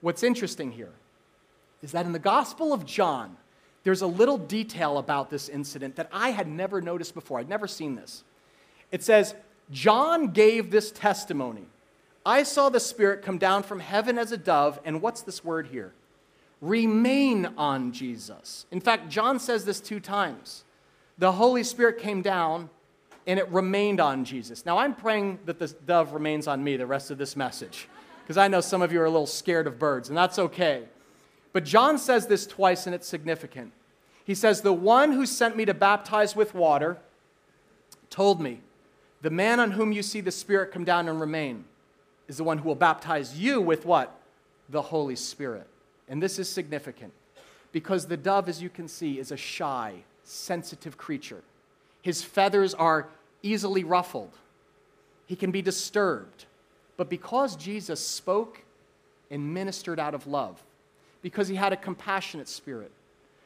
what's 0.00 0.24
interesting 0.24 0.72
here 0.72 0.90
is 1.80 1.92
that 1.92 2.06
in 2.06 2.10
the 2.10 2.18
Gospel 2.18 2.72
of 2.72 2.84
John, 2.84 3.36
there's 3.84 4.02
a 4.02 4.06
little 4.08 4.36
detail 4.36 4.98
about 4.98 5.30
this 5.30 5.48
incident 5.48 5.94
that 5.94 6.08
I 6.12 6.30
had 6.30 6.48
never 6.48 6.80
noticed 6.80 7.14
before. 7.14 7.38
I'd 7.38 7.48
never 7.48 7.68
seen 7.68 7.94
this. 7.94 8.24
It 8.90 9.04
says, 9.04 9.32
John 9.70 10.32
gave 10.32 10.72
this 10.72 10.90
testimony 10.90 11.66
I 12.26 12.42
saw 12.42 12.68
the 12.68 12.80
Spirit 12.80 13.22
come 13.22 13.38
down 13.38 13.62
from 13.62 13.78
heaven 13.78 14.18
as 14.18 14.32
a 14.32 14.36
dove, 14.36 14.80
and 14.84 15.00
what's 15.00 15.22
this 15.22 15.44
word 15.44 15.68
here? 15.68 15.92
Remain 16.62 17.46
on 17.58 17.92
Jesus. 17.92 18.66
In 18.70 18.80
fact, 18.80 19.08
John 19.10 19.40
says 19.40 19.64
this 19.64 19.80
two 19.80 19.98
times. 19.98 20.62
The 21.18 21.32
Holy 21.32 21.64
Spirit 21.64 21.98
came 21.98 22.22
down 22.22 22.70
and 23.26 23.38
it 23.38 23.48
remained 23.50 24.00
on 24.00 24.24
Jesus. 24.24 24.64
Now, 24.64 24.78
I'm 24.78 24.94
praying 24.94 25.40
that 25.44 25.58
the 25.58 25.68
dove 25.68 26.12
remains 26.12 26.46
on 26.46 26.62
me 26.62 26.76
the 26.76 26.86
rest 26.86 27.10
of 27.10 27.18
this 27.18 27.36
message, 27.36 27.88
because 28.22 28.36
I 28.36 28.48
know 28.48 28.60
some 28.60 28.80
of 28.80 28.92
you 28.92 29.00
are 29.00 29.04
a 29.04 29.10
little 29.10 29.26
scared 29.26 29.66
of 29.66 29.78
birds, 29.78 30.08
and 30.08 30.16
that's 30.16 30.38
okay. 30.38 30.84
But 31.52 31.64
John 31.64 31.98
says 31.98 32.26
this 32.26 32.46
twice, 32.46 32.86
and 32.86 32.94
it's 32.94 33.06
significant. 33.06 33.72
He 34.24 34.34
says, 34.34 34.60
The 34.60 34.72
one 34.72 35.12
who 35.12 35.26
sent 35.26 35.56
me 35.56 35.64
to 35.64 35.74
baptize 35.74 36.34
with 36.34 36.54
water 36.54 36.98
told 38.08 38.40
me, 38.40 38.60
The 39.20 39.30
man 39.30 39.60
on 39.60 39.72
whom 39.72 39.92
you 39.92 40.02
see 40.02 40.20
the 40.20 40.30
Spirit 40.30 40.72
come 40.72 40.84
down 40.84 41.08
and 41.08 41.20
remain 41.20 41.64
is 42.28 42.36
the 42.36 42.44
one 42.44 42.58
who 42.58 42.68
will 42.68 42.76
baptize 42.76 43.38
you 43.38 43.60
with 43.60 43.84
what? 43.84 44.16
The 44.68 44.82
Holy 44.82 45.16
Spirit. 45.16 45.66
And 46.08 46.22
this 46.22 46.38
is 46.38 46.48
significant 46.48 47.12
because 47.72 48.06
the 48.06 48.16
dove, 48.16 48.48
as 48.48 48.62
you 48.62 48.68
can 48.68 48.86
see, 48.86 49.18
is 49.18 49.32
a 49.32 49.36
shy, 49.36 50.04
sensitive 50.24 50.96
creature. 50.96 51.42
His 52.02 52.22
feathers 52.22 52.74
are 52.74 53.08
easily 53.42 53.84
ruffled, 53.84 54.36
he 55.26 55.36
can 55.36 55.50
be 55.50 55.62
disturbed. 55.62 56.46
But 56.98 57.08
because 57.08 57.56
Jesus 57.56 58.06
spoke 58.06 58.62
and 59.30 59.54
ministered 59.54 59.98
out 59.98 60.14
of 60.14 60.26
love, 60.26 60.62
because 61.22 61.48
he 61.48 61.54
had 61.54 61.72
a 61.72 61.76
compassionate 61.76 62.48
spirit, 62.48 62.92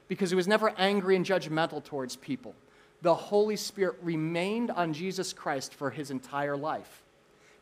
because 0.09 0.31
he 0.31 0.37
was 0.37 0.49
never 0.49 0.75
angry 0.77 1.17
and 1.17 1.25
judgmental 1.25 1.83
towards 1.83 2.17
people, 2.17 2.55
the 3.03 3.15
Holy 3.15 3.57
Spirit 3.57 3.97
remained 4.03 4.71
on 4.71 4.93
Jesus 4.93 5.33
Christ 5.33 5.73
for 5.73 5.91
his 5.91 6.11
entire 6.11 6.57
life. 6.57 7.03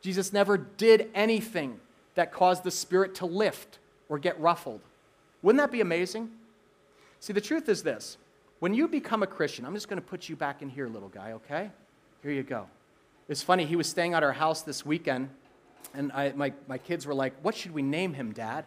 Jesus 0.00 0.32
never 0.32 0.56
did 0.56 1.10
anything 1.14 1.78
that 2.14 2.32
caused 2.32 2.64
the 2.64 2.70
Spirit 2.70 3.14
to 3.16 3.26
lift 3.26 3.78
or 4.08 4.18
get 4.18 4.38
ruffled. 4.40 4.80
Wouldn't 5.42 5.60
that 5.60 5.72
be 5.72 5.80
amazing? 5.80 6.30
See, 7.20 7.32
the 7.32 7.40
truth 7.40 7.68
is 7.68 7.82
this 7.82 8.18
when 8.60 8.74
you 8.74 8.88
become 8.88 9.22
a 9.22 9.26
Christian, 9.26 9.64
I'm 9.64 9.74
just 9.74 9.88
going 9.88 10.00
to 10.00 10.06
put 10.06 10.28
you 10.28 10.36
back 10.36 10.62
in 10.62 10.68
here, 10.68 10.88
little 10.88 11.08
guy, 11.08 11.32
okay? 11.32 11.70
Here 12.22 12.32
you 12.32 12.42
go. 12.42 12.66
It's 13.28 13.42
funny, 13.42 13.64
he 13.66 13.76
was 13.76 13.86
staying 13.86 14.14
at 14.14 14.22
our 14.22 14.32
house 14.32 14.62
this 14.62 14.84
weekend, 14.86 15.28
and 15.94 16.12
I, 16.12 16.32
my, 16.32 16.52
my 16.68 16.78
kids 16.78 17.06
were 17.06 17.14
like, 17.14 17.34
What 17.42 17.54
should 17.54 17.72
we 17.72 17.82
name 17.82 18.14
him, 18.14 18.32
Dad? 18.32 18.64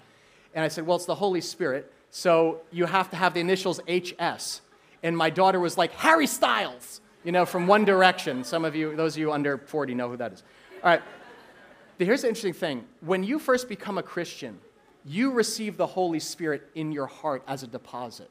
And 0.54 0.64
I 0.64 0.68
said, 0.68 0.86
Well, 0.86 0.98
it's 0.98 1.06
the 1.06 1.16
Holy 1.16 1.42
Spirit, 1.42 1.92
so 2.10 2.62
you 2.72 2.86
have 2.86 3.10
to 3.12 3.16
have 3.16 3.34
the 3.34 3.40
initials 3.40 3.80
HS. 3.88 4.62
And 5.04 5.16
my 5.16 5.30
daughter 5.30 5.60
was 5.60 5.78
like, 5.78 5.92
Harry 5.94 6.28
Styles, 6.28 7.02
you 7.24 7.32
know, 7.32 7.46
from 7.46 7.68
One 7.68 7.86
Direction. 7.86 8.44
Some 8.44 8.66
of 8.66 8.76
you, 8.76 8.96
those 8.96 9.16
of 9.16 9.20
you 9.20 9.32
under 9.32 9.58
40, 9.58 9.94
know 9.94 10.10
who 10.10 10.18
that 10.18 10.34
is. 10.34 10.44
All 10.84 10.90
right. 10.90 11.02
But 11.98 12.08
here's 12.08 12.22
the 12.22 12.28
interesting 12.28 12.54
thing 12.54 12.86
when 13.02 13.24
you 13.24 13.40
first 13.40 13.70
become 13.70 13.98
a 13.98 14.04
Christian, 14.04 14.60
you 15.08 15.32
receive 15.32 15.78
the 15.78 15.88
Holy 15.88 16.20
Spirit 16.20 16.70
in 16.76 16.92
your 16.92 17.08
heart 17.08 17.44
as 17.48 17.64
a 17.64 17.68
deposit. 17.68 18.30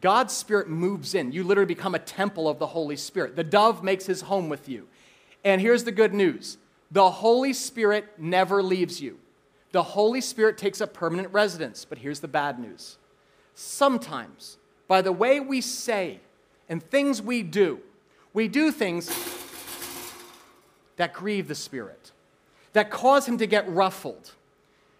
God's 0.00 0.34
Spirit 0.34 0.68
moves 0.68 1.14
in. 1.14 1.32
You 1.32 1.44
literally 1.44 1.66
become 1.66 1.94
a 1.94 2.00
temple 2.00 2.48
of 2.48 2.58
the 2.58 2.66
Holy 2.66 2.96
Spirit. 2.96 3.36
The 3.36 3.44
dove 3.44 3.82
makes 3.82 4.06
his 4.06 4.22
home 4.22 4.48
with 4.48 4.68
you. 4.68 4.88
And 5.44 5.60
here's 5.60 5.84
the 5.84 5.92
good 5.92 6.14
news 6.14 6.58
the 6.90 7.10
Holy 7.10 7.52
Spirit 7.52 8.06
never 8.18 8.62
leaves 8.62 9.00
you. 9.00 9.18
The 9.72 9.82
Holy 9.82 10.20
Spirit 10.20 10.58
takes 10.58 10.80
up 10.80 10.92
permanent 10.92 11.32
residence. 11.32 11.84
But 11.84 11.98
here's 11.98 12.20
the 12.20 12.28
bad 12.28 12.58
news 12.58 12.98
sometimes, 13.54 14.58
by 14.88 15.02
the 15.02 15.12
way 15.12 15.40
we 15.40 15.60
say 15.60 16.20
and 16.68 16.82
things 16.82 17.20
we 17.20 17.42
do, 17.42 17.80
we 18.32 18.48
do 18.48 18.70
things 18.70 19.10
that 20.96 21.12
grieve 21.12 21.48
the 21.48 21.54
Spirit 21.54 22.12
that 22.72 22.90
cause 22.90 23.26
him 23.26 23.38
to 23.38 23.46
get 23.46 23.68
ruffled. 23.68 24.32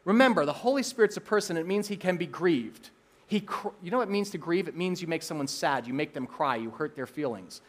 Remember, 0.04 0.44
the 0.44 0.52
Holy 0.52 0.82
Spirit's 0.82 1.16
a 1.16 1.20
person. 1.20 1.56
It 1.56 1.66
means 1.66 1.88
he 1.88 1.96
can 1.96 2.16
be 2.16 2.26
grieved. 2.26 2.90
He, 3.26 3.46
you 3.82 3.90
know 3.90 3.98
what 3.98 4.08
it 4.08 4.10
means 4.10 4.30
to 4.30 4.38
grieve? 4.38 4.68
It 4.68 4.76
means 4.76 5.00
you 5.00 5.08
make 5.08 5.22
someone 5.22 5.46
sad. 5.46 5.86
You 5.86 5.94
make 5.94 6.12
them 6.12 6.26
cry. 6.26 6.56
You 6.56 6.70
hurt 6.70 6.96
their 6.96 7.06
feelings. 7.06 7.60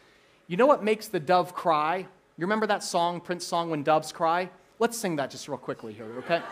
You 0.46 0.56
know 0.56 0.66
what 0.66 0.84
makes 0.84 1.08
the 1.08 1.20
dove 1.20 1.54
cry? 1.54 2.06
You 2.36 2.42
remember 2.42 2.66
that 2.66 2.82
song, 2.82 3.20
Prince 3.20 3.46
song, 3.46 3.70
When 3.70 3.82
Doves 3.82 4.12
Cry? 4.12 4.50
Let's 4.78 4.98
sing 4.98 5.16
that 5.16 5.30
just 5.30 5.48
real 5.48 5.56
quickly 5.56 5.92
here, 5.92 6.10
okay? 6.18 6.42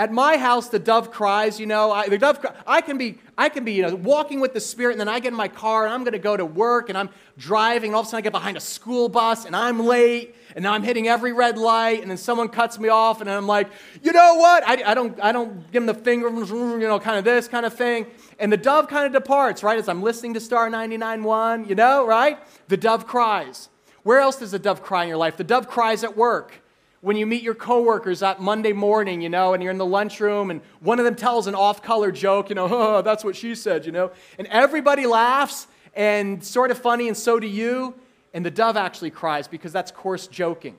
At 0.00 0.12
my 0.12 0.36
house, 0.36 0.68
the 0.68 0.78
dove 0.78 1.10
cries. 1.10 1.58
You 1.58 1.66
know, 1.66 1.90
I, 1.90 2.08
the 2.08 2.18
dove. 2.18 2.44
I 2.68 2.80
can 2.80 2.98
be, 2.98 3.18
I 3.36 3.48
can 3.48 3.64
be, 3.64 3.72
you 3.72 3.82
know, 3.82 3.96
walking 3.96 4.38
with 4.38 4.54
the 4.54 4.60
Spirit, 4.60 4.92
and 4.92 5.00
then 5.00 5.08
I 5.08 5.18
get 5.18 5.32
in 5.32 5.34
my 5.34 5.48
car, 5.48 5.86
and 5.86 5.92
I'm 5.92 6.04
going 6.04 6.12
to 6.12 6.20
go 6.20 6.36
to 6.36 6.46
work, 6.46 6.88
and 6.88 6.96
I'm 6.96 7.10
driving, 7.36 7.88
and 7.88 7.96
all 7.96 8.02
of 8.02 8.06
a 8.06 8.10
sudden 8.10 8.18
I 8.18 8.22
get 8.22 8.32
behind 8.32 8.56
a 8.56 8.60
school 8.60 9.08
bus, 9.08 9.44
and 9.44 9.56
I'm 9.56 9.80
late, 9.80 10.36
and 10.54 10.62
now 10.62 10.72
I'm 10.72 10.84
hitting 10.84 11.08
every 11.08 11.32
red 11.32 11.58
light, 11.58 12.00
and 12.00 12.08
then 12.08 12.16
someone 12.16 12.48
cuts 12.48 12.78
me 12.78 12.88
off, 12.88 13.20
and 13.20 13.28
I'm 13.28 13.48
like, 13.48 13.70
you 14.00 14.12
know 14.12 14.36
what? 14.36 14.62
I, 14.68 14.90
I 14.90 14.94
don't, 14.94 15.20
I 15.20 15.32
don't 15.32 15.68
give 15.72 15.84
them 15.84 15.86
the 15.86 16.00
finger, 16.00 16.28
you 16.28 16.78
know, 16.78 17.00
kind 17.00 17.18
of 17.18 17.24
this 17.24 17.48
kind 17.48 17.66
of 17.66 17.74
thing, 17.74 18.06
and 18.38 18.52
the 18.52 18.56
dove 18.56 18.86
kind 18.86 19.04
of 19.04 19.12
departs, 19.12 19.64
right? 19.64 19.78
As 19.80 19.88
I'm 19.88 20.02
listening 20.02 20.34
to 20.34 20.40
Star 20.40 20.70
99.1, 20.70 21.68
you 21.68 21.74
know, 21.74 22.06
right? 22.06 22.38
The 22.68 22.76
dove 22.76 23.08
cries. 23.08 23.68
Where 24.04 24.20
else 24.20 24.36
does 24.36 24.52
the 24.52 24.60
dove 24.60 24.80
cry 24.80 25.02
in 25.02 25.08
your 25.08 25.18
life? 25.18 25.36
The 25.36 25.44
dove 25.44 25.68
cries 25.68 26.04
at 26.04 26.16
work 26.16 26.62
when 27.00 27.16
you 27.16 27.26
meet 27.26 27.42
your 27.42 27.54
coworkers 27.54 28.20
that 28.20 28.40
Monday 28.40 28.72
morning, 28.72 29.20
you 29.20 29.28
know, 29.28 29.54
and 29.54 29.62
you're 29.62 29.72
in 29.72 29.78
the 29.78 29.86
lunchroom 29.86 30.50
and 30.50 30.60
one 30.80 30.98
of 30.98 31.04
them 31.04 31.14
tells 31.14 31.46
an 31.46 31.54
off 31.54 31.82
color 31.82 32.10
joke, 32.10 32.48
you 32.48 32.54
know, 32.54 32.68
oh, 32.70 33.02
that's 33.02 33.24
what 33.24 33.36
she 33.36 33.54
said, 33.54 33.86
you 33.86 33.92
know, 33.92 34.10
and 34.38 34.46
everybody 34.48 35.06
laughs 35.06 35.66
and 35.94 36.44
sort 36.44 36.70
of 36.70 36.78
funny, 36.78 37.08
and 37.08 37.16
so 37.16 37.40
do 37.40 37.46
you. 37.46 37.94
And 38.34 38.44
the 38.44 38.50
dove 38.50 38.76
actually 38.76 39.10
cries 39.10 39.48
because 39.48 39.72
that's 39.72 39.90
coarse 39.90 40.26
joking. 40.26 40.76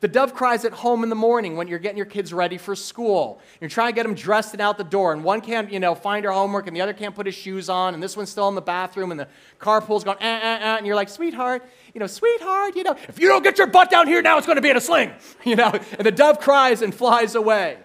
The 0.00 0.08
dove 0.08 0.34
cries 0.34 0.66
at 0.66 0.72
home 0.72 1.02
in 1.02 1.08
the 1.08 1.16
morning 1.16 1.56
when 1.56 1.68
you're 1.68 1.78
getting 1.78 1.96
your 1.96 2.06
kids 2.06 2.30
ready 2.30 2.58
for 2.58 2.76
school. 2.76 3.40
You're 3.62 3.70
trying 3.70 3.92
to 3.92 3.94
get 3.94 4.02
them 4.02 4.14
dressed 4.14 4.52
and 4.52 4.60
out 4.60 4.76
the 4.76 4.84
door, 4.84 5.14
and 5.14 5.24
one 5.24 5.40
can't, 5.40 5.72
you 5.72 5.80
know, 5.80 5.94
find 5.94 6.26
her 6.26 6.32
homework, 6.32 6.66
and 6.66 6.76
the 6.76 6.82
other 6.82 6.92
can't 6.92 7.14
put 7.14 7.24
his 7.24 7.34
shoes 7.34 7.70
on, 7.70 7.94
and 7.94 8.02
this 8.02 8.14
one's 8.14 8.28
still 8.28 8.48
in 8.48 8.54
the 8.54 8.60
bathroom, 8.60 9.10
and 9.10 9.18
the 9.18 9.26
carpool's 9.58 10.04
going, 10.04 10.18
eh, 10.20 10.40
eh, 10.42 10.58
eh, 10.60 10.76
and 10.76 10.86
you're 10.86 10.96
like, 10.96 11.08
sweetheart, 11.08 11.66
you 11.94 12.00
know, 12.00 12.06
sweetheart, 12.06 12.76
you 12.76 12.82
know, 12.82 12.94
if 13.08 13.18
you 13.18 13.26
don't 13.28 13.42
get 13.42 13.56
your 13.56 13.68
butt 13.68 13.90
down 13.90 14.06
here 14.06 14.20
now, 14.20 14.36
it's 14.36 14.46
going 14.46 14.56
to 14.56 14.62
be 14.62 14.68
in 14.68 14.76
a 14.76 14.82
sling, 14.82 15.12
you 15.44 15.56
know. 15.56 15.70
And 15.70 16.06
the 16.06 16.12
dove 16.12 16.40
cries 16.40 16.82
and 16.82 16.94
flies 16.94 17.34
away. 17.34 17.78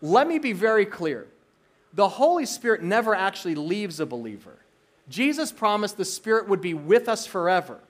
Let 0.00 0.28
me 0.28 0.38
be 0.38 0.52
very 0.52 0.86
clear 0.86 1.26
the 1.92 2.08
Holy 2.08 2.46
Spirit 2.46 2.82
never 2.82 3.12
actually 3.12 3.56
leaves 3.56 3.98
a 3.98 4.06
believer. 4.06 4.56
Jesus 5.08 5.50
promised 5.50 5.96
the 5.96 6.04
Spirit 6.04 6.48
would 6.48 6.60
be 6.60 6.74
with 6.74 7.08
us 7.08 7.26
forever. 7.26 7.80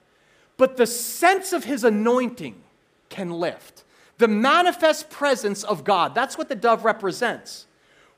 But 0.56 0.78
the 0.78 0.86
sense 0.86 1.52
of 1.52 1.64
his 1.64 1.84
anointing 1.84 2.62
can 3.10 3.30
lift. 3.30 3.84
The 4.16 4.28
manifest 4.28 5.10
presence 5.10 5.62
of 5.62 5.84
God, 5.84 6.14
that's 6.14 6.38
what 6.38 6.48
the 6.48 6.54
dove 6.54 6.84
represents. 6.84 7.66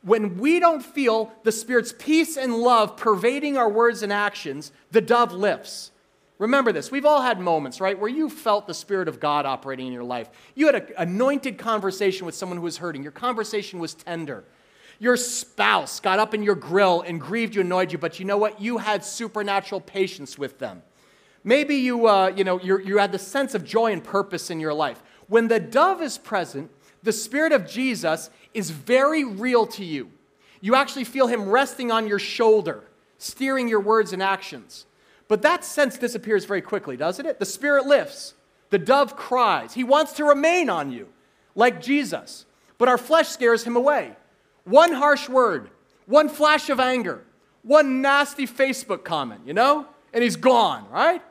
When 0.02 0.38
we 0.38 0.60
don't 0.60 0.84
feel 0.84 1.32
the 1.44 1.52
Spirit's 1.52 1.94
peace 1.96 2.36
and 2.36 2.54
love 2.54 2.96
pervading 2.96 3.56
our 3.56 3.68
words 3.68 4.02
and 4.02 4.12
actions, 4.12 4.72
the 4.90 5.00
dove 5.00 5.32
lifts. 5.32 5.92
Remember 6.38 6.72
this. 6.72 6.90
We've 6.90 7.06
all 7.06 7.22
had 7.22 7.38
moments, 7.38 7.80
right, 7.80 7.96
where 7.96 8.10
you 8.10 8.28
felt 8.28 8.66
the 8.66 8.74
Spirit 8.74 9.06
of 9.06 9.20
God 9.20 9.46
operating 9.46 9.86
in 9.86 9.92
your 9.92 10.02
life. 10.02 10.28
You 10.56 10.66
had 10.66 10.74
an 10.74 10.86
anointed 10.98 11.56
conversation 11.56 12.26
with 12.26 12.34
someone 12.34 12.58
who 12.58 12.64
was 12.64 12.78
hurting. 12.78 13.04
Your 13.04 13.12
conversation 13.12 13.78
was 13.78 13.94
tender. 13.94 14.42
Your 14.98 15.16
spouse 15.16 16.00
got 16.00 16.18
up 16.18 16.34
in 16.34 16.42
your 16.42 16.56
grill 16.56 17.02
and 17.02 17.20
grieved 17.20 17.54
you, 17.54 17.60
annoyed 17.60 17.92
you, 17.92 17.98
but 17.98 18.18
you 18.18 18.24
know 18.24 18.38
what? 18.38 18.60
You 18.60 18.78
had 18.78 19.04
supernatural 19.04 19.80
patience 19.80 20.36
with 20.36 20.58
them. 20.58 20.82
Maybe 21.44 21.76
you, 21.76 22.06
uh, 22.06 22.32
you, 22.36 22.44
know, 22.44 22.60
you 22.60 22.98
had 22.98 23.12
the 23.12 23.18
sense 23.18 23.54
of 23.54 23.64
joy 23.64 23.92
and 23.92 24.02
purpose 24.02 24.50
in 24.50 24.60
your 24.60 24.74
life. 24.74 25.02
When 25.28 25.48
the 25.48 25.58
dove 25.58 26.00
is 26.00 26.18
present, 26.18 26.70
the 27.02 27.12
Spirit 27.12 27.52
of 27.52 27.66
Jesus 27.66 28.30
is 28.54 28.70
very 28.70 29.24
real 29.24 29.66
to 29.68 29.84
you. 29.84 30.10
You 30.60 30.76
actually 30.76 31.04
feel 31.04 31.26
Him 31.26 31.48
resting 31.48 31.90
on 31.90 32.06
your 32.06 32.20
shoulder, 32.20 32.84
steering 33.18 33.68
your 33.68 33.80
words 33.80 34.12
and 34.12 34.22
actions. 34.22 34.86
But 35.28 35.42
that 35.42 35.64
sense 35.64 35.98
disappears 35.98 36.44
very 36.44 36.60
quickly, 36.60 36.96
doesn't 36.96 37.24
it? 37.24 37.38
The 37.38 37.46
spirit 37.46 37.86
lifts, 37.86 38.34
the 38.70 38.78
dove 38.78 39.16
cries. 39.16 39.72
He 39.72 39.82
wants 39.82 40.12
to 40.14 40.24
remain 40.24 40.68
on 40.68 40.92
you, 40.92 41.08
like 41.54 41.80
Jesus. 41.80 42.44
But 42.78 42.88
our 42.88 42.98
flesh 42.98 43.28
scares 43.28 43.64
him 43.64 43.74
away. 43.74 44.14
One 44.64 44.92
harsh 44.92 45.28
word, 45.28 45.70
one 46.06 46.28
flash 46.28 46.68
of 46.68 46.78
anger, 46.78 47.24
one 47.62 48.02
nasty 48.02 48.46
Facebook 48.46 49.04
comment, 49.04 49.40
you 49.46 49.54
know? 49.54 49.86
And 50.12 50.22
he's 50.22 50.36
gone, 50.36 50.86
right? 50.90 51.22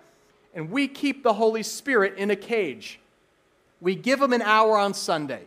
And 0.53 0.69
we 0.69 0.87
keep 0.87 1.23
the 1.23 1.33
Holy 1.33 1.63
Spirit 1.63 2.17
in 2.17 2.29
a 2.29 2.35
cage. 2.35 2.99
We 3.79 3.95
give 3.95 4.21
him 4.21 4.33
an 4.33 4.41
hour 4.41 4.77
on 4.77 4.93
Sunday, 4.93 5.43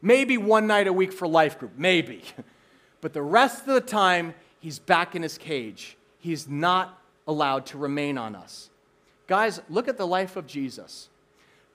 maybe 0.00 0.36
one 0.36 0.66
night 0.66 0.86
a 0.86 0.92
week 0.92 1.12
for 1.12 1.26
life 1.26 1.58
group, 1.58 1.72
maybe. 1.76 2.22
But 3.02 3.12
the 3.12 3.22
rest 3.22 3.66
of 3.66 3.74
the 3.74 3.80
time, 3.80 4.32
he's 4.60 4.78
back 4.78 5.14
in 5.14 5.22
his 5.22 5.36
cage. 5.36 5.98
He's 6.20 6.48
not 6.48 6.98
allowed 7.26 7.66
to 7.66 7.78
remain 7.78 8.16
on 8.16 8.34
us. 8.34 8.70
Guys, 9.26 9.60
look 9.68 9.88
at 9.88 9.98
the 9.98 10.06
life 10.06 10.36
of 10.36 10.46
Jesus. 10.46 11.08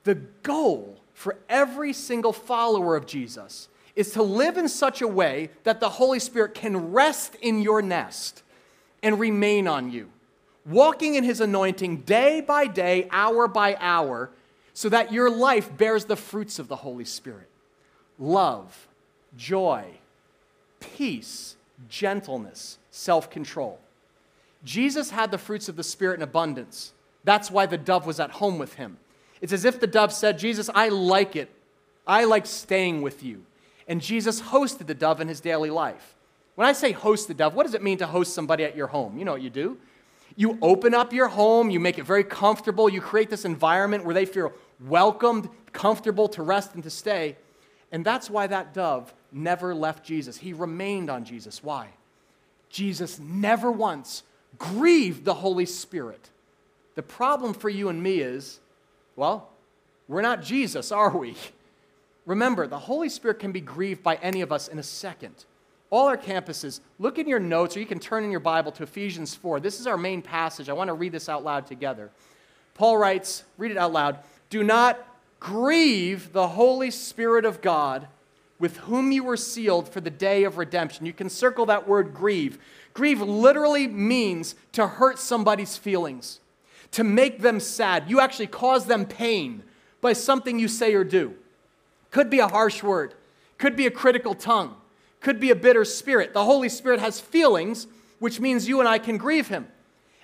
The 0.06 0.16
goal 0.16 0.98
for 1.14 1.38
every 1.50 1.92
single 1.92 2.32
follower 2.32 2.96
of 2.96 3.06
Jesus 3.06 3.68
is 3.96 4.12
to 4.12 4.24
live 4.24 4.58
in 4.58 4.70
such 4.70 5.02
a 5.02 5.08
way 5.08 5.50
that 5.64 5.80
the 5.80 5.90
Holy 5.90 6.20
Spirit 6.20 6.54
can 6.54 6.92
rest 6.94 7.36
in 7.42 7.62
your 7.62 7.82
nest 7.82 8.44
and 9.04 9.20
remain 9.20 9.68
on 9.68 9.92
you, 9.92 10.10
walking 10.68 11.16
in 11.16 11.24
His 11.24 11.42
anointing 11.42 12.02
day 12.02 12.42
by 12.42 12.68
day, 12.68 13.08
hour 13.12 13.48
by 13.48 13.76
hour, 13.80 14.30
so 14.74 14.90
that 14.90 15.12
your 15.12 15.30
life 15.30 15.76
bears 15.76 16.06
the 16.06 16.16
fruits 16.16 16.60
of 16.60 16.68
the 16.68 16.76
Holy 16.76 17.06
Spirit 17.06 17.50
love, 18.20 18.88
joy, 19.36 19.86
peace, 20.80 21.56
gentleness, 21.90 22.78
self 22.92 23.30
control. 23.30 23.80
Jesus 24.64 25.12
had 25.12 25.32
the 25.32 25.38
fruits 25.38 25.70
of 25.70 25.76
the 25.76 25.84
Spirit 25.84 26.16
in 26.16 26.24
abundance. 26.24 26.94
That's 27.24 27.52
why 27.52 27.66
the 27.66 27.78
dove 27.78 28.06
was 28.06 28.20
at 28.20 28.32
home 28.32 28.58
with 28.58 28.76
him. 28.76 28.98
It's 29.42 29.54
as 29.54 29.66
if 29.66 29.80
the 29.80 29.88
dove 29.88 30.14
said, 30.14 30.40
Jesus, 30.40 30.70
I 30.74 30.90
like 30.90 31.36
it. 31.36 31.50
I 32.06 32.24
like 32.24 32.46
staying 32.46 33.02
with 33.02 33.22
you. 33.24 33.44
And 33.88 34.02
Jesus 34.02 34.42
hosted 34.42 34.88
the 34.88 34.94
dove 34.94 35.22
in 35.22 35.28
his 35.28 35.42
daily 35.42 35.70
life. 35.70 36.16
When 36.56 36.68
I 36.68 36.74
say 36.74 36.92
host 36.92 37.28
the 37.28 37.34
dove, 37.34 37.54
what 37.54 37.66
does 37.66 37.76
it 37.76 37.84
mean 37.84 37.98
to 38.00 38.08
host 38.08 38.34
somebody 38.34 38.64
at 38.64 38.76
your 38.76 38.88
home? 38.88 39.18
You 39.18 39.26
know 39.26 39.34
what 39.34 39.42
you 39.42 39.50
do. 39.50 39.78
You 40.38 40.58
open 40.62 40.94
up 40.94 41.12
your 41.12 41.28
home, 41.28 41.72
you 41.72 41.80
make 41.80 41.98
it 41.98 42.06
very 42.06 42.24
comfortable, 42.24 42.88
you 42.88 43.02
create 43.02 43.30
this 43.30 43.44
environment 43.44 44.06
where 44.06 44.14
they 44.14 44.26
feel 44.26 44.54
welcomed, 44.80 45.50
comfortable 45.74 46.30
to 46.30 46.44
rest 46.44 46.76
and 46.76 46.84
to 46.84 46.92
stay. 46.92 47.36
And 47.92 48.06
that's 48.06 48.30
why 48.30 48.46
that 48.46 48.74
dove 48.74 49.14
never 49.32 49.74
left 49.74 50.06
Jesus. 50.06 50.38
He 50.38 50.54
remained 50.54 51.10
on 51.10 51.26
Jesus. 51.26 51.64
Why? 51.64 51.90
Jesus 52.70 53.20
never 53.20 53.72
once 53.72 54.22
grieved 54.60 55.26
the 55.26 55.34
Holy 55.34 55.66
Spirit. 55.66 56.30
The 56.94 57.04
problem 57.04 57.56
for 57.56 57.70
you 57.70 57.90
and 57.90 58.02
me 58.02 58.20
is, 58.20 58.60
well, 59.16 59.50
we're 60.08 60.22
not 60.22 60.44
Jesus, 60.44 60.92
are 60.92 61.18
we? 61.18 61.36
Remember, 62.28 62.68
the 62.68 62.78
Holy 62.78 63.10
Spirit 63.10 63.40
can 63.40 63.52
be 63.52 63.62
grieved 63.62 64.04
by 64.04 64.18
any 64.18 64.42
of 64.42 64.52
us 64.52 64.68
in 64.68 64.78
a 64.78 64.84
second. 64.84 65.46
All 65.90 66.08
our 66.08 66.18
campuses, 66.18 66.82
look 67.00 67.18
in 67.18 67.28
your 67.28 67.40
notes, 67.40 67.78
or 67.78 67.80
you 67.80 67.86
can 67.86 68.00
turn 68.00 68.24
in 68.24 68.32
your 68.32 68.42
Bible 68.42 68.72
to 68.74 68.84
Ephesians 68.84 69.34
4. 69.36 69.62
This 69.62 69.80
is 69.80 69.88
our 69.88 69.98
main 69.98 70.22
passage. 70.22 70.68
I 70.68 70.74
want 70.74 70.90
to 70.90 70.94
read 70.94 71.14
this 71.14 71.30
out 71.30 71.46
loud 71.46 71.66
together. 71.66 72.10
Paul 72.74 72.98
writes, 72.98 73.44
read 73.58 73.72
it 73.72 73.78
out 73.78 73.94
loud 73.94 74.20
Do 74.50 74.64
not 74.64 75.00
grieve 75.40 76.34
the 76.34 76.50
Holy 76.50 76.92
Spirit 76.92 77.46
of 77.46 77.62
God, 77.62 78.08
with 78.60 78.78
whom 78.78 79.12
you 79.12 79.24
were 79.24 79.38
sealed 79.38 79.88
for 79.88 80.02
the 80.02 80.10
day 80.10 80.44
of 80.44 80.58
redemption. 80.58 81.06
You 81.06 81.14
can 81.14 81.30
circle 81.30 81.66
that 81.68 81.88
word 81.88 82.14
grieve. 82.14 82.60
Grieve 82.94 83.22
literally 83.22 83.88
means 83.88 84.56
to 84.74 84.88
hurt 84.88 85.20
somebody's 85.20 85.78
feelings, 85.78 86.40
to 86.92 87.04
make 87.04 87.40
them 87.40 87.60
sad. 87.60 88.10
You 88.10 88.20
actually 88.20 88.48
cause 88.48 88.88
them 88.88 89.06
pain 89.06 89.64
by 90.02 90.14
something 90.14 90.60
you 90.60 90.68
say 90.68 90.94
or 90.96 91.04
do. 91.04 91.36
Could 92.12 92.30
be 92.30 92.40
a 92.40 92.48
harsh 92.48 92.84
word, 92.84 93.14
could 93.58 93.76
be 93.76 93.86
a 93.86 93.92
critical 93.92 94.34
tongue, 94.34 94.76
could 95.20 95.40
be 95.40 95.52
a 95.52 95.56
bitter 95.56 95.86
spirit. 95.86 96.34
The 96.34 96.44
Holy 96.44 96.70
Spirit 96.70 97.00
has 97.00 97.20
feelings, 97.20 97.88
which 98.20 98.40
means 98.40 98.68
you 98.68 98.80
and 98.80 98.88
I 98.88 99.00
can 99.00 99.18
grieve 99.18 99.48
him. 99.48 99.68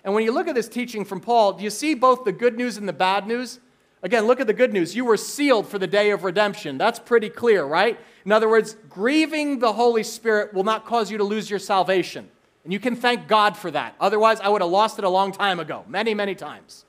And 0.03 0.13
when 0.13 0.23
you 0.23 0.31
look 0.31 0.47
at 0.47 0.55
this 0.55 0.67
teaching 0.67 1.05
from 1.05 1.21
Paul, 1.21 1.53
do 1.53 1.63
you 1.63 1.69
see 1.69 1.93
both 1.93 2.25
the 2.25 2.31
good 2.31 2.57
news 2.57 2.77
and 2.77 2.87
the 2.87 2.93
bad 2.93 3.25
news? 3.25 3.59
Again, 4.01 4.27
look 4.27 4.41
at 4.41 4.47
the 4.47 4.53
good 4.53 4.73
news. 4.73 4.95
You 4.95 5.05
were 5.05 5.15
sealed 5.15 5.67
for 5.67 5.79
the 5.79 5.87
day 5.87 6.11
of 6.11 6.25
redemption. 6.25 6.77
That's 6.77 6.99
pretty 6.99 7.29
clear, 7.29 7.63
right? 7.63 7.97
In 8.25 8.33
other 8.33 8.49
words, 8.49 8.75
grieving 8.89 9.59
the 9.59 9.71
Holy 9.71 10.03
Spirit 10.03 10.53
will 10.53 10.65
not 10.65 10.85
cause 10.85 11.09
you 11.09 11.17
to 11.19 11.23
lose 11.23 11.49
your 11.49 11.59
salvation. 11.59 12.29
And 12.65 12.73
you 12.73 12.79
can 12.79 12.97
thank 12.97 13.27
God 13.29 13.55
for 13.55 13.71
that. 13.71 13.95
Otherwise, 14.01 14.41
I 14.41 14.49
would 14.49 14.61
have 14.61 14.69
lost 14.69 14.99
it 14.99 15.05
a 15.05 15.09
long 15.09 15.31
time 15.31 15.59
ago, 15.59 15.85
many, 15.87 16.13
many 16.13 16.35
times. 16.35 16.83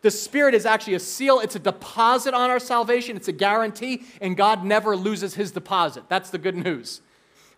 The 0.00 0.10
Spirit 0.10 0.54
is 0.54 0.66
actually 0.66 0.94
a 0.94 1.00
seal, 1.00 1.40
it's 1.40 1.56
a 1.56 1.58
deposit 1.58 2.34
on 2.34 2.50
our 2.50 2.58
salvation, 2.58 3.16
it's 3.16 3.28
a 3.28 3.32
guarantee, 3.32 4.04
and 4.20 4.36
God 4.36 4.62
never 4.62 4.96
loses 4.96 5.34
his 5.34 5.50
deposit. 5.50 6.04
That's 6.08 6.28
the 6.28 6.36
good 6.36 6.56
news. 6.56 7.00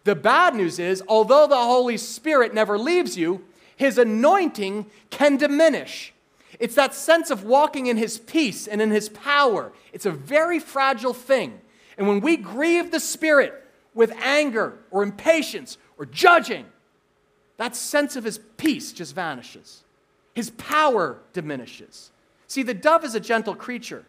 The 0.07 0.15
bad 0.15 0.55
news 0.55 0.79
is, 0.79 1.03
although 1.09 1.49
the 1.49 1.57
Holy 1.57 1.97
Spirit 1.97 2.55
never 2.55 2.79
leaves 2.79 3.19
you, 3.19 3.45
his 3.75 3.99
anointing 3.99 4.87
can 5.11 5.37
diminish. 5.37 6.15
It's 6.61 6.77
that 6.77 6.95
sense 6.95 7.29
of 7.29 7.43
walking 7.43 7.87
in 7.87 7.97
his 7.97 8.17
peace 8.17 8.69
and 8.69 8.81
in 8.81 8.93
his 8.93 9.09
power. 9.09 9.73
It's 9.93 10.07
a 10.07 10.13
very 10.13 10.61
fragile 10.61 11.13
thing. 11.13 11.61
And 11.99 12.07
when 12.07 12.21
we 12.21 12.37
grieve 12.37 12.93
the 12.93 13.01
Spirit 13.01 13.53
with 13.95 14.13
anger 14.23 14.79
or 14.93 15.03
impatience 15.03 15.77
or 15.99 16.07
judging, 16.07 16.67
that 17.57 17.75
sense 17.75 18.15
of 18.15 18.23
his 18.23 18.39
peace 18.59 18.93
just 18.93 19.13
vanishes. 19.13 19.83
His 20.35 20.51
power 20.51 21.19
diminishes. 21.33 22.13
See, 22.47 22.63
the 22.63 22.75
dove 22.75 23.05
is 23.05 23.17
a 23.17 23.21
gentle 23.21 23.57
creature. 23.57 24.05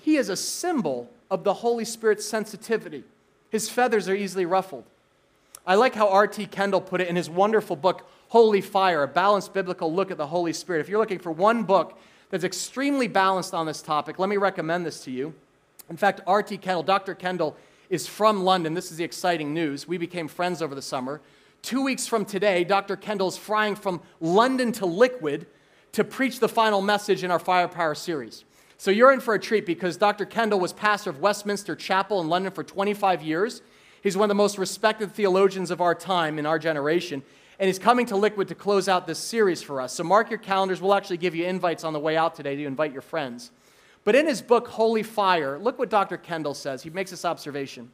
he 0.00 0.16
is 0.16 0.28
a 0.28 0.36
symbol 0.36 1.10
of 1.28 1.42
the 1.42 1.54
Holy 1.54 1.84
Spirit's 1.84 2.24
sensitivity. 2.24 3.02
His 3.50 3.68
feathers 3.68 4.08
are 4.08 4.14
easily 4.14 4.46
ruffled. 4.46 4.84
I 5.66 5.76
like 5.76 5.94
how 5.94 6.08
R.T. 6.08 6.46
Kendall 6.46 6.82
put 6.82 7.00
it 7.00 7.08
in 7.08 7.16
his 7.16 7.30
wonderful 7.30 7.74
book, 7.74 8.06
Holy 8.28 8.60
Fire, 8.60 9.02
a 9.02 9.08
balanced 9.08 9.54
biblical 9.54 9.92
look 9.92 10.10
at 10.10 10.18
the 10.18 10.26
Holy 10.26 10.52
Spirit. 10.52 10.80
If 10.80 10.90
you're 10.90 10.98
looking 10.98 11.18
for 11.18 11.32
one 11.32 11.62
book 11.62 11.98
that's 12.28 12.44
extremely 12.44 13.08
balanced 13.08 13.54
on 13.54 13.64
this 13.64 13.80
topic, 13.80 14.18
let 14.18 14.28
me 14.28 14.36
recommend 14.36 14.84
this 14.84 15.02
to 15.04 15.10
you. 15.10 15.34
In 15.88 15.96
fact, 15.96 16.20
R.T. 16.26 16.58
Kendall, 16.58 16.82
Dr. 16.82 17.14
Kendall, 17.14 17.56
is 17.88 18.06
from 18.06 18.44
London. 18.44 18.74
This 18.74 18.90
is 18.90 18.98
the 18.98 19.04
exciting 19.04 19.54
news. 19.54 19.88
We 19.88 19.96
became 19.96 20.28
friends 20.28 20.60
over 20.60 20.74
the 20.74 20.82
summer. 20.82 21.22
Two 21.62 21.82
weeks 21.82 22.06
from 22.06 22.26
today, 22.26 22.62
Dr. 22.64 22.94
Kendall 22.94 23.28
is 23.28 23.38
flying 23.38 23.74
from 23.74 24.02
London 24.20 24.70
to 24.72 24.84
Liquid 24.86 25.46
to 25.92 26.04
preach 26.04 26.40
the 26.40 26.48
final 26.48 26.82
message 26.82 27.24
in 27.24 27.30
our 27.30 27.38
Firepower 27.38 27.94
series. 27.94 28.44
So 28.76 28.90
you're 28.90 29.12
in 29.12 29.20
for 29.20 29.32
a 29.32 29.38
treat 29.38 29.64
because 29.64 29.96
Dr. 29.96 30.26
Kendall 30.26 30.60
was 30.60 30.74
pastor 30.74 31.08
of 31.08 31.20
Westminster 31.20 31.74
Chapel 31.74 32.20
in 32.20 32.28
London 32.28 32.52
for 32.52 32.64
25 32.64 33.22
years. 33.22 33.62
He's 34.04 34.18
one 34.18 34.26
of 34.26 34.28
the 34.28 34.34
most 34.34 34.58
respected 34.58 35.12
theologians 35.12 35.70
of 35.70 35.80
our 35.80 35.94
time 35.94 36.38
in 36.38 36.44
our 36.44 36.58
generation. 36.58 37.22
And 37.58 37.68
he's 37.68 37.78
coming 37.78 38.04
to 38.06 38.16
Liquid 38.16 38.48
to 38.48 38.54
close 38.54 38.86
out 38.86 39.06
this 39.06 39.18
series 39.18 39.62
for 39.62 39.80
us. 39.80 39.94
So 39.94 40.04
mark 40.04 40.28
your 40.28 40.38
calendars. 40.38 40.82
We'll 40.82 40.92
actually 40.92 41.16
give 41.16 41.34
you 41.34 41.46
invites 41.46 41.84
on 41.84 41.94
the 41.94 41.98
way 41.98 42.14
out 42.14 42.34
today 42.34 42.54
to 42.54 42.66
invite 42.66 42.92
your 42.92 43.00
friends. 43.00 43.50
But 44.04 44.14
in 44.14 44.26
his 44.26 44.42
book, 44.42 44.68
Holy 44.68 45.02
Fire, 45.02 45.58
look 45.58 45.78
what 45.78 45.88
Dr. 45.88 46.18
Kendall 46.18 46.52
says. 46.52 46.82
He 46.82 46.90
makes 46.90 47.10
this 47.10 47.24
observation 47.24 47.90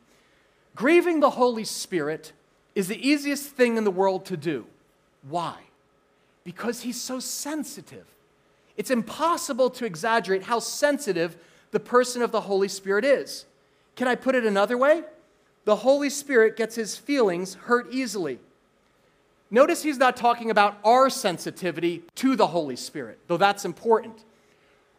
Grieving 0.74 1.20
the 1.20 1.30
Holy 1.30 1.64
Spirit 1.64 2.32
is 2.74 2.88
the 2.88 3.08
easiest 3.08 3.46
thing 3.46 3.76
in 3.76 3.84
the 3.84 3.90
world 3.90 4.26
to 4.26 4.36
do. 4.36 4.66
Why? 5.28 5.54
Because 6.42 6.80
he's 6.80 7.00
so 7.00 7.20
sensitive. 7.20 8.06
It's 8.76 8.90
impossible 8.90 9.70
to 9.70 9.84
exaggerate 9.84 10.42
how 10.42 10.58
sensitive 10.58 11.36
the 11.70 11.78
person 11.78 12.20
of 12.20 12.32
the 12.32 12.40
Holy 12.40 12.68
Spirit 12.68 13.04
is. 13.04 13.44
Can 13.94 14.08
I 14.08 14.16
put 14.16 14.34
it 14.34 14.44
another 14.44 14.76
way? 14.76 15.04
The 15.64 15.76
Holy 15.76 16.10
Spirit 16.10 16.56
gets 16.56 16.74
his 16.74 16.96
feelings 16.96 17.54
hurt 17.54 17.92
easily. 17.92 18.38
Notice 19.50 19.82
he's 19.82 19.98
not 19.98 20.16
talking 20.16 20.50
about 20.50 20.78
our 20.84 21.10
sensitivity 21.10 22.02
to 22.16 22.36
the 22.36 22.46
Holy 22.46 22.76
Spirit, 22.76 23.18
though 23.26 23.36
that's 23.36 23.64
important. 23.64 24.24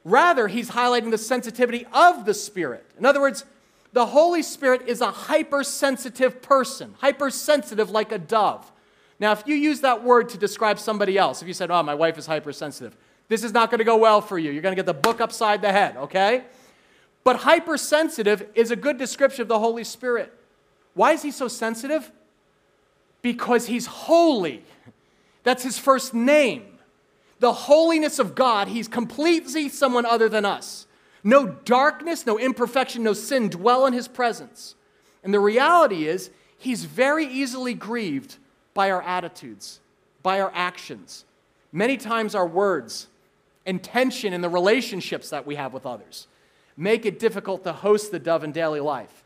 Rather, 0.03 0.47
he's 0.47 0.71
highlighting 0.71 1.11
the 1.11 1.17
sensitivity 1.17 1.85
of 1.93 2.25
the 2.25 2.33
Spirit. 2.33 2.85
In 2.97 3.05
other 3.05 3.21
words, 3.21 3.45
the 3.93 4.07
Holy 4.07 4.43
Spirit 4.43 4.87
is 4.87 5.01
a 5.01 5.11
hypersensitive 5.11 6.41
person, 6.41 6.95
hypersensitive 6.99 7.89
like 7.89 8.11
a 8.11 8.17
dove. 8.17 8.71
Now, 9.19 9.31
if 9.31 9.43
you 9.45 9.55
use 9.55 9.81
that 9.81 10.03
word 10.03 10.29
to 10.29 10.37
describe 10.37 10.79
somebody 10.79 11.17
else, 11.17 11.41
if 11.41 11.47
you 11.47 11.53
said, 11.53 11.69
Oh, 11.69 11.83
my 11.83 11.93
wife 11.93 12.17
is 12.17 12.25
hypersensitive, 12.25 12.97
this 13.27 13.43
is 13.43 13.53
not 13.53 13.69
going 13.69 13.79
to 13.79 13.85
go 13.85 13.97
well 13.97 14.19
for 14.19 14.39
you. 14.39 14.51
You're 14.51 14.63
going 14.63 14.75
to 14.75 14.79
get 14.79 14.85
the 14.85 14.93
book 14.93 15.21
upside 15.21 15.61
the 15.61 15.71
head, 15.71 15.95
okay? 15.95 16.43
But 17.23 17.37
hypersensitive 17.37 18.47
is 18.55 18.71
a 18.71 18.75
good 18.75 18.97
description 18.97 19.43
of 19.43 19.47
the 19.47 19.59
Holy 19.59 19.83
Spirit. 19.83 20.33
Why 20.93 21.13
is 21.13 21.21
he 21.21 21.31
so 21.31 21.47
sensitive? 21.47 22.11
Because 23.21 23.67
he's 23.67 23.85
holy. 23.85 24.63
That's 25.43 25.63
his 25.63 25.77
first 25.77 26.13
name 26.13 26.71
the 27.41 27.51
holiness 27.51 28.19
of 28.19 28.35
God, 28.35 28.67
he's 28.67 28.87
completely 28.87 29.67
someone 29.67 30.05
other 30.05 30.29
than 30.29 30.45
us. 30.45 30.85
No 31.23 31.47
darkness, 31.47 32.25
no 32.27 32.37
imperfection, 32.37 33.01
no 33.01 33.13
sin 33.13 33.49
dwell 33.49 33.87
in 33.87 33.93
his 33.93 34.07
presence. 34.07 34.75
And 35.23 35.33
the 35.33 35.39
reality 35.39 36.07
is, 36.07 36.29
he's 36.55 36.85
very 36.85 37.25
easily 37.25 37.73
grieved 37.73 38.37
by 38.75 38.91
our 38.91 39.01
attitudes, 39.01 39.79
by 40.21 40.39
our 40.39 40.51
actions. 40.53 41.25
Many 41.71 41.97
times, 41.97 42.35
our 42.35 42.45
words 42.45 43.07
and 43.65 43.83
tension 43.83 44.33
in 44.33 44.41
the 44.41 44.49
relationships 44.49 45.31
that 45.31 45.47
we 45.47 45.55
have 45.55 45.73
with 45.73 45.85
others 45.87 46.27
make 46.77 47.07
it 47.07 47.19
difficult 47.19 47.63
to 47.63 47.73
host 47.73 48.11
the 48.11 48.19
dove 48.19 48.43
in 48.43 48.51
daily 48.51 48.79
life. 48.79 49.20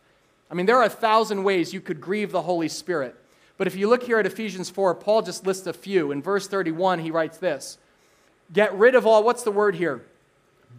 I 0.49 0.53
mean, 0.53 0.65
there 0.65 0.77
are 0.77 0.83
a 0.83 0.89
thousand 0.89 1.43
ways 1.43 1.73
you 1.73 1.81
could 1.81 1.99
grieve 1.99 2.31
the 2.31 2.43
Holy 2.43 2.67
Spirit. 2.67 3.15
But 3.57 3.67
if 3.67 3.75
you 3.75 3.87
look 3.87 4.03
here 4.03 4.19
at 4.19 4.25
Ephesians 4.25 4.69
4, 4.69 4.95
Paul 4.95 5.21
just 5.21 5.45
lists 5.45 5.65
a 5.65 5.73
few. 5.73 6.11
In 6.11 6.21
verse 6.21 6.47
31, 6.47 6.99
he 6.99 7.11
writes 7.11 7.37
this 7.37 7.77
Get 8.51 8.73
rid 8.75 8.95
of 8.95 9.05
all, 9.05 9.23
what's 9.23 9.43
the 9.43 9.51
word 9.51 9.75
here? 9.75 10.03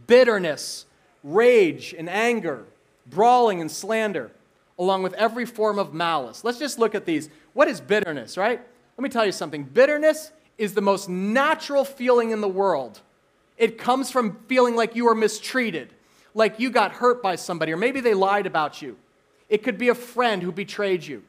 Bitterness, 0.07 0.87
rage, 1.24 1.94
and 1.96 2.09
anger, 2.09 2.64
brawling 3.07 3.61
and 3.61 3.70
slander, 3.70 4.31
along 4.79 5.02
with 5.02 5.14
every 5.14 5.46
form 5.46 5.79
of 5.79 5.94
malice. 5.94 6.44
Let's 6.44 6.59
just 6.59 6.79
look 6.79 6.94
at 6.94 7.07
these. 7.07 7.29
What 7.55 7.68
is 7.68 7.81
bitterness, 7.81 8.37
right? 8.37 8.61
Let 8.96 9.02
me 9.02 9.09
tell 9.09 9.26
you 9.26 9.33
something. 9.33 9.64
Bitterness 9.64 10.33
is 10.59 10.74
the 10.74 10.81
most 10.83 11.09
natural 11.09 11.85
feeling 11.85 12.31
in 12.31 12.40
the 12.40 12.48
world. 12.48 13.00
It 13.57 13.79
comes 13.79 14.11
from 14.11 14.38
feeling 14.48 14.76
like 14.76 14.94
you 14.94 15.09
are 15.09 15.14
mistreated, 15.14 15.92
like 16.35 16.61
you 16.61 16.70
got 16.70 16.92
hurt 16.92 17.22
by 17.22 17.37
somebody, 17.37 17.72
or 17.72 17.76
maybe 17.76 18.00
they 18.00 18.14
lied 18.14 18.46
about 18.46 18.83
you. 18.83 18.96
It 19.48 19.62
could 19.62 19.78
be 19.78 19.88
a 19.88 19.94
friend 19.94 20.42
who 20.42 20.52
betrayed 20.52 21.04
you. 21.04 21.22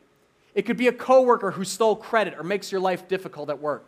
It 0.56 0.66
could 0.66 0.78
be 0.78 0.88
a 0.88 0.94
coworker 0.94 1.52
who 1.52 1.64
stole 1.64 1.96
credit 1.96 2.34
or 2.38 2.44
makes 2.44 2.72
your 2.72 2.82
life 2.82 3.08
difficult 3.08 3.50
at 3.50 3.60
work. 3.60 3.86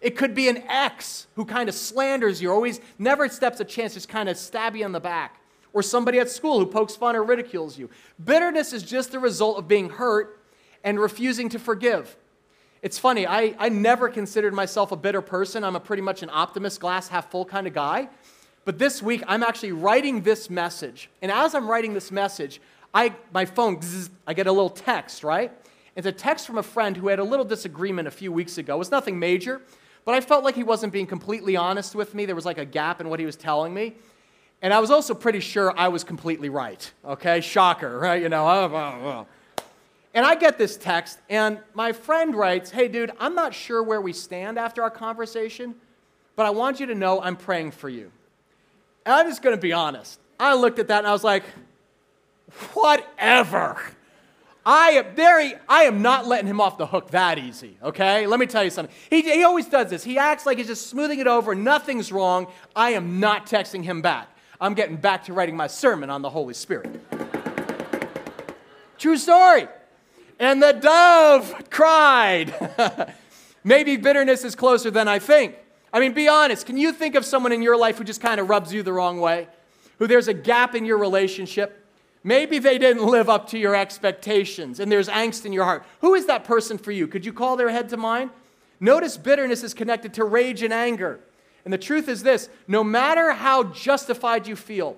It 0.00 0.16
could 0.16 0.34
be 0.34 0.48
an 0.48 0.58
ex 0.68 1.26
who 1.34 1.44
kind 1.44 1.68
of 1.68 1.74
slanders 1.74 2.40
you, 2.40 2.52
always 2.52 2.80
never 2.98 3.28
steps 3.28 3.58
a 3.60 3.64
chance, 3.64 3.94
just 3.94 4.08
kind 4.08 4.28
of 4.28 4.36
stab 4.36 4.76
you 4.76 4.84
in 4.84 4.92
the 4.92 5.00
back. 5.00 5.40
Or 5.72 5.82
somebody 5.82 6.20
at 6.20 6.30
school 6.30 6.60
who 6.60 6.66
pokes 6.66 6.94
fun 6.94 7.16
or 7.16 7.24
ridicules 7.24 7.78
you. 7.78 7.90
Bitterness 8.22 8.72
is 8.72 8.84
just 8.84 9.10
the 9.10 9.18
result 9.18 9.58
of 9.58 9.66
being 9.66 9.88
hurt 9.88 10.38
and 10.84 11.00
refusing 11.00 11.48
to 11.48 11.58
forgive. 11.58 12.16
It's 12.80 12.98
funny, 12.98 13.26
I, 13.26 13.56
I 13.58 13.70
never 13.70 14.08
considered 14.10 14.52
myself 14.52 14.92
a 14.92 14.96
bitter 14.96 15.22
person. 15.22 15.64
I'm 15.64 15.74
a 15.74 15.80
pretty 15.80 16.02
much 16.02 16.22
an 16.22 16.30
optimist, 16.30 16.80
glass 16.80 17.08
half 17.08 17.30
full 17.30 17.46
kind 17.46 17.66
of 17.66 17.72
guy. 17.72 18.08
But 18.66 18.78
this 18.78 19.02
week, 19.02 19.22
I'm 19.26 19.42
actually 19.42 19.72
writing 19.72 20.22
this 20.22 20.48
message. 20.48 21.10
And 21.22 21.32
as 21.32 21.54
I'm 21.54 21.68
writing 21.68 21.94
this 21.94 22.10
message, 22.12 22.60
I, 22.94 23.14
my 23.32 23.44
phone, 23.44 23.80
I 24.26 24.34
get 24.34 24.46
a 24.46 24.52
little 24.52 24.70
text, 24.70 25.24
right? 25.24 25.50
It's 25.96 26.06
a 26.06 26.12
text 26.12 26.46
from 26.46 26.58
a 26.58 26.62
friend 26.62 26.96
who 26.96 27.08
had 27.08 27.18
a 27.18 27.24
little 27.24 27.44
disagreement 27.44 28.06
a 28.06 28.10
few 28.10 28.30
weeks 28.30 28.56
ago. 28.56 28.76
It 28.76 28.78
was 28.78 28.90
nothing 28.90 29.18
major, 29.18 29.60
but 30.04 30.14
I 30.14 30.20
felt 30.20 30.44
like 30.44 30.54
he 30.54 30.62
wasn't 30.62 30.92
being 30.92 31.06
completely 31.06 31.56
honest 31.56 31.94
with 31.94 32.14
me. 32.14 32.24
There 32.24 32.34
was 32.34 32.46
like 32.46 32.58
a 32.58 32.64
gap 32.64 33.00
in 33.00 33.08
what 33.08 33.18
he 33.18 33.26
was 33.26 33.36
telling 33.36 33.74
me. 33.74 33.94
And 34.62 34.72
I 34.72 34.78
was 34.78 34.90
also 34.90 35.12
pretty 35.12 35.40
sure 35.40 35.76
I 35.76 35.88
was 35.88 36.04
completely 36.04 36.48
right. 36.48 36.90
Okay? 37.04 37.40
Shocker, 37.40 37.98
right? 37.98 38.22
You 38.22 38.28
know, 38.28 38.46
oh, 38.46 38.70
oh, 38.72 39.08
oh. 39.08 39.26
And 40.14 40.24
I 40.24 40.36
get 40.36 40.58
this 40.58 40.76
text, 40.76 41.18
and 41.28 41.58
my 41.74 41.90
friend 41.90 42.36
writes, 42.36 42.70
Hey, 42.70 42.86
dude, 42.86 43.10
I'm 43.18 43.34
not 43.34 43.52
sure 43.52 43.82
where 43.82 44.00
we 44.00 44.12
stand 44.12 44.58
after 44.58 44.80
our 44.82 44.90
conversation, 44.90 45.74
but 46.36 46.46
I 46.46 46.50
want 46.50 46.78
you 46.78 46.86
to 46.86 46.94
know 46.94 47.20
I'm 47.20 47.36
praying 47.36 47.72
for 47.72 47.88
you. 47.88 48.12
And 49.04 49.14
I'm 49.14 49.28
just 49.28 49.42
to 49.42 49.56
be 49.56 49.72
honest. 49.72 50.20
I 50.38 50.54
looked 50.54 50.78
at 50.78 50.88
that 50.88 50.98
and 50.98 51.06
I 51.06 51.12
was 51.12 51.24
like, 51.24 51.44
Whatever. 52.72 53.80
I 54.66 54.90
am 54.92 55.14
very, 55.14 55.54
I 55.68 55.82
am 55.82 56.00
not 56.00 56.26
letting 56.26 56.46
him 56.46 56.60
off 56.60 56.78
the 56.78 56.86
hook 56.86 57.10
that 57.10 57.38
easy, 57.38 57.76
okay? 57.82 58.26
Let 58.26 58.40
me 58.40 58.46
tell 58.46 58.64
you 58.64 58.70
something. 58.70 58.94
He, 59.10 59.20
he 59.20 59.44
always 59.44 59.66
does 59.66 59.90
this. 59.90 60.02
He 60.02 60.16
acts 60.16 60.46
like 60.46 60.56
he's 60.56 60.68
just 60.68 60.86
smoothing 60.86 61.18
it 61.18 61.26
over, 61.26 61.54
nothing's 61.54 62.10
wrong. 62.10 62.46
I 62.74 62.90
am 62.90 63.20
not 63.20 63.46
texting 63.46 63.84
him 63.84 64.00
back. 64.00 64.28
I'm 64.60 64.72
getting 64.74 64.96
back 64.96 65.24
to 65.24 65.34
writing 65.34 65.56
my 65.56 65.66
sermon 65.66 66.08
on 66.08 66.22
the 66.22 66.30
Holy 66.30 66.54
Spirit. 66.54 66.88
True 68.96 69.18
story. 69.18 69.68
And 70.38 70.62
the 70.62 70.72
dove 70.72 71.68
cried. 71.68 73.12
Maybe 73.64 73.96
bitterness 73.96 74.44
is 74.44 74.54
closer 74.54 74.90
than 74.90 75.08
I 75.08 75.18
think. 75.18 75.56
I 75.92 76.00
mean, 76.00 76.12
be 76.12 76.28
honest. 76.28 76.64
Can 76.64 76.78
you 76.78 76.92
think 76.92 77.14
of 77.14 77.24
someone 77.24 77.52
in 77.52 77.60
your 77.60 77.76
life 77.76 77.98
who 77.98 78.04
just 78.04 78.20
kind 78.20 78.40
of 78.40 78.48
rubs 78.48 78.72
you 78.72 78.82
the 78.82 78.92
wrong 78.92 79.20
way? 79.20 79.48
Who 79.98 80.06
there's 80.06 80.28
a 80.28 80.34
gap 80.34 80.74
in 80.74 80.86
your 80.86 80.98
relationship? 80.98 81.83
Maybe 82.26 82.58
they 82.58 82.78
didn't 82.78 83.06
live 83.06 83.28
up 83.28 83.50
to 83.50 83.58
your 83.58 83.76
expectations 83.76 84.80
and 84.80 84.90
there's 84.90 85.08
angst 85.08 85.44
in 85.44 85.52
your 85.52 85.64
heart. 85.64 85.84
Who 86.00 86.14
is 86.14 86.24
that 86.26 86.44
person 86.44 86.78
for 86.78 86.90
you? 86.90 87.06
Could 87.06 87.26
you 87.26 87.34
call 87.34 87.56
their 87.56 87.68
head 87.68 87.90
to 87.90 87.98
mind? 87.98 88.30
Notice 88.80 89.18
bitterness 89.18 89.62
is 89.62 89.74
connected 89.74 90.14
to 90.14 90.24
rage 90.24 90.62
and 90.62 90.72
anger. 90.72 91.20
And 91.64 91.72
the 91.72 91.78
truth 91.78 92.08
is 92.08 92.22
this 92.22 92.48
no 92.66 92.82
matter 92.82 93.32
how 93.32 93.64
justified 93.64 94.46
you 94.46 94.56
feel, 94.56 94.96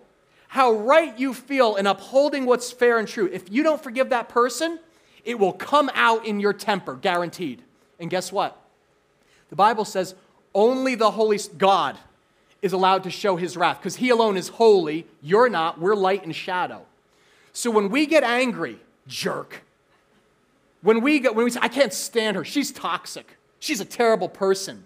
how 0.49 0.73
right 0.73 1.19
you 1.19 1.35
feel 1.35 1.75
in 1.75 1.87
upholding 1.89 2.47
what's 2.47 2.71
fair 2.71 2.99
and 2.99 3.09
true, 3.09 3.29
if 3.33 3.51
you 3.51 3.65
don't 3.65 3.83
forgive 3.83 4.11
that 4.11 4.29
person, 4.29 4.79
it 5.25 5.39
will 5.39 5.53
come 5.53 5.91
out 5.95 6.25
in 6.25 6.39
your 6.39 6.53
temper, 6.53 6.95
guaranteed. 6.95 7.61
And 7.99 8.09
guess 8.09 8.31
what? 8.31 8.57
The 9.51 9.57
Bible 9.57 9.85
says 9.85 10.15
only 10.55 10.95
the 10.95 11.11
Holy 11.11 11.41
God 11.59 11.99
is 12.63 12.73
allowed 12.73 13.03
to 13.03 13.11
show 13.11 13.37
his 13.37 13.57
wrath 13.57 13.79
because 13.79 13.97
he 13.97 14.11
alone 14.11 14.37
is 14.37 14.49
holy. 14.49 15.07
You're 15.21 15.49
not. 15.49 15.81
We're 15.81 15.97
light 15.97 16.25
and 16.25 16.35
shadow. 16.35 16.87
So 17.57 17.71
when 17.71 17.89
we 17.89 18.05
get 18.05 18.23
angry, 18.23 18.79
jerk, 19.07 19.63
when 20.83 21.01
we, 21.01 21.21
get, 21.21 21.35
when 21.35 21.47
we 21.47 21.51
say, 21.51 21.61
I 21.63 21.69
can't 21.69 21.91
stand 21.91 22.37
her, 22.37 22.45
she's 22.45 22.71
toxic, 22.71 23.39
she's 23.61 23.81
a 23.81 23.85
terrible 23.87 24.29
person, 24.29 24.85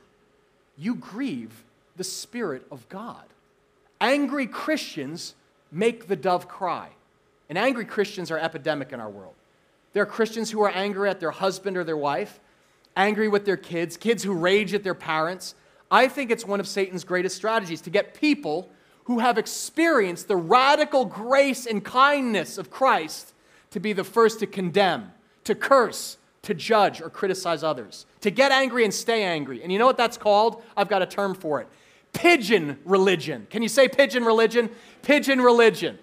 you 0.79 0.95
grieve 0.95 1.65
the 1.97 2.05
Spirit 2.05 2.65
of 2.71 2.89
God. 2.89 3.25
Angry 4.01 4.47
Christians 4.47 5.35
make 5.73 6.07
the 6.07 6.15
dove 6.15 6.47
cry. 6.47 6.91
And 7.49 7.59
angry 7.59 7.85
Christians 7.85 8.31
are 8.31 8.39
epidemic 8.39 8.93
in 8.93 9.01
our 9.01 9.11
world. 9.11 9.35
There 9.93 10.05
are 10.05 10.07
Christians 10.07 10.53
who 10.53 10.63
are 10.63 10.71
angry 10.71 11.11
at 11.11 11.19
their 11.19 11.33
husband 11.33 11.77
or 11.77 11.83
their 11.83 11.97
wife, 11.97 12.39
angry 12.97 13.27
with 13.27 13.47
their 13.47 13.57
kids, 13.57 13.97
kids 13.97 14.23
who 14.23 14.33
rage 14.33 14.75
at 14.75 14.85
their 14.85 14.95
parents. 14.95 15.57
I 15.91 16.07
think 16.07 16.31
it's 16.31 16.45
one 16.45 16.61
of 16.61 16.69
Satan's 16.69 17.03
greatest 17.03 17.35
strategies 17.35 17.81
to 17.81 17.91
get 17.91 18.15
people 18.15 18.71
who 19.05 19.19
have 19.19 19.39
experienced 19.39 20.29
the 20.29 20.37
radical 20.37 21.05
grace 21.05 21.67
and 21.67 21.85
kindness 21.85 22.59
of 22.59 22.71
Christ 22.71 23.33
to 23.71 23.81
be 23.81 23.93
the 23.93 24.05
first 24.05 24.41
to 24.41 24.47
condemn, 24.47 25.13
to 25.45 25.55
curse, 25.55 26.17
to 26.43 26.55
judge, 26.55 27.01
or 27.01 27.11
criticize 27.11 27.63
others, 27.63 28.07
to 28.21 28.31
get 28.31 28.53
angry 28.53 28.85
and 28.85 28.93
stay 28.93 29.23
angry. 29.23 29.63
And 29.63 29.73
you 29.73 29.79
know 29.79 29.87
what 29.87 29.97
that's 29.97 30.17
called? 30.17 30.63
I've 30.77 30.89
got 30.89 31.03
a 31.03 31.07
term 31.07 31.35
for 31.35 31.61
it 31.61 31.69
pigeon 32.13 32.77
religion. 32.85 33.47
Can 33.51 33.63
you 33.63 33.69
say 33.69 33.89
pigeon 33.89 34.25
religion? 34.25 34.71
Pigeon 35.03 35.41
religion. 35.41 35.99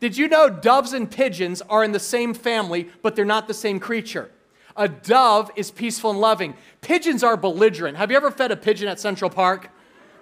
Did 0.00 0.16
you 0.16 0.28
know 0.28 0.48
doves 0.48 0.94
and 0.94 1.10
pigeons 1.10 1.60
are 1.62 1.84
in 1.84 1.92
the 1.92 2.00
same 2.00 2.32
family, 2.32 2.88
but 3.02 3.14
they're 3.14 3.26
not 3.26 3.46
the 3.46 3.54
same 3.54 3.78
creature? 3.78 4.30
A 4.76 4.88
dove 4.88 5.50
is 5.56 5.70
peaceful 5.70 6.10
and 6.10 6.20
loving. 6.20 6.54
Pigeons 6.80 7.22
are 7.22 7.36
belligerent. 7.36 7.98
Have 7.98 8.10
you 8.10 8.16
ever 8.16 8.30
fed 8.30 8.50
a 8.50 8.56
pigeon 8.56 8.88
at 8.88 8.98
Central 8.98 9.28
Park? 9.28 9.68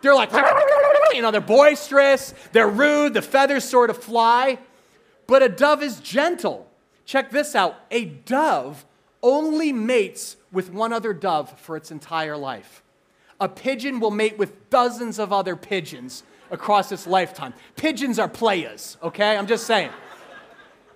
They're 0.01 0.15
like, 0.15 0.33
you 1.13 1.23
know, 1.23 1.31
they're 1.31 1.41
boisterous, 1.41 2.35
they're 2.53 2.69
rude, 2.69 3.15
the 3.15 3.23
feathers 3.23 3.65
sort 3.65 3.91
of 3.91 4.03
fly. 4.03 4.59
But 5.27 5.43
a 5.43 5.49
dove 5.49 5.83
is 5.83 6.01
gentle. 6.01 6.69
Check 7.05 7.31
this 7.31 7.55
out 7.55 7.77
a 7.91 8.05
dove 8.05 8.85
only 9.23 9.73
mates 9.73 10.37
with 10.53 10.73
one 10.73 10.93
other 10.93 11.13
dove 11.13 11.59
for 11.59 11.77
its 11.77 11.91
entire 11.91 12.37
life. 12.37 12.83
A 13.41 13.49
pigeon 13.49 14.01
will 14.01 14.11
mate 14.11 14.39
with 14.39 14.71
dozens 14.71 15.19
of 15.19 15.33
other 15.33 15.57
pigeons 15.57 16.23
across 16.51 16.91
its 16.93 17.07
lifetime. 17.07 17.55
Pigeons 17.77 18.19
are 18.19 18.29
players, 18.29 18.97
okay? 19.03 19.37
I'm 19.37 19.47
just 19.47 19.67
saying. 19.67 19.91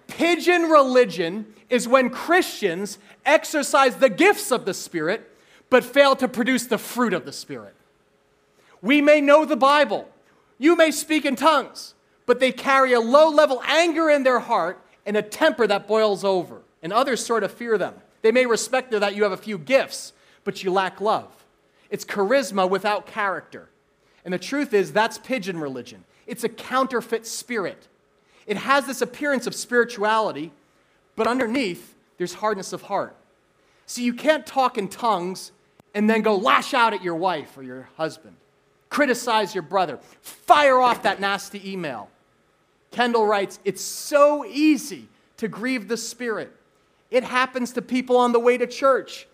Pigeon 0.09 0.65
religion 0.65 1.47
is 1.71 1.87
when 1.89 2.11
Christians 2.11 2.99
exercise 3.25 3.97
the 3.97 4.11
gifts 4.11 4.51
of 4.51 4.65
the 4.65 4.75
Spirit 4.75 5.29
but 5.71 5.85
fail 5.85 6.15
to 6.17 6.29
produce 6.29 6.67
the 6.67 6.79
fruit 6.79 7.15
of 7.15 7.25
the 7.25 7.33
Spirit. 7.33 7.75
We 8.83 9.01
may 9.01 9.21
know 9.21 9.45
the 9.45 9.57
Bible, 9.57 10.09
you 10.59 10.77
may 10.77 10.91
speak 10.91 11.25
in 11.25 11.37
tongues, 11.37 11.95
but 12.27 12.41
they 12.41 12.53
carry 12.53 12.93
a 12.93 13.01
low 13.01 13.29
level 13.29 13.63
anger 13.67 14.11
in 14.11 14.23
their 14.23 14.41
heart 14.41 14.81
and 15.07 15.17
a 15.17 15.23
temper 15.23 15.67
that 15.67 15.89
boils 15.89 16.25
over, 16.25 16.63
and 16.83 16.93
others 16.93 17.25
sort 17.25 17.45
of 17.45 17.53
fear 17.53 17.79
them. 17.79 17.95
They 18.23 18.33
may 18.33 18.47
respect 18.47 18.91
that 18.93 19.15
you 19.17 19.23
have 19.23 19.33
a 19.33 19.37
few 19.37 19.59
gifts, 19.59 20.13
but 20.45 20.63
you 20.63 20.73
lack 20.73 21.01
love. 21.01 21.45
It's 21.91 22.05
charisma 22.05 22.69
without 22.69 23.07
character. 23.07 23.69
And 24.25 24.33
the 24.33 24.39
truth 24.39 24.73
is, 24.73 24.93
that's 24.93 25.19
pigeon 25.19 25.59
religion. 25.59 26.05
It's 26.27 26.45
a 26.45 26.49
counterfeit 26.49 27.27
spirit. 27.27 27.89
It 28.47 28.57
has 28.57 28.87
this 28.87 29.03
appearance 29.03 29.47
of 29.47 29.55
spirituality, 29.55 30.53
but 31.17 31.27
underneath, 31.27 31.95
there's 32.19 32.35
hardness 32.35 32.73
of 32.73 32.83
heart. 32.83 33.17
So 33.87 34.01
you 34.01 34.15
can't 34.15 34.47
talk 34.47 34.79
in 34.79 34.89
tongues 34.89 35.53
and 35.95 36.09
then 36.09 36.23
go 36.23 36.37
lash 36.37 36.73
out 36.73 36.95
at 36.95 37.03
your 37.03 37.17
wife 37.17 37.59
or 37.59 37.63
your 37.63 37.89
husband, 37.97 38.37
criticize 38.93 39.55
your 39.55 39.63
brother, 39.63 39.99
fire 40.21 40.79
off 40.79 41.03
that 41.03 41.19
nasty 41.19 41.73
email. 41.73 42.11
Kendall 42.91 43.27
writes, 43.27 43.59
It's 43.65 43.81
so 43.81 44.45
easy 44.45 45.09
to 45.39 45.49
grieve 45.49 45.89
the 45.89 45.97
Spirit. 45.97 46.53
It 47.11 47.25
happens 47.25 47.73
to 47.73 47.83
people 47.83 48.19
on 48.19 48.33
the 48.33 48.39
way 48.39 48.59
to 48.59 48.67
church. 48.67 49.27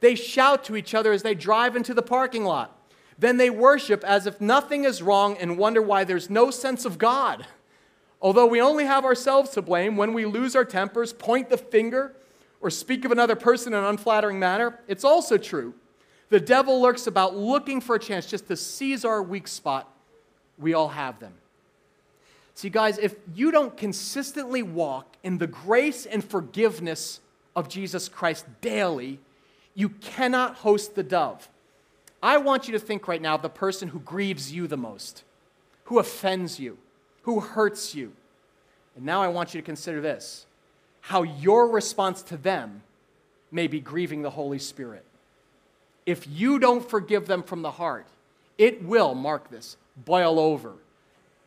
They 0.00 0.16
shout 0.16 0.64
to 0.64 0.74
each 0.74 0.96
other 0.96 1.12
as 1.12 1.22
they 1.22 1.34
drive 1.36 1.76
into 1.76 1.94
the 1.94 2.02
parking 2.02 2.44
lot. 2.44 2.76
Then 3.16 3.36
they 3.36 3.50
worship 3.50 4.02
as 4.02 4.26
if 4.26 4.40
nothing 4.40 4.82
is 4.82 5.00
wrong 5.00 5.36
and 5.36 5.58
wonder 5.58 5.80
why 5.80 6.02
there's 6.02 6.28
no 6.28 6.50
sense 6.50 6.84
of 6.84 6.98
God. 6.98 7.46
Although 8.20 8.46
we 8.46 8.60
only 8.60 8.84
have 8.84 9.04
ourselves 9.04 9.50
to 9.50 9.62
blame 9.62 9.96
when 9.96 10.12
we 10.12 10.26
lose 10.26 10.56
our 10.56 10.64
tempers, 10.64 11.12
point 11.12 11.50
the 11.50 11.56
finger, 11.56 12.16
or 12.60 12.68
speak 12.68 13.04
of 13.04 13.12
another 13.12 13.36
person 13.36 13.74
in 13.74 13.78
an 13.78 13.84
unflattering 13.84 14.40
manner, 14.40 14.80
it's 14.88 15.04
also 15.04 15.38
true. 15.38 15.74
The 16.30 16.40
devil 16.40 16.80
lurks 16.80 17.06
about 17.06 17.36
looking 17.36 17.80
for 17.80 17.96
a 17.96 17.98
chance 17.98 18.26
just 18.26 18.48
to 18.48 18.56
seize 18.56 19.04
our 19.04 19.22
weak 19.22 19.46
spot. 19.46 19.88
We 20.58 20.74
all 20.74 20.88
have 20.88 21.20
them. 21.20 21.34
See, 22.54 22.70
guys, 22.70 22.98
if 22.98 23.16
you 23.34 23.50
don't 23.50 23.76
consistently 23.76 24.62
walk 24.62 25.16
in 25.22 25.38
the 25.38 25.46
grace 25.46 26.06
and 26.06 26.24
forgiveness 26.24 27.20
of 27.56 27.68
Jesus 27.68 28.08
Christ 28.08 28.46
daily, 28.60 29.18
you 29.74 29.88
cannot 29.88 30.56
host 30.56 30.94
the 30.94 31.02
dove. 31.02 31.48
I 32.22 32.38
want 32.38 32.68
you 32.68 32.72
to 32.72 32.78
think 32.78 33.06
right 33.08 33.20
now 33.20 33.34
of 33.34 33.42
the 33.42 33.48
person 33.48 33.88
who 33.88 33.98
grieves 34.00 34.52
you 34.52 34.66
the 34.66 34.76
most, 34.76 35.24
who 35.84 35.98
offends 35.98 36.58
you, 36.58 36.78
who 37.22 37.40
hurts 37.40 37.94
you. 37.94 38.12
And 38.96 39.04
now 39.04 39.20
I 39.20 39.28
want 39.28 39.52
you 39.52 39.60
to 39.60 39.64
consider 39.64 40.00
this 40.00 40.46
how 41.00 41.22
your 41.22 41.68
response 41.68 42.22
to 42.22 42.36
them 42.36 42.82
may 43.50 43.66
be 43.66 43.78
grieving 43.78 44.22
the 44.22 44.30
Holy 44.30 44.58
Spirit. 44.58 45.04
If 46.06 46.26
you 46.28 46.58
don't 46.58 46.88
forgive 46.88 47.26
them 47.26 47.42
from 47.42 47.62
the 47.62 47.70
heart, 47.70 48.06
it 48.58 48.84
will, 48.84 49.14
mark 49.14 49.50
this, 49.50 49.76
boil 49.96 50.38
over 50.38 50.74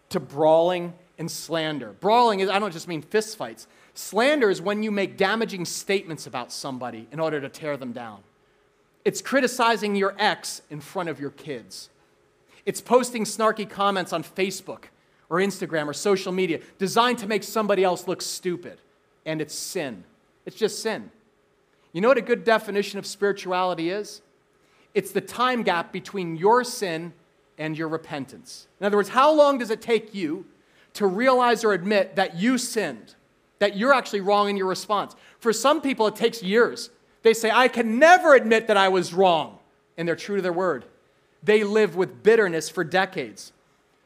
to 0.10 0.20
brawling 0.20 0.94
and 1.18 1.30
slander. 1.30 1.94
Brawling 2.00 2.40
is, 2.40 2.50
I 2.50 2.60
don't 2.60 2.72
just 2.72 2.88
mean 2.88 3.04
fistfights. 3.04 3.68
Slander 3.94 4.50
is 4.50 4.62
when 4.62 4.84
you 4.84 4.92
make 4.92 5.18
damaging 5.18 5.66
statements 5.66 6.28
about 6.28 6.52
somebody 6.52 7.08
in 7.12 7.20
order 7.20 7.42
to 7.42 7.50
tear 7.50 7.78
them 7.78 7.92
down. 7.92 8.20
It's 9.04 9.22
criticizing 9.22 9.96
your 9.96 10.16
ex 10.20 10.62
in 10.70 10.82
front 10.82 11.10
of 11.10 11.20
your 11.20 11.32
kids. 11.32 11.90
It's 12.66 12.82
posting 12.82 13.24
snarky 13.24 13.70
comments 13.70 14.12
on 14.12 14.24
Facebook 14.24 14.86
or 15.30 15.38
Instagram 15.38 15.88
or 15.88 15.94
social 15.94 16.32
media 16.32 16.60
designed 16.78 17.20
to 17.20 17.28
make 17.28 17.44
somebody 17.44 17.84
else 17.84 18.08
look 18.08 18.22
stupid. 18.22 18.80
And 19.26 19.42
it's 19.42 19.56
sin. 19.56 20.04
It's 20.46 20.56
just 20.56 20.82
sin. 20.82 21.12
You 21.94 22.02
know 22.02 22.10
what 22.10 22.18
a 22.18 22.22
good 22.22 22.44
definition 22.44 23.00
of 23.00 23.06
spirituality 23.06 23.90
is? 23.90 24.22
It's 24.98 25.12
the 25.12 25.22
time 25.22 25.62
gap 25.62 25.92
between 25.92 26.38
your 26.38 26.64
sin 26.64 27.14
and 27.60 27.78
your 27.78 27.88
repentance. 27.88 28.68
In 28.80 28.88
other 28.88 28.98
words, 28.98 29.10
how 29.10 29.32
long 29.32 29.60
does 29.60 29.70
it 29.70 29.80
take 29.80 30.16
you 30.16 30.48
to 30.94 31.06
realize 31.06 31.64
or 31.64 31.74
admit 31.74 32.16
that 32.16 32.38
you 32.38 32.58
sinned, 32.58 33.14
that 33.60 33.78
you're 33.78 33.94
actually 33.94 34.22
wrong 34.22 34.50
in 34.50 34.58
your 34.58 34.66
response? 34.66 35.16
For 35.38 35.54
some 35.54 35.82
people, 35.82 36.08
it 36.08 36.16
takes 36.16 36.42
years. 36.42 36.90
They 37.22 37.36
say, 37.36 37.52
I 37.52 37.68
can 37.68 38.00
never 38.00 38.34
admit 38.34 38.66
that 38.66 38.76
I 38.76 38.90
was 38.90 39.14
wrong. 39.14 39.60
And 40.00 40.08
they're 40.08 40.16
true 40.16 40.38
to 40.38 40.42
their 40.42 40.52
word. 40.52 40.84
They 41.44 41.64
live 41.64 41.96
with 41.96 42.24
bitterness 42.24 42.68
for 42.68 42.84
decades. 42.84 43.54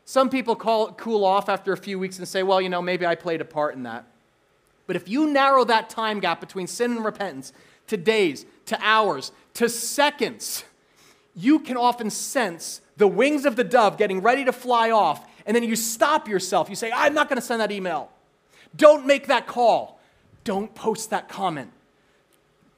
Some 0.04 0.30
people 0.30 0.58
call, 0.58 0.92
cool 0.92 1.24
off 1.24 1.48
after 1.48 1.72
a 1.72 1.78
few 1.78 2.00
weeks 2.00 2.18
and 2.20 2.28
say, 2.28 2.44
well, 2.44 2.60
you 2.60 2.68
know, 2.68 2.82
maybe 2.82 3.06
I 3.06 3.16
played 3.16 3.40
a 3.40 3.46
part 3.46 3.76
in 3.76 3.84
that. 3.84 4.08
But 4.88 4.98
if 4.98 5.08
you 5.08 5.30
narrow 5.30 5.64
that 5.64 5.90
time 5.90 6.20
gap 6.20 6.42
between 6.42 6.68
sin 6.68 6.92
and 6.92 7.06
repentance 7.06 7.54
to 7.88 7.96
days, 7.96 8.46
to 8.66 8.78
hours, 8.82 9.32
to 9.54 9.70
seconds, 9.70 10.66
you 11.36 11.60
can 11.60 11.78
often 11.78 12.10
sense 12.10 12.82
the 12.98 13.08
wings 13.08 13.46
of 13.46 13.56
the 13.56 13.64
dove 13.64 13.98
getting 13.98 14.22
ready 14.22 14.46
to 14.46 14.52
fly 14.52 14.92
off. 14.92 15.26
And 15.46 15.56
then 15.56 15.64
you 15.64 15.76
stop 15.76 16.28
yourself. 16.28 16.70
You 16.70 16.76
say, 16.76 16.92
I'm 16.94 17.14
not 17.14 17.30
going 17.30 17.38
to 17.38 17.46
send 17.46 17.62
that 17.62 17.72
email. 17.72 18.10
Don't 18.76 19.06
make 19.06 19.28
that 19.28 19.48
call. 19.48 20.00
Don't 20.44 20.74
post 20.76 21.10
that 21.10 21.30
comment 21.30 21.72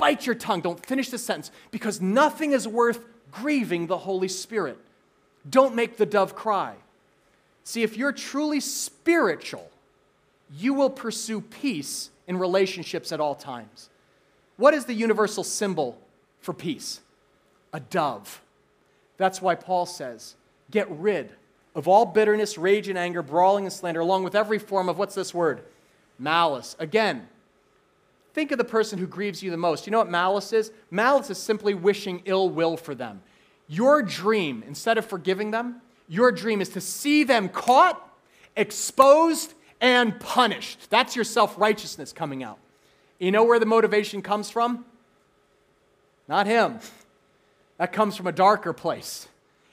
bite 0.04 0.26
your 0.26 0.36
tongue. 0.36 0.60
Don't 0.60 0.86
finish 0.86 1.10
the 1.10 1.18
sentence 1.18 1.50
because 1.72 2.02
nothing 2.02 2.52
is 2.52 2.68
worth 2.68 3.06
grieving 3.32 3.88
the 3.88 4.00
Holy 4.00 4.28
Spirit. 4.28 4.78
Don't 5.50 5.76
make 5.76 5.96
the 5.96 6.06
dove 6.06 6.36
cry. 6.36 6.76
See, 7.64 7.84
if 7.84 7.96
you're 7.96 8.12
truly 8.12 8.60
spiritual, 8.60 9.72
you 10.58 10.74
will 10.74 10.90
pursue 10.90 11.40
peace 11.40 12.10
in 12.28 12.38
relationships 12.38 13.14
at 13.14 13.22
all 13.22 13.34
times. 13.34 13.90
What 14.58 14.74
is 14.74 14.84
the 14.84 14.94
universal 14.94 15.46
symbol 15.46 15.98
for 16.42 16.54
peace? 16.54 17.00
A 17.72 17.80
dove. 17.80 18.42
That's 19.24 19.42
why 19.42 19.56
Paul 19.56 19.86
says, 19.86 20.36
get 20.70 20.92
rid 20.92 21.32
of 21.76 21.88
all 21.88 22.06
bitterness, 22.06 22.58
rage, 22.58 22.90
and 22.90 22.98
anger, 22.98 23.24
brawling 23.24 23.64
and 23.64 23.72
slander, 23.72 24.02
along 24.02 24.26
with 24.26 24.36
every 24.36 24.60
form 24.60 24.90
of 24.90 24.98
what's 24.98 25.16
this 25.16 25.34
word? 25.34 25.64
Malice. 26.20 26.76
Again, 26.78 27.28
Think 28.34 28.52
of 28.52 28.58
the 28.58 28.64
person 28.64 28.98
who 28.98 29.06
grieves 29.06 29.44
you 29.44 29.52
the 29.52 29.58
most. 29.58 29.86
You 29.86 29.92
know 29.92 30.00
what 30.00 30.10
malice 30.10 30.54
is? 30.54 30.72
Malice 30.90 31.30
is 31.30 31.38
simply 31.38 31.76
wishing 31.76 32.24
ill 32.26 32.50
will 32.50 32.76
for 32.78 32.96
them. 32.96 33.22
Your 33.68 34.02
dream, 34.02 34.64
instead 34.68 34.98
of 34.98 35.06
forgiving 35.06 35.52
them, 35.52 35.82
your 36.08 36.32
dream 36.32 36.60
is 36.60 36.70
to 36.70 36.82
see 36.82 37.24
them 37.24 37.48
caught, 37.48 38.02
exposed, 38.58 39.54
and 39.80 40.20
punished. 40.20 40.90
That's 40.90 41.16
your 41.16 41.26
self 41.26 41.58
righteousness 41.60 42.12
coming 42.12 42.44
out. 42.44 42.58
You 43.20 43.32
know 43.32 43.44
where 43.44 43.60
the 43.60 43.66
motivation 43.66 44.22
comes 44.22 44.50
from? 44.50 44.84
Not 46.28 46.48
him. 46.48 46.80
That 47.84 47.92
comes 47.92 48.16
from 48.16 48.28
a 48.28 48.32
darker 48.32 48.72
place. 48.72 49.28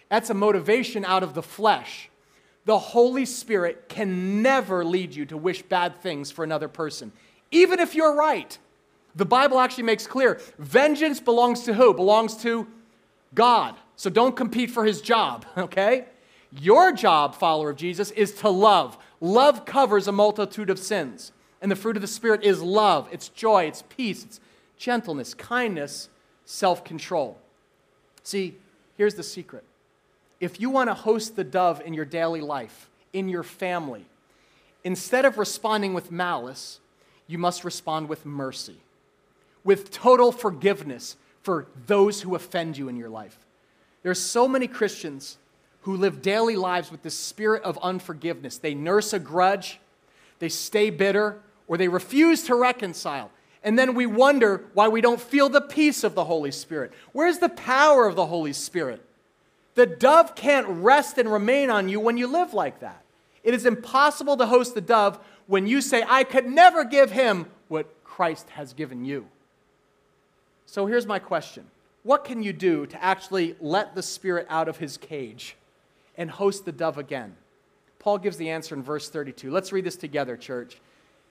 That's 0.09 0.31
a 0.31 0.35
motivation 0.35 1.05
out 1.05 1.23
of 1.23 1.35
the 1.35 1.45
flesh. 1.45 2.11
The 2.65 2.77
Holy 2.77 3.25
Spirit 3.25 3.89
can 3.89 4.43
never 4.43 4.85
lead 4.85 5.15
you 5.15 5.27
to 5.27 5.37
wish 5.37 5.63
bad 5.63 6.01
things 6.01 6.33
for 6.33 6.43
another 6.43 6.67
person 6.67 7.13
even 7.53 7.79
if 7.79 7.95
you're 7.95 8.17
right. 8.17 8.59
The 9.15 9.25
Bible 9.25 9.61
actually 9.61 9.85
makes 9.85 10.09
clear 10.09 10.41
vengeance 10.59 11.21
belongs 11.21 11.63
to 11.67 11.75
who? 11.75 11.95
Belongs 11.95 12.37
to 12.39 12.67
God. 13.33 13.77
So 13.95 14.11
don't 14.11 14.35
compete 14.35 14.73
for 14.73 14.85
his 14.85 15.01
job, 15.01 15.47
okay? 15.57 16.07
Your 16.51 16.91
job, 16.91 17.37
follower 17.37 17.71
of 17.71 17.77
Jesus, 17.77 18.11
is 18.11 18.33
to 18.41 18.49
love. 18.49 18.99
Love 19.21 19.65
covers 19.65 20.09
a 20.09 20.13
multitude 20.13 20.69
of 20.69 20.81
sins. 20.81 21.31
And 21.63 21.71
the 21.71 21.77
fruit 21.77 21.95
of 21.95 22.03
the 22.03 22.09
Spirit 22.09 22.43
is 22.43 22.61
love, 22.61 23.09
it's 23.13 23.29
joy, 23.29 23.67
it's 23.67 23.85
peace, 23.89 24.25
it's 24.25 24.41
gentleness, 24.77 25.33
kindness, 25.33 26.09
self 26.45 26.83
control. 26.83 27.39
See, 28.23 28.57
here's 28.97 29.14
the 29.14 29.23
secret. 29.23 29.64
If 30.41 30.61
you 30.61 30.71
want 30.71 30.89
to 30.89 30.95
host 30.95 31.37
the 31.37 31.45
dove 31.45 31.83
in 31.85 31.95
your 31.95 32.05
daily 32.05 32.41
life, 32.41 32.89
in 33.12 33.29
your 33.29 33.43
family, 33.43 34.07
instead 34.85 35.25
of 35.25 35.39
responding 35.39 35.95
with 35.95 36.11
malice, 36.11 36.81
you 37.27 37.39
must 37.39 37.64
respond 37.64 38.09
with 38.09 38.25
mercy, 38.25 38.77
with 39.64 39.91
total 39.91 40.33
forgiveness 40.33 41.16
for 41.43 41.66
those 41.87 42.23
who 42.23 42.35
offend 42.35 42.77
you 42.77 42.89
in 42.89 42.97
your 42.97 43.09
life. 43.09 43.39
There 44.03 44.11
are 44.11 44.14
so 44.14 44.49
many 44.49 44.66
Christians 44.66 45.39
who 45.83 45.97
live 45.97 46.23
daily 46.23 46.57
lives 46.57 46.91
with 46.91 47.03
the 47.03 47.11
spirit 47.11 47.62
of 47.62 47.79
unforgiveness. 47.83 48.59
They 48.59 48.75
nurse 48.75 49.12
a 49.12 49.18
grudge, 49.18 49.81
they 50.39 50.49
stay 50.49 50.91
bitter, 50.91 51.39
or 51.68 51.77
they 51.77 51.89
refuse 51.89 52.45
to 52.45 52.55
reconcile. 52.55 53.31
And 53.63 53.79
then 53.79 53.95
we 53.95 54.07
wonder 54.07 54.65
why 54.73 54.89
we 54.89 55.01
don't 55.01 55.21
feel 55.21 55.49
the 55.49 55.61
peace 55.61 56.03
of 56.03 56.15
the 56.15 56.25
Holy 56.25 56.51
Spirit. 56.51 56.93
Where's 57.13 57.39
the 57.39 57.49
power 57.49 58.07
of 58.07 58.17
the 58.17 58.27
Holy 58.27 58.55
Spirit? 58.55 59.05
The 59.75 59.87
dove 59.87 60.35
can't 60.35 60.67
rest 60.67 61.19
and 61.19 61.31
remain 61.31 61.71
on 61.71 61.89
you 61.89 62.01
when 62.01 62.17
you 62.17 62.27
live 62.27 62.55
like 62.55 62.81
that. 62.81 63.03
It 63.43 63.55
is 63.55 63.67
impossible 63.67 64.37
to 64.39 64.47
host 64.47 64.75
the 64.75 64.81
dove 64.81 65.19
when 65.47 65.67
you 65.67 65.81
say, 65.81 66.05
I 66.07 66.25
could 66.25 66.47
never 66.47 66.85
give 66.85 67.11
him 67.11 67.47
what 67.69 67.87
Christ 68.05 68.49
has 68.51 68.73
given 68.73 69.05
you. 69.05 69.27
So 70.67 70.87
here's 70.87 71.07
my 71.07 71.19
question 71.19 71.67
What 72.03 72.25
can 72.25 72.43
you 72.43 72.53
do 72.53 72.87
to 72.87 73.03
actually 73.03 73.57
let 73.61 73.95
the 73.95 74.03
Spirit 74.03 74.47
out 74.49 74.69
of 74.69 74.79
his 74.79 74.97
cage 74.97 75.57
and 76.17 76.31
host 76.31 76.65
the 76.65 76.73
dove 76.73 76.99
again? 76.99 77.37
Paul 77.99 78.19
gives 78.19 78.39
the 78.39 78.51
answer 78.51 78.75
in 78.75 78.83
verse 78.83 79.11
32. 79.11 79.51
Let's 79.51 79.73
read 79.73 79.85
this 79.85 79.97
together, 79.97 80.37
church. 80.37 80.79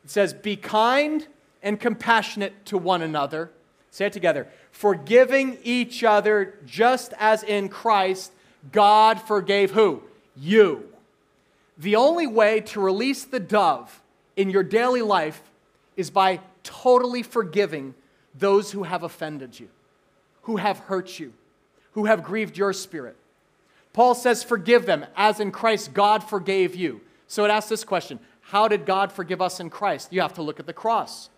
It 0.04 0.10
says, 0.10 0.34
Be 0.34 0.56
kind 0.56 1.26
and 1.62 1.80
compassionate 1.80 2.66
to 2.66 2.78
one 2.78 3.02
another. 3.02 3.52
Say 3.92 4.06
it 4.06 4.14
together. 4.14 4.48
Forgiving 4.72 5.58
each 5.64 6.04
other 6.04 6.56
just 6.66 7.14
as 7.18 7.44
in 7.44 7.70
Christ 7.70 8.32
God 8.72 9.22
forgave 9.22 9.72
who? 9.72 10.04
You. 10.36 10.86
The 11.78 11.96
only 11.96 12.28
way 12.28 12.62
to 12.62 12.82
release 12.82 13.24
the 13.24 13.40
dove 13.40 14.02
in 14.36 14.50
your 14.50 14.64
daily 14.64 15.02
life 15.02 15.42
is 15.96 16.10
by 16.10 16.42
totally 16.64 17.24
forgiving 17.24 17.94
those 18.36 18.72
who 18.72 18.84
have 18.84 19.04
offended 19.04 19.60
you, 19.60 19.70
who 20.44 20.58
have 20.58 20.80
hurt 20.80 21.20
you, 21.20 21.34
who 21.94 22.06
have 22.06 22.24
grieved 22.24 22.58
your 22.58 22.74
spirit. 22.74 23.16
Paul 23.94 24.14
says, 24.14 24.44
Forgive 24.44 24.86
them 24.86 25.06
as 25.16 25.40
in 25.40 25.52
Christ 25.52 25.94
God 25.94 26.24
forgave 26.24 26.76
you. 26.76 27.02
So 27.28 27.46
it 27.46 27.52
asks 27.52 27.70
this 27.70 27.84
question 27.84 28.20
How 28.42 28.68
did 28.68 28.86
God 28.86 29.12
forgive 29.12 29.42
us 29.42 29.60
in 29.60 29.70
Christ? 29.70 30.12
You 30.12 30.22
have 30.22 30.34
to 30.36 30.42
look 30.42 30.60
at 30.60 30.66
the 30.66 30.74
cross. 30.74 31.30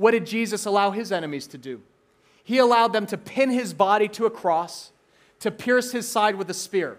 What 0.00 0.12
did 0.12 0.24
Jesus 0.24 0.64
allow 0.64 0.92
his 0.92 1.12
enemies 1.12 1.46
to 1.48 1.58
do? 1.58 1.82
He 2.42 2.56
allowed 2.56 2.94
them 2.94 3.04
to 3.08 3.18
pin 3.18 3.50
his 3.50 3.74
body 3.74 4.08
to 4.08 4.24
a 4.24 4.30
cross, 4.30 4.92
to 5.40 5.50
pierce 5.50 5.92
his 5.92 6.08
side 6.08 6.36
with 6.36 6.48
a 6.48 6.54
spear. 6.54 6.96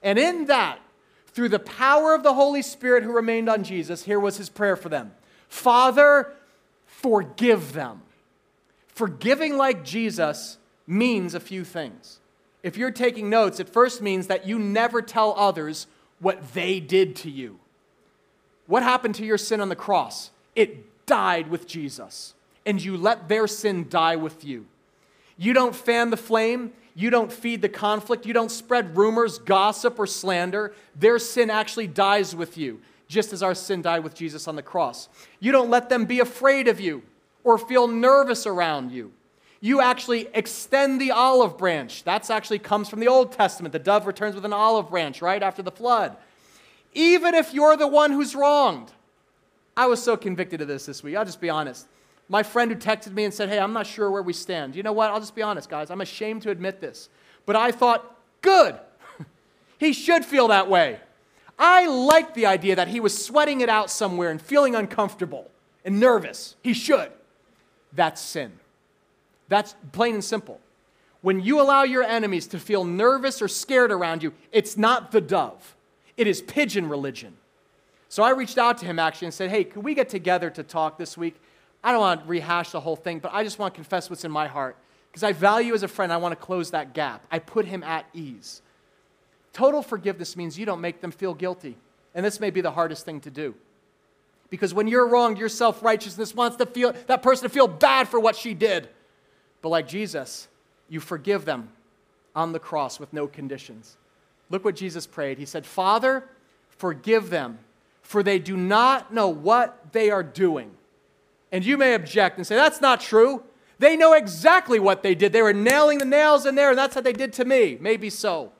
And 0.00 0.16
in 0.16 0.44
that, 0.44 0.78
through 1.26 1.48
the 1.48 1.58
power 1.58 2.14
of 2.14 2.22
the 2.22 2.34
Holy 2.34 2.62
Spirit 2.62 3.02
who 3.02 3.10
remained 3.10 3.48
on 3.48 3.64
Jesus, 3.64 4.04
here 4.04 4.20
was 4.20 4.36
his 4.36 4.48
prayer 4.48 4.76
for 4.76 4.88
them 4.88 5.12
Father, 5.48 6.34
forgive 6.86 7.72
them. 7.72 8.02
Forgiving 8.86 9.56
like 9.56 9.84
Jesus 9.84 10.58
means 10.86 11.34
a 11.34 11.40
few 11.40 11.64
things. 11.64 12.20
If 12.62 12.76
you're 12.76 12.92
taking 12.92 13.28
notes, 13.28 13.58
it 13.58 13.68
first 13.68 14.00
means 14.00 14.28
that 14.28 14.46
you 14.46 14.56
never 14.60 15.02
tell 15.02 15.34
others 15.36 15.88
what 16.20 16.54
they 16.54 16.78
did 16.78 17.16
to 17.16 17.30
you. 17.30 17.58
What 18.68 18.84
happened 18.84 19.16
to 19.16 19.26
your 19.26 19.36
sin 19.36 19.60
on 19.60 19.68
the 19.68 19.74
cross? 19.74 20.30
It 20.54 21.06
died 21.06 21.48
with 21.48 21.66
Jesus 21.66 22.34
and 22.66 22.82
you 22.82 22.96
let 22.96 23.28
their 23.28 23.46
sin 23.46 23.88
die 23.88 24.16
with 24.16 24.44
you. 24.44 24.66
You 25.38 25.52
don't 25.52 25.74
fan 25.74 26.10
the 26.10 26.16
flame, 26.16 26.72
you 26.94 27.10
don't 27.10 27.32
feed 27.32 27.62
the 27.62 27.68
conflict, 27.68 28.26
you 28.26 28.32
don't 28.32 28.50
spread 28.50 28.96
rumors, 28.96 29.38
gossip, 29.38 29.98
or 29.98 30.06
slander. 30.06 30.74
Their 30.98 31.18
sin 31.18 31.48
actually 31.48 31.86
dies 31.86 32.34
with 32.34 32.58
you, 32.58 32.80
just 33.06 33.32
as 33.32 33.42
our 33.42 33.54
sin 33.54 33.82
died 33.82 34.02
with 34.02 34.14
Jesus 34.14 34.48
on 34.48 34.56
the 34.56 34.62
cross. 34.62 35.08
You 35.38 35.52
don't 35.52 35.70
let 35.70 35.88
them 35.88 36.06
be 36.06 36.20
afraid 36.20 36.68
of 36.68 36.80
you 36.80 37.02
or 37.44 37.58
feel 37.58 37.86
nervous 37.86 38.46
around 38.46 38.90
you. 38.90 39.12
You 39.60 39.80
actually 39.80 40.28
extend 40.34 41.00
the 41.00 41.12
olive 41.12 41.56
branch. 41.56 42.02
That's 42.02 42.30
actually 42.30 42.58
comes 42.58 42.88
from 42.88 43.00
the 43.00 43.08
Old 43.08 43.32
Testament. 43.32 43.72
The 43.72 43.78
dove 43.78 44.06
returns 44.06 44.34
with 44.34 44.44
an 44.44 44.52
olive 44.52 44.90
branch 44.90 45.22
right 45.22 45.42
after 45.42 45.62
the 45.62 45.70
flood. 45.70 46.16
Even 46.94 47.34
if 47.34 47.54
you're 47.54 47.76
the 47.76 47.86
one 47.86 48.12
who's 48.12 48.34
wronged. 48.34 48.90
I 49.76 49.86
was 49.86 50.02
so 50.02 50.16
convicted 50.16 50.60
of 50.62 50.68
this 50.68 50.86
this 50.86 51.02
week. 51.02 51.16
I'll 51.16 51.24
just 51.24 51.40
be 51.40 51.50
honest. 51.50 51.86
My 52.28 52.42
friend 52.42 52.70
who 52.70 52.76
texted 52.76 53.12
me 53.12 53.24
and 53.24 53.32
said, 53.32 53.48
Hey, 53.48 53.58
I'm 53.58 53.72
not 53.72 53.86
sure 53.86 54.10
where 54.10 54.22
we 54.22 54.32
stand. 54.32 54.74
You 54.74 54.82
know 54.82 54.92
what? 54.92 55.10
I'll 55.10 55.20
just 55.20 55.34
be 55.34 55.42
honest, 55.42 55.68
guys. 55.68 55.90
I'm 55.90 56.00
ashamed 56.00 56.42
to 56.42 56.50
admit 56.50 56.80
this. 56.80 57.08
But 57.44 57.56
I 57.56 57.70
thought, 57.70 58.16
Good. 58.42 58.78
he 59.78 59.92
should 59.92 60.24
feel 60.24 60.48
that 60.48 60.68
way. 60.68 61.00
I 61.58 61.86
liked 61.86 62.34
the 62.34 62.46
idea 62.46 62.76
that 62.76 62.88
he 62.88 63.00
was 63.00 63.24
sweating 63.24 63.60
it 63.60 63.68
out 63.68 63.90
somewhere 63.90 64.30
and 64.30 64.40
feeling 64.40 64.74
uncomfortable 64.74 65.50
and 65.84 65.98
nervous. 65.98 66.56
He 66.62 66.74
should. 66.74 67.10
That's 67.92 68.20
sin. 68.20 68.52
That's 69.48 69.74
plain 69.92 70.14
and 70.14 70.24
simple. 70.24 70.60
When 71.22 71.40
you 71.40 71.60
allow 71.60 71.82
your 71.82 72.02
enemies 72.02 72.46
to 72.48 72.58
feel 72.58 72.84
nervous 72.84 73.40
or 73.40 73.48
scared 73.48 73.90
around 73.90 74.22
you, 74.22 74.32
it's 74.52 74.76
not 74.76 75.12
the 75.12 75.20
dove, 75.20 75.74
it 76.16 76.26
is 76.26 76.42
pigeon 76.42 76.88
religion. 76.88 77.36
So 78.08 78.22
I 78.22 78.30
reached 78.30 78.58
out 78.58 78.78
to 78.78 78.86
him 78.86 78.98
actually 78.98 79.26
and 79.26 79.34
said, 79.34 79.50
Hey, 79.50 79.64
could 79.64 79.82
we 79.82 79.94
get 79.94 80.08
together 80.08 80.50
to 80.50 80.62
talk 80.62 80.98
this 80.98 81.16
week? 81.16 81.40
I 81.82 81.92
don't 81.92 82.00
want 82.00 82.22
to 82.22 82.28
rehash 82.28 82.70
the 82.70 82.80
whole 82.80 82.96
thing, 82.96 83.18
but 83.18 83.32
I 83.32 83.44
just 83.44 83.58
want 83.58 83.74
to 83.74 83.76
confess 83.76 84.10
what's 84.10 84.24
in 84.24 84.30
my 84.30 84.46
heart. 84.46 84.76
Because 85.10 85.22
I 85.22 85.32
value 85.32 85.72
as 85.72 85.82
a 85.82 85.88
friend, 85.88 86.12
I 86.12 86.18
want 86.18 86.32
to 86.32 86.36
close 86.36 86.72
that 86.72 86.92
gap. 86.92 87.24
I 87.30 87.38
put 87.38 87.64
him 87.64 87.82
at 87.82 88.06
ease. 88.12 88.60
Total 89.52 89.82
forgiveness 89.82 90.36
means 90.36 90.58
you 90.58 90.66
don't 90.66 90.80
make 90.80 91.00
them 91.00 91.10
feel 91.10 91.32
guilty. 91.32 91.76
And 92.14 92.24
this 92.24 92.40
may 92.40 92.50
be 92.50 92.60
the 92.60 92.70
hardest 92.70 93.04
thing 93.04 93.20
to 93.20 93.30
do. 93.30 93.54
Because 94.50 94.74
when 94.74 94.86
you're 94.86 95.06
wronged, 95.06 95.38
your 95.38 95.48
self 95.48 95.82
righteousness 95.82 96.34
wants 96.34 96.56
to 96.58 96.66
feel, 96.66 96.92
that 97.06 97.22
person 97.22 97.48
to 97.48 97.48
feel 97.48 97.66
bad 97.66 98.08
for 98.08 98.20
what 98.20 98.36
she 98.36 98.54
did. 98.54 98.88
But 99.62 99.70
like 99.70 99.88
Jesus, 99.88 100.48
you 100.88 101.00
forgive 101.00 101.44
them 101.44 101.70
on 102.34 102.52
the 102.52 102.58
cross 102.58 103.00
with 103.00 103.12
no 103.12 103.26
conditions. 103.26 103.96
Look 104.50 104.64
what 104.64 104.76
Jesus 104.76 105.06
prayed. 105.06 105.38
He 105.38 105.46
said, 105.46 105.66
Father, 105.66 106.24
forgive 106.68 107.30
them, 107.30 107.58
for 108.02 108.22
they 108.22 108.38
do 108.38 108.56
not 108.56 109.12
know 109.12 109.28
what 109.28 109.92
they 109.92 110.10
are 110.10 110.22
doing. 110.22 110.70
And 111.52 111.64
you 111.64 111.76
may 111.76 111.94
object 111.94 112.36
and 112.36 112.46
say, 112.46 112.56
that's 112.56 112.80
not 112.80 113.00
true. 113.00 113.42
They 113.78 113.96
know 113.96 114.14
exactly 114.14 114.80
what 114.80 115.02
they 115.02 115.14
did. 115.14 115.32
They 115.32 115.42
were 115.42 115.52
nailing 115.52 115.98
the 115.98 116.04
nails 116.04 116.46
in 116.46 116.54
there, 116.54 116.70
and 116.70 116.78
that's 116.78 116.94
what 116.94 117.04
they 117.04 117.12
did 117.12 117.32
to 117.34 117.44
me. 117.44 117.78
Maybe 117.80 118.10
so. 118.10 118.52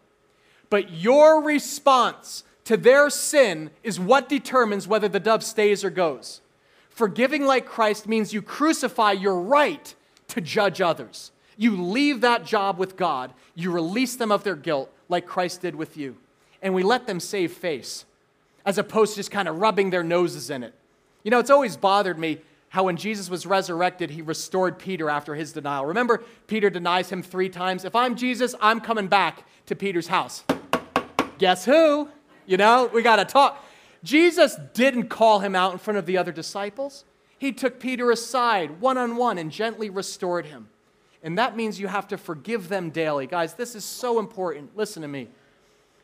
But 0.68 0.90
your 0.90 1.42
response 1.42 2.44
to 2.64 2.76
their 2.76 3.08
sin 3.10 3.70
is 3.82 3.98
what 3.98 4.28
determines 4.28 4.86
whether 4.86 5.08
the 5.08 5.20
dove 5.20 5.42
stays 5.42 5.84
or 5.84 5.90
goes. 5.90 6.40
Forgiving 6.90 7.44
like 7.44 7.66
Christ 7.66 8.08
means 8.08 8.32
you 8.32 8.42
crucify 8.42 9.12
your 9.12 9.40
right 9.40 9.94
to 10.28 10.40
judge 10.40 10.80
others. 10.80 11.30
You 11.56 11.80
leave 11.80 12.20
that 12.20 12.44
job 12.44 12.78
with 12.78 12.96
God, 12.96 13.32
you 13.54 13.70
release 13.70 14.16
them 14.16 14.32
of 14.32 14.44
their 14.44 14.56
guilt 14.56 14.90
like 15.08 15.26
Christ 15.26 15.62
did 15.62 15.74
with 15.74 15.96
you. 15.96 16.16
And 16.60 16.74
we 16.74 16.82
let 16.82 17.06
them 17.06 17.20
save 17.20 17.52
face 17.52 18.04
as 18.64 18.78
opposed 18.78 19.12
to 19.12 19.20
just 19.20 19.30
kind 19.30 19.48
of 19.48 19.58
rubbing 19.58 19.90
their 19.90 20.02
noses 20.02 20.50
in 20.50 20.62
it. 20.62 20.74
You 21.22 21.30
know, 21.30 21.38
it's 21.38 21.50
always 21.50 21.76
bothered 21.76 22.18
me 22.18 22.38
how 22.76 22.82
when 22.82 22.98
Jesus 22.98 23.30
was 23.30 23.46
resurrected, 23.46 24.10
he 24.10 24.20
restored 24.20 24.78
Peter 24.78 25.08
after 25.08 25.34
his 25.34 25.50
denial. 25.50 25.86
Remember, 25.86 26.22
Peter 26.46 26.68
denies 26.68 27.08
him 27.08 27.22
three 27.22 27.48
times. 27.48 27.86
If 27.86 27.96
I'm 27.96 28.16
Jesus, 28.16 28.54
I'm 28.60 28.82
coming 28.82 29.06
back 29.06 29.44
to 29.64 29.74
Peter's 29.74 30.08
house. 30.08 30.44
Guess 31.38 31.64
who? 31.64 32.10
You 32.44 32.58
know, 32.58 32.90
we 32.92 33.00
got 33.00 33.16
to 33.16 33.24
talk. 33.24 33.64
Jesus 34.04 34.58
didn't 34.74 35.04
call 35.04 35.38
him 35.38 35.56
out 35.56 35.72
in 35.72 35.78
front 35.78 35.96
of 35.96 36.04
the 36.04 36.18
other 36.18 36.32
disciples. 36.32 37.06
He 37.38 37.50
took 37.50 37.80
Peter 37.80 38.10
aside 38.10 38.78
one 38.78 38.98
on 38.98 39.16
one 39.16 39.38
and 39.38 39.50
gently 39.50 39.88
restored 39.88 40.44
him. 40.44 40.68
And 41.22 41.38
that 41.38 41.56
means 41.56 41.80
you 41.80 41.88
have 41.88 42.06
to 42.08 42.18
forgive 42.18 42.68
them 42.68 42.90
daily. 42.90 43.26
Guys, 43.26 43.54
this 43.54 43.74
is 43.74 43.86
so 43.86 44.18
important. 44.18 44.76
Listen 44.76 45.00
to 45.00 45.08
me. 45.08 45.28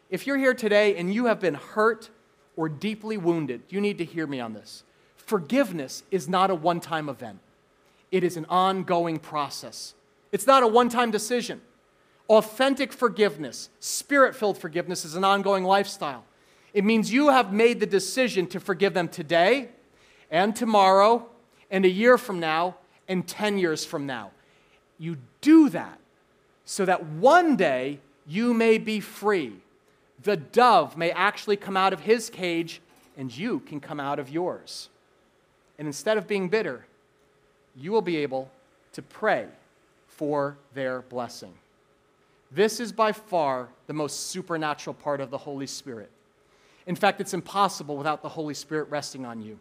If 0.08 0.26
you're 0.26 0.38
here 0.38 0.54
today 0.54 0.96
and 0.96 1.12
you 1.12 1.26
have 1.26 1.38
been 1.38 1.52
hurt 1.52 2.08
or 2.56 2.70
deeply 2.70 3.18
wounded, 3.18 3.60
you 3.68 3.78
need 3.78 3.98
to 3.98 4.06
hear 4.06 4.26
me 4.26 4.40
on 4.40 4.54
this. 4.54 4.84
Forgiveness 5.26 6.02
is 6.10 6.28
not 6.28 6.50
a 6.50 6.54
one 6.54 6.80
time 6.80 7.08
event, 7.08 7.38
it 8.10 8.24
is 8.24 8.36
an 8.36 8.46
ongoing 8.48 9.18
process. 9.18 9.94
It's 10.30 10.46
not 10.46 10.62
a 10.62 10.66
one 10.66 10.88
time 10.88 11.10
decision. 11.10 11.60
Authentic 12.28 12.92
forgiveness, 12.92 13.68
spirit 13.80 14.34
filled 14.34 14.56
forgiveness, 14.56 15.04
is 15.04 15.16
an 15.16 15.24
ongoing 15.24 15.64
lifestyle. 15.64 16.24
It 16.72 16.84
means 16.84 17.12
you 17.12 17.28
have 17.28 17.52
made 17.52 17.80
the 17.80 17.86
decision 17.86 18.46
to 18.48 18.60
forgive 18.60 18.94
them 18.94 19.08
today 19.08 19.68
and 20.30 20.56
tomorrow 20.56 21.26
and 21.70 21.84
a 21.84 21.90
year 21.90 22.16
from 22.16 22.40
now 22.40 22.76
and 23.08 23.26
10 23.26 23.58
years 23.58 23.84
from 23.84 24.06
now. 24.06 24.30
You 24.98 25.18
do 25.40 25.68
that 25.70 25.98
so 26.64 26.84
that 26.86 27.04
one 27.04 27.56
day 27.56 27.98
you 28.26 28.54
may 28.54 28.78
be 28.78 29.00
free. 29.00 29.54
The 30.22 30.36
dove 30.36 30.96
may 30.96 31.10
actually 31.10 31.56
come 31.56 31.76
out 31.76 31.92
of 31.92 32.00
his 32.00 32.30
cage 32.30 32.80
and 33.16 33.36
you 33.36 33.60
can 33.60 33.80
come 33.80 34.00
out 34.00 34.18
of 34.18 34.30
yours. 34.30 34.88
And 35.82 35.88
instead 35.88 36.16
of 36.16 36.28
being 36.28 36.48
bitter, 36.48 36.86
you 37.74 37.90
will 37.90 38.02
be 38.02 38.18
able 38.18 38.48
to 38.92 39.02
pray 39.02 39.48
for 40.06 40.56
their 40.74 41.02
blessing. 41.02 41.52
This 42.52 42.78
is 42.78 42.92
by 42.92 43.10
far 43.10 43.68
the 43.88 43.92
most 43.92 44.28
supernatural 44.28 44.94
part 44.94 45.20
of 45.20 45.32
the 45.32 45.38
Holy 45.38 45.66
Spirit. 45.66 46.08
In 46.86 46.94
fact, 46.94 47.20
it's 47.20 47.34
impossible 47.34 47.96
without 47.96 48.22
the 48.22 48.28
Holy 48.28 48.54
Spirit 48.54 48.90
resting 48.90 49.26
on 49.26 49.42
you. 49.42 49.58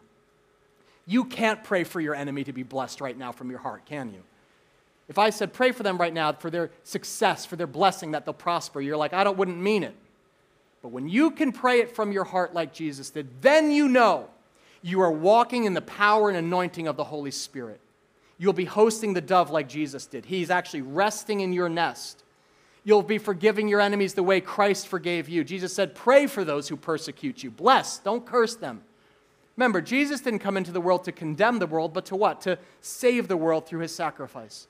You 1.08 1.24
can't 1.24 1.64
pray 1.64 1.82
for 1.82 2.00
your 2.00 2.14
enemy 2.14 2.44
to 2.44 2.52
be 2.52 2.62
blessed 2.62 3.00
right 3.00 3.18
now 3.18 3.32
from 3.32 3.50
your 3.50 3.58
heart, 3.58 3.84
can 3.84 4.12
you? 4.12 4.22
If 5.08 5.18
I 5.18 5.30
said, 5.30 5.52
pray 5.52 5.72
for 5.72 5.82
them 5.82 5.98
right 5.98 6.14
now 6.14 6.32
for 6.34 6.50
their 6.50 6.70
success, 6.84 7.44
for 7.44 7.56
their 7.56 7.66
blessing, 7.66 8.12
that 8.12 8.26
they'll 8.26 8.32
prosper, 8.32 8.80
you're 8.80 8.96
like, 8.96 9.12
I 9.12 9.24
don't, 9.24 9.36
wouldn't 9.36 9.58
mean 9.58 9.82
it. 9.82 9.96
But 10.82 10.90
when 10.90 11.08
you 11.08 11.32
can 11.32 11.50
pray 11.50 11.80
it 11.80 11.96
from 11.96 12.12
your 12.12 12.22
heart 12.22 12.54
like 12.54 12.72
Jesus 12.72 13.10
did, 13.10 13.26
then 13.42 13.72
you 13.72 13.88
know 13.88 14.28
you 14.82 15.00
are 15.00 15.12
walking 15.12 15.64
in 15.64 15.74
the 15.74 15.80
power 15.80 16.28
and 16.28 16.36
anointing 16.36 16.88
of 16.88 16.96
the 16.96 17.04
Holy 17.04 17.30
Spirit. 17.30 17.80
You'll 18.38 18.52
be 18.52 18.64
hosting 18.64 19.14
the 19.14 19.20
dove 19.20 19.50
like 19.50 19.68
Jesus 19.68 20.06
did. 20.06 20.26
He's 20.26 20.50
actually 20.50 20.82
resting 20.82 21.40
in 21.40 21.52
your 21.52 21.68
nest. 21.68 22.24
You'll 22.84 23.02
be 23.02 23.18
forgiving 23.18 23.68
your 23.68 23.80
enemies 23.80 24.14
the 24.14 24.24
way 24.24 24.40
Christ 24.40 24.88
forgave 24.88 25.28
you. 25.28 25.44
Jesus 25.44 25.72
said, 25.72 25.94
Pray 25.94 26.26
for 26.26 26.42
those 26.42 26.68
who 26.68 26.76
persecute 26.76 27.44
you. 27.44 27.50
Bless, 27.50 27.98
don't 27.98 28.26
curse 28.26 28.56
them. 28.56 28.82
Remember, 29.56 29.80
Jesus 29.80 30.20
didn't 30.20 30.40
come 30.40 30.56
into 30.56 30.72
the 30.72 30.80
world 30.80 31.04
to 31.04 31.12
condemn 31.12 31.58
the 31.58 31.66
world, 31.66 31.92
but 31.92 32.06
to 32.06 32.16
what? 32.16 32.40
To 32.42 32.58
save 32.80 33.28
the 33.28 33.36
world 33.36 33.66
through 33.66 33.80
his 33.80 33.94
sacrifice. 33.94 34.66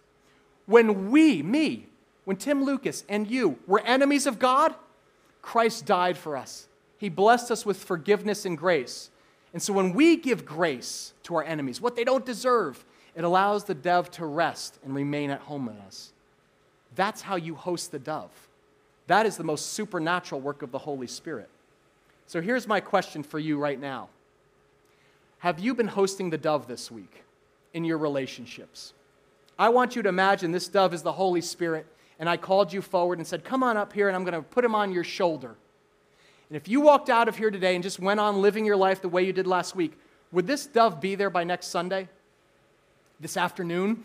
When 0.66 1.10
we, 1.10 1.42
me, 1.42 1.86
when 2.24 2.36
Tim 2.36 2.64
Lucas 2.64 3.04
and 3.08 3.30
you 3.30 3.58
were 3.66 3.80
enemies 3.80 4.26
of 4.26 4.38
God, 4.38 4.74
Christ 5.40 5.86
died 5.86 6.18
for 6.18 6.36
us. 6.36 6.68
He 6.98 7.08
blessed 7.08 7.50
us 7.50 7.64
with 7.64 7.82
forgiveness 7.82 8.44
and 8.44 8.58
grace. 8.58 9.10
And 9.53 9.62
so 9.62 9.72
when 9.72 9.92
we 9.92 10.16
give 10.16 10.44
grace 10.44 11.12
to 11.24 11.36
our 11.36 11.44
enemies, 11.44 11.80
what 11.80 11.96
they 11.96 12.05
don't 12.05 12.24
deserve, 12.24 12.84
it 13.14 13.24
allows 13.24 13.64
the 13.64 13.74
dove 13.74 14.11
to 14.12 14.26
rest 14.26 14.78
and 14.84 14.94
remain 14.94 15.30
at 15.30 15.40
home 15.40 15.66
with 15.66 15.78
us. 15.86 16.12
That's 16.94 17.22
how 17.22 17.36
you 17.36 17.55
host 17.55 17.92
the 17.92 17.98
dove. 17.98 18.30
That 19.07 19.26
is 19.26 19.36
the 19.36 19.44
most 19.44 19.72
supernatural 19.72 20.40
work 20.40 20.62
of 20.62 20.70
the 20.70 20.78
Holy 20.78 21.07
Spirit. 21.07 21.48
So 22.26 22.40
here's 22.40 22.66
my 22.66 22.80
question 22.80 23.22
for 23.22 23.38
you 23.38 23.59
right 23.59 23.78
now 23.78 24.09
Have 25.38 25.59
you 25.59 25.74
been 25.74 25.88
hosting 25.88 26.30
the 26.30 26.38
dove 26.38 26.66
this 26.66 26.90
week 26.90 27.24
in 27.74 27.84
your 27.84 27.98
relationships? 27.98 28.94
I 29.59 29.68
want 29.68 29.94
you 29.94 30.03
to 30.03 30.09
imagine 30.09 30.50
this 30.50 30.68
dove 30.68 30.94
is 30.94 31.03
the 31.03 31.12
Holy 31.12 31.42
Spirit, 31.42 31.86
and 32.18 32.28
I 32.28 32.36
called 32.36 32.72
you 32.72 32.80
forward 32.80 33.18
and 33.18 33.26
said, 33.26 33.44
Come 33.44 33.62
on 33.62 33.76
up 33.76 33.92
here, 33.92 34.09
and 34.09 34.16
I'm 34.16 34.24
going 34.24 34.34
to 34.34 34.42
put 34.42 34.64
him 34.64 34.74
on 34.74 34.92
your 34.92 35.05
shoulder. 35.05 35.57
And 36.53 36.57
if 36.59 36.68
you 36.68 36.82
walked 36.82 37.09
out 37.09 37.28
of 37.28 37.38
here 37.38 37.50
today 37.50 37.74
and 37.74 37.82
just 37.82 37.98
went 37.98 38.20
on 38.20 38.42
living 38.42 38.66
your 38.66 38.76
life 38.76 39.00
the 39.00 39.09
way 39.09 39.24
you 39.24 39.32
did 39.32 39.46
last 39.46 39.74
week, 39.74 39.98
would 40.32 40.46
this 40.46 40.66
dove 40.66 41.00
be 41.00 41.14
there 41.14 41.30
by 41.30 41.44
next 41.44 41.68
Sunday? 41.68 42.11
This 43.18 43.38
afternoon? 43.38 44.05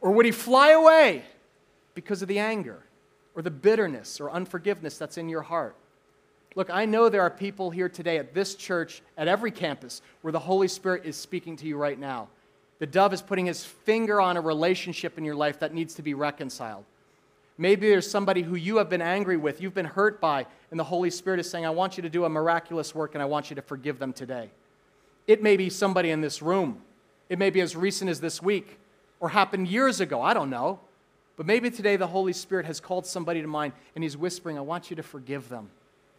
Or 0.00 0.10
would 0.10 0.26
he 0.26 0.32
fly 0.32 0.70
away 0.70 1.22
because 1.94 2.22
of 2.22 2.26
the 2.26 2.40
anger 2.40 2.82
or 3.36 3.42
the 3.42 3.52
bitterness 3.52 4.20
or 4.20 4.32
unforgiveness 4.32 4.98
that's 4.98 5.16
in 5.16 5.28
your 5.28 5.42
heart? 5.42 5.76
Look, 6.56 6.70
I 6.70 6.86
know 6.86 7.08
there 7.08 7.22
are 7.22 7.30
people 7.30 7.70
here 7.70 7.88
today 7.88 8.18
at 8.18 8.34
this 8.34 8.56
church, 8.56 9.00
at 9.16 9.28
every 9.28 9.52
campus, 9.52 10.02
where 10.22 10.32
the 10.32 10.40
Holy 10.40 10.66
Spirit 10.66 11.04
is 11.04 11.16
speaking 11.16 11.54
to 11.58 11.68
you 11.68 11.76
right 11.76 12.00
now. 12.00 12.26
The 12.80 12.86
dove 12.86 13.12
is 13.12 13.22
putting 13.22 13.46
his 13.46 13.64
finger 13.64 14.20
on 14.20 14.36
a 14.36 14.40
relationship 14.40 15.18
in 15.18 15.24
your 15.24 15.36
life 15.36 15.60
that 15.60 15.72
needs 15.72 15.94
to 15.94 16.02
be 16.02 16.14
reconciled. 16.14 16.84
Maybe 17.56 17.88
there's 17.88 18.10
somebody 18.10 18.42
who 18.42 18.56
you 18.56 18.78
have 18.78 18.90
been 18.90 19.02
angry 19.02 19.36
with, 19.36 19.60
you've 19.60 19.74
been 19.74 19.84
hurt 19.84 20.20
by, 20.20 20.46
and 20.70 20.80
the 20.80 20.84
Holy 20.84 21.10
Spirit 21.10 21.38
is 21.38 21.48
saying, 21.48 21.64
I 21.64 21.70
want 21.70 21.96
you 21.96 22.02
to 22.02 22.08
do 22.08 22.24
a 22.24 22.28
miraculous 22.28 22.94
work 22.94 23.14
and 23.14 23.22
I 23.22 23.26
want 23.26 23.48
you 23.48 23.56
to 23.56 23.62
forgive 23.62 23.98
them 23.98 24.12
today. 24.12 24.50
It 25.26 25.42
may 25.42 25.56
be 25.56 25.70
somebody 25.70 26.10
in 26.10 26.20
this 26.20 26.42
room. 26.42 26.82
It 27.28 27.38
may 27.38 27.50
be 27.50 27.60
as 27.60 27.76
recent 27.76 28.10
as 28.10 28.20
this 28.20 28.42
week 28.42 28.78
or 29.20 29.28
happened 29.28 29.68
years 29.68 30.00
ago. 30.00 30.20
I 30.20 30.34
don't 30.34 30.50
know. 30.50 30.80
But 31.36 31.46
maybe 31.46 31.70
today 31.70 31.96
the 31.96 32.06
Holy 32.06 32.32
Spirit 32.32 32.66
has 32.66 32.80
called 32.80 33.06
somebody 33.06 33.40
to 33.40 33.48
mind 33.48 33.72
and 33.94 34.04
he's 34.04 34.16
whispering, 34.16 34.58
I 34.58 34.60
want 34.60 34.90
you 34.90 34.96
to 34.96 35.02
forgive 35.02 35.48
them 35.48 35.70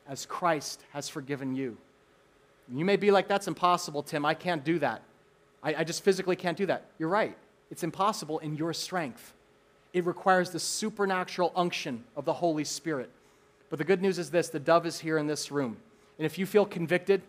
as 0.07 0.25
Christ 0.25 0.83
has 0.91 1.09
forgiven 1.09 1.55
you. 1.55 1.77
And 2.67 2.79
you 2.79 2.85
may 2.85 2.95
be 2.95 3.11
like, 3.11 3.27
That's 3.27 3.47
impossible, 3.47 4.03
Tim. 4.03 4.25
I 4.25 4.33
can't 4.33 4.63
do 4.63 4.79
that. 4.79 5.03
I, 5.63 5.75
I 5.75 5.83
just 5.83 6.03
physically 6.03 6.35
can't 6.35 6.57
do 6.57 6.65
that. 6.65 6.85
You're 6.97 7.09
right. 7.09 7.37
It's 7.71 7.83
impossible 7.83 8.39
in 8.39 8.55
your 8.55 8.73
strength 8.73 9.33
it 9.95 10.05
requires 10.05 10.49
the 10.49 10.59
supernatural 10.59 11.53
unction 11.55 12.03
of 12.17 12.25
the 12.25 12.33
Holy 12.33 12.65
Spirit. 12.65 13.09
But 13.69 13.79
the 13.79 13.85
good 13.85 14.01
news 14.01 14.19
is 14.19 14.29
this 14.29 14.49
the 14.49 14.59
dove 14.59 14.85
is 14.85 14.99
here 14.99 15.17
in 15.17 15.25
this 15.25 15.51
room. 15.51 15.77
And 16.19 16.25
if 16.25 16.37
you 16.37 16.45
feel 16.45 16.65
convicted, 16.65 17.21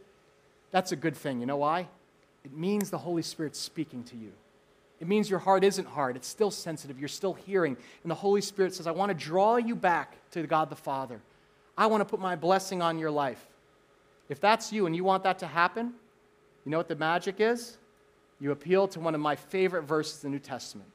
that's 0.72 0.90
a 0.90 0.96
good 0.96 1.16
thing. 1.16 1.38
You 1.38 1.46
know 1.46 1.58
why? 1.58 1.86
It 2.44 2.52
means 2.52 2.90
the 2.90 2.98
Holy 2.98 3.22
Spirit's 3.22 3.60
speaking 3.60 4.02
to 4.04 4.16
you. 4.16 4.32
It 5.00 5.06
means 5.06 5.30
your 5.30 5.38
heart 5.38 5.62
isn't 5.62 5.86
hard, 5.86 6.16
it's 6.16 6.26
still 6.26 6.50
sensitive, 6.50 6.98
you're 6.98 7.06
still 7.06 7.34
hearing. 7.34 7.76
And 8.02 8.10
the 8.10 8.16
Holy 8.16 8.40
Spirit 8.40 8.74
says, 8.74 8.88
I 8.88 8.90
want 8.90 9.10
to 9.10 9.14
draw 9.14 9.58
you 9.58 9.76
back 9.76 10.16
to 10.32 10.42
God 10.44 10.68
the 10.68 10.74
Father. 10.74 11.20
I 11.78 11.86
want 11.86 12.00
to 12.00 12.04
put 12.04 12.18
my 12.18 12.34
blessing 12.34 12.82
on 12.82 12.98
your 12.98 13.12
life. 13.12 13.46
If 14.28 14.40
that's 14.40 14.72
you 14.72 14.86
and 14.86 14.96
you 14.96 15.04
want 15.04 15.22
that 15.22 15.38
to 15.38 15.46
happen, 15.46 15.92
you 16.64 16.72
know 16.72 16.78
what 16.78 16.88
the 16.88 16.96
magic 16.96 17.36
is? 17.38 17.76
You 18.40 18.50
appeal 18.50 18.88
to 18.88 18.98
one 18.98 19.14
of 19.14 19.20
my 19.20 19.36
favorite 19.36 19.82
verses 19.82 20.24
in 20.24 20.32
the 20.32 20.34
New 20.34 20.40
Testament 20.40 20.90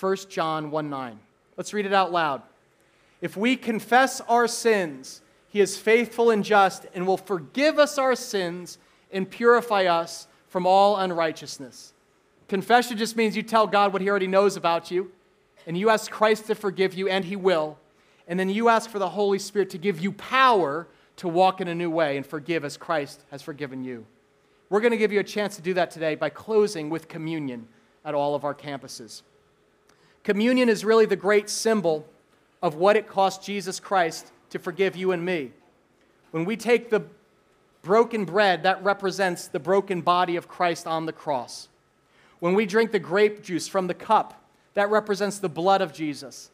1 0.00 0.16
John 0.28 0.70
1 0.70 0.90
9. 0.90 1.18
Let's 1.56 1.74
read 1.74 1.86
it 1.86 1.92
out 1.92 2.10
loud. 2.10 2.42
If 3.20 3.36
we 3.36 3.54
confess 3.54 4.20
our 4.22 4.48
sins, 4.48 5.20
he 5.48 5.60
is 5.60 5.76
faithful 5.76 6.30
and 6.30 6.42
just 6.42 6.86
and 6.94 7.06
will 7.06 7.18
forgive 7.18 7.78
us 7.78 7.98
our 7.98 8.14
sins 8.16 8.78
and 9.12 9.30
purify 9.30 9.84
us 9.84 10.26
from 10.48 10.66
all 10.66 10.96
unrighteousness. 10.96 11.92
Confession 12.48 12.96
just 12.96 13.16
means 13.16 13.36
you 13.36 13.42
tell 13.42 13.66
God 13.66 13.92
what 13.92 14.00
he 14.00 14.08
already 14.08 14.26
knows 14.26 14.56
about 14.56 14.90
you, 14.90 15.12
and 15.66 15.76
you 15.76 15.90
ask 15.90 16.10
Christ 16.10 16.46
to 16.46 16.54
forgive 16.54 16.94
you, 16.94 17.08
and 17.08 17.24
he 17.24 17.36
will. 17.36 17.78
And 18.26 18.40
then 18.40 18.48
you 18.48 18.68
ask 18.68 18.88
for 18.88 18.98
the 18.98 19.08
Holy 19.08 19.38
Spirit 19.38 19.70
to 19.70 19.78
give 19.78 20.00
you 20.00 20.12
power 20.12 20.88
to 21.16 21.28
walk 21.28 21.60
in 21.60 21.68
a 21.68 21.74
new 21.74 21.90
way 21.90 22.16
and 22.16 22.24
forgive 22.24 22.64
as 22.64 22.76
Christ 22.76 23.22
has 23.30 23.42
forgiven 23.42 23.84
you. 23.84 24.06
We're 24.70 24.80
going 24.80 24.92
to 24.92 24.96
give 24.96 25.12
you 25.12 25.20
a 25.20 25.24
chance 25.24 25.56
to 25.56 25.62
do 25.62 25.74
that 25.74 25.90
today 25.90 26.14
by 26.14 26.30
closing 26.30 26.88
with 26.90 27.08
communion 27.08 27.68
at 28.04 28.14
all 28.14 28.34
of 28.34 28.44
our 28.44 28.54
campuses. 28.54 29.22
Communion 30.22 30.68
is 30.68 30.84
really 30.84 31.06
the 31.06 31.16
great 31.16 31.48
symbol 31.48 32.06
of 32.62 32.74
what 32.74 32.96
it 32.96 33.08
cost 33.08 33.42
Jesus 33.42 33.80
Christ 33.80 34.32
to 34.50 34.58
forgive 34.58 34.96
you 34.96 35.12
and 35.12 35.24
me. 35.24 35.52
When 36.30 36.44
we 36.44 36.56
take 36.56 36.90
the 36.90 37.04
broken 37.82 38.24
bread, 38.24 38.62
that 38.64 38.82
represents 38.84 39.48
the 39.48 39.58
broken 39.58 40.02
body 40.02 40.36
of 40.36 40.48
Christ 40.48 40.86
on 40.86 41.06
the 41.06 41.12
cross. 41.12 41.68
When 42.38 42.54
we 42.54 42.66
drink 42.66 42.92
the 42.92 42.98
grape 42.98 43.42
juice 43.42 43.66
from 43.66 43.86
the 43.86 43.94
cup, 43.94 44.42
that 44.74 44.90
represents 44.90 45.38
the 45.38 45.48
blood 45.48 45.80
of 45.80 45.92
Jesus 45.92 46.50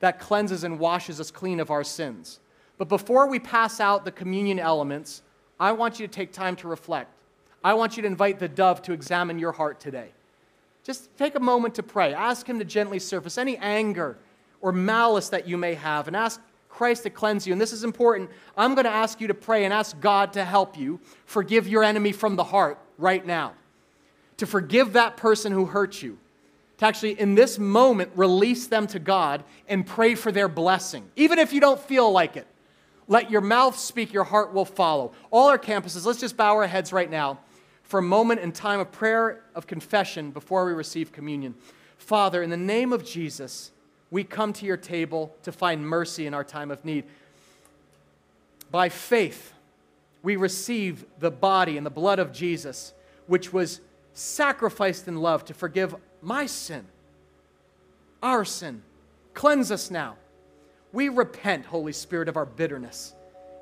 that 0.00 0.20
cleanses 0.20 0.64
and 0.64 0.78
washes 0.78 1.20
us 1.20 1.30
clean 1.30 1.60
of 1.60 1.70
our 1.70 1.84
sins. 1.84 2.40
But 2.78 2.88
before 2.88 3.28
we 3.28 3.38
pass 3.38 3.80
out 3.80 4.04
the 4.04 4.12
communion 4.12 4.58
elements, 4.58 5.22
I 5.58 5.72
want 5.72 5.98
you 5.98 6.06
to 6.06 6.12
take 6.12 6.32
time 6.32 6.56
to 6.56 6.68
reflect. 6.68 7.10
I 7.64 7.74
want 7.74 7.96
you 7.96 8.02
to 8.02 8.06
invite 8.06 8.38
the 8.38 8.48
dove 8.48 8.82
to 8.82 8.92
examine 8.92 9.38
your 9.38 9.52
heart 9.52 9.80
today. 9.80 10.10
Just 10.86 11.16
take 11.16 11.34
a 11.34 11.40
moment 11.40 11.74
to 11.74 11.82
pray. 11.82 12.14
Ask 12.14 12.48
Him 12.48 12.60
to 12.60 12.64
gently 12.64 13.00
surface 13.00 13.38
any 13.38 13.56
anger 13.56 14.16
or 14.60 14.70
malice 14.70 15.30
that 15.30 15.48
you 15.48 15.56
may 15.56 15.74
have 15.74 16.06
and 16.06 16.14
ask 16.14 16.40
Christ 16.68 17.02
to 17.02 17.10
cleanse 17.10 17.44
you. 17.44 17.52
And 17.52 17.60
this 17.60 17.72
is 17.72 17.82
important. 17.82 18.30
I'm 18.56 18.76
going 18.76 18.84
to 18.84 18.90
ask 18.90 19.20
you 19.20 19.26
to 19.26 19.34
pray 19.34 19.64
and 19.64 19.74
ask 19.74 19.98
God 19.98 20.34
to 20.34 20.44
help 20.44 20.78
you 20.78 21.00
forgive 21.24 21.66
your 21.66 21.82
enemy 21.82 22.12
from 22.12 22.36
the 22.36 22.44
heart 22.44 22.78
right 22.98 23.26
now. 23.26 23.54
To 24.36 24.46
forgive 24.46 24.92
that 24.92 25.16
person 25.16 25.50
who 25.50 25.64
hurt 25.64 26.02
you. 26.02 26.18
To 26.78 26.86
actually, 26.86 27.18
in 27.18 27.34
this 27.34 27.58
moment, 27.58 28.12
release 28.14 28.68
them 28.68 28.86
to 28.88 29.00
God 29.00 29.42
and 29.68 29.84
pray 29.84 30.14
for 30.14 30.30
their 30.30 30.48
blessing, 30.48 31.10
even 31.16 31.40
if 31.40 31.52
you 31.52 31.60
don't 31.60 31.80
feel 31.80 32.12
like 32.12 32.36
it. 32.36 32.46
Let 33.08 33.28
your 33.30 33.40
mouth 33.40 33.76
speak, 33.76 34.12
your 34.12 34.24
heart 34.24 34.52
will 34.52 34.64
follow. 34.64 35.14
All 35.32 35.48
our 35.48 35.58
campuses, 35.58 36.06
let's 36.06 36.20
just 36.20 36.36
bow 36.36 36.54
our 36.54 36.66
heads 36.68 36.92
right 36.92 37.10
now 37.10 37.40
for 37.86 37.98
a 37.98 38.02
moment 38.02 38.40
in 38.40 38.52
time 38.52 38.80
of 38.80 38.90
prayer 38.90 39.42
of 39.54 39.66
confession 39.66 40.32
before 40.32 40.66
we 40.66 40.72
receive 40.72 41.12
communion. 41.12 41.54
Father, 41.98 42.42
in 42.42 42.50
the 42.50 42.56
name 42.56 42.92
of 42.92 43.04
Jesus, 43.04 43.70
we 44.10 44.24
come 44.24 44.52
to 44.54 44.66
your 44.66 44.76
table 44.76 45.34
to 45.44 45.52
find 45.52 45.86
mercy 45.86 46.26
in 46.26 46.34
our 46.34 46.44
time 46.44 46.70
of 46.70 46.84
need. 46.84 47.04
By 48.70 48.88
faith, 48.88 49.52
we 50.22 50.34
receive 50.34 51.04
the 51.20 51.30
body 51.30 51.76
and 51.76 51.86
the 51.86 51.90
blood 51.90 52.18
of 52.18 52.32
Jesus, 52.32 52.92
which 53.28 53.52
was 53.52 53.80
sacrificed 54.14 55.06
in 55.06 55.16
love 55.20 55.44
to 55.44 55.54
forgive 55.54 55.94
my 56.20 56.46
sin, 56.46 56.84
our 58.20 58.44
sin. 58.44 58.82
Cleanse 59.34 59.70
us 59.70 59.90
now. 59.90 60.16
We 60.92 61.08
repent, 61.08 61.66
Holy 61.66 61.92
Spirit, 61.92 62.28
of 62.28 62.36
our 62.36 62.46
bitterness 62.46 63.14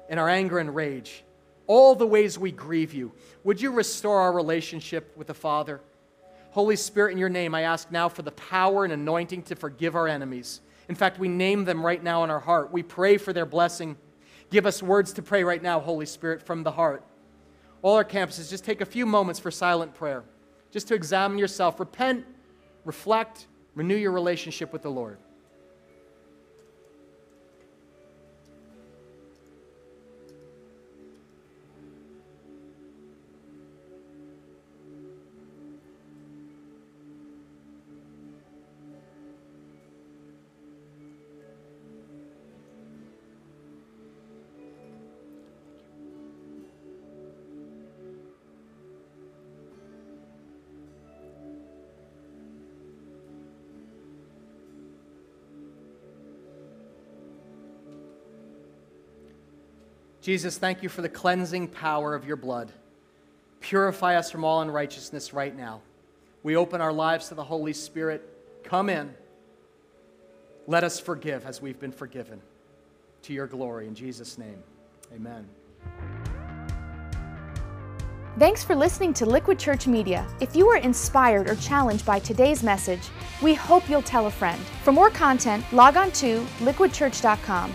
and 0.09 0.19
our 0.19 0.29
anger 0.29 0.59
and 0.59 0.75
rage 0.75 1.25
all 1.67 1.95
the 1.95 2.07
ways 2.07 2.39
we 2.39 2.51
grieve 2.51 2.93
you. 2.93 3.13
Would 3.45 3.61
you 3.61 3.71
restore 3.71 4.21
our 4.21 4.33
relationship 4.33 5.17
with 5.17 5.29
the 5.29 5.35
Father? 5.35 5.81
Holy 6.51 6.77
Spirit, 6.77 7.13
in 7.13 7.19
your 7.19 7.29
name, 7.29 7.55
I 7.55 7.63
ask 7.63 7.91
now 7.91 8.09
for 8.09 8.23
the 8.23 8.31
power 8.33 8.85
and 8.85 8.93
anointing 8.93 9.43
to 9.45 9.57
forgive 9.57 9.97
our 9.97 10.07
enemies. 10.07 10.61
In 10.89 10.95
fact, 10.95 11.19
we 11.19 11.29
name 11.29 11.65
them 11.65 11.85
right 11.85 12.03
now 12.03 12.25
in 12.25 12.31
our 12.31 12.41
heart. 12.41 12.73
We 12.73 12.83
pray 12.83 13.17
for 13.17 13.33
their 13.33 13.47
blessing. 13.47 13.97
Give 14.51 14.67
us 14.67 14.83
words 14.83 15.13
to 15.15 15.23
pray 15.23 15.43
right 15.43 15.63
now, 15.63 15.81
Holy 15.81 16.07
Spirit, 16.07 16.43
from 16.43 16.63
the 16.63 16.71
heart. 16.71 17.05
All 17.83 17.97
our 17.97 18.05
campuses, 18.05 18.51
just 18.51 18.65
take 18.65 18.81
a 18.81 18.87
few 18.87 19.05
moments 19.05 19.41
for 19.41 19.51
silent 19.51 19.95
prayer, 19.95 20.25
just 20.71 20.89
to 20.89 20.95
examine 20.95 21.39
yourself, 21.39 21.81
repent, 21.81 22.25
reflect, 22.85 23.47
renew 23.75 23.97
your 23.97 24.13
relationship 24.13 24.73
with 24.73 24.83
the 24.83 24.91
Lord. 24.91 25.19
Jesus, 60.25 60.57
thank 60.57 60.83
you 60.83 60.89
for 60.89 61.03
the 61.03 61.09
cleansing 61.11 61.69
power 61.69 62.15
of 62.15 62.27
your 62.27 62.37
blood. 62.37 62.73
Purify 63.61 64.17
us 64.17 64.31
from 64.31 64.43
all 64.43 64.63
unrighteousness 64.63 65.35
right 65.35 65.55
now. 65.55 65.83
We 66.43 66.57
open 66.57 66.81
our 66.81 66.95
lives 66.95 67.29
to 67.29 67.35
the 67.35 67.45
Holy 67.45 67.75
Spirit. 67.75 68.27
Come 68.65 68.89
in. 68.89 69.13
Let 70.67 70.83
us 70.83 70.99
forgive 70.99 71.45
as 71.45 71.61
we've 71.61 71.79
been 71.79 71.93
forgiven. 71.93 72.41
To 73.25 73.35
your 73.35 73.47
glory. 73.47 73.87
In 73.87 73.95
Jesus' 73.95 74.39
name, 74.39 74.57
amen. 75.15 75.47
Thanks 78.39 78.65
for 78.65 78.75
listening 78.75 79.13
to 79.15 79.27
Liquid 79.27 79.59
Church 79.59 79.87
Media. 79.87 80.27
If 80.41 80.57
you 80.57 80.67
were 80.67 80.79
inspired 80.79 81.51
or 81.51 81.57
challenged 81.57 82.07
by 82.07 82.19
today's 82.19 82.63
message, 82.63 83.11
we 83.43 83.53
hope 83.53 83.91
you'll 83.91 84.01
tell 84.01 84.29
a 84.29 84.31
friend. 84.31 84.61
For 84.85 84.93
more 84.93 85.11
content, 85.11 85.67
log 85.71 85.99
on 85.99 86.11
to 86.13 86.41
liquidchurch.com 86.61 87.75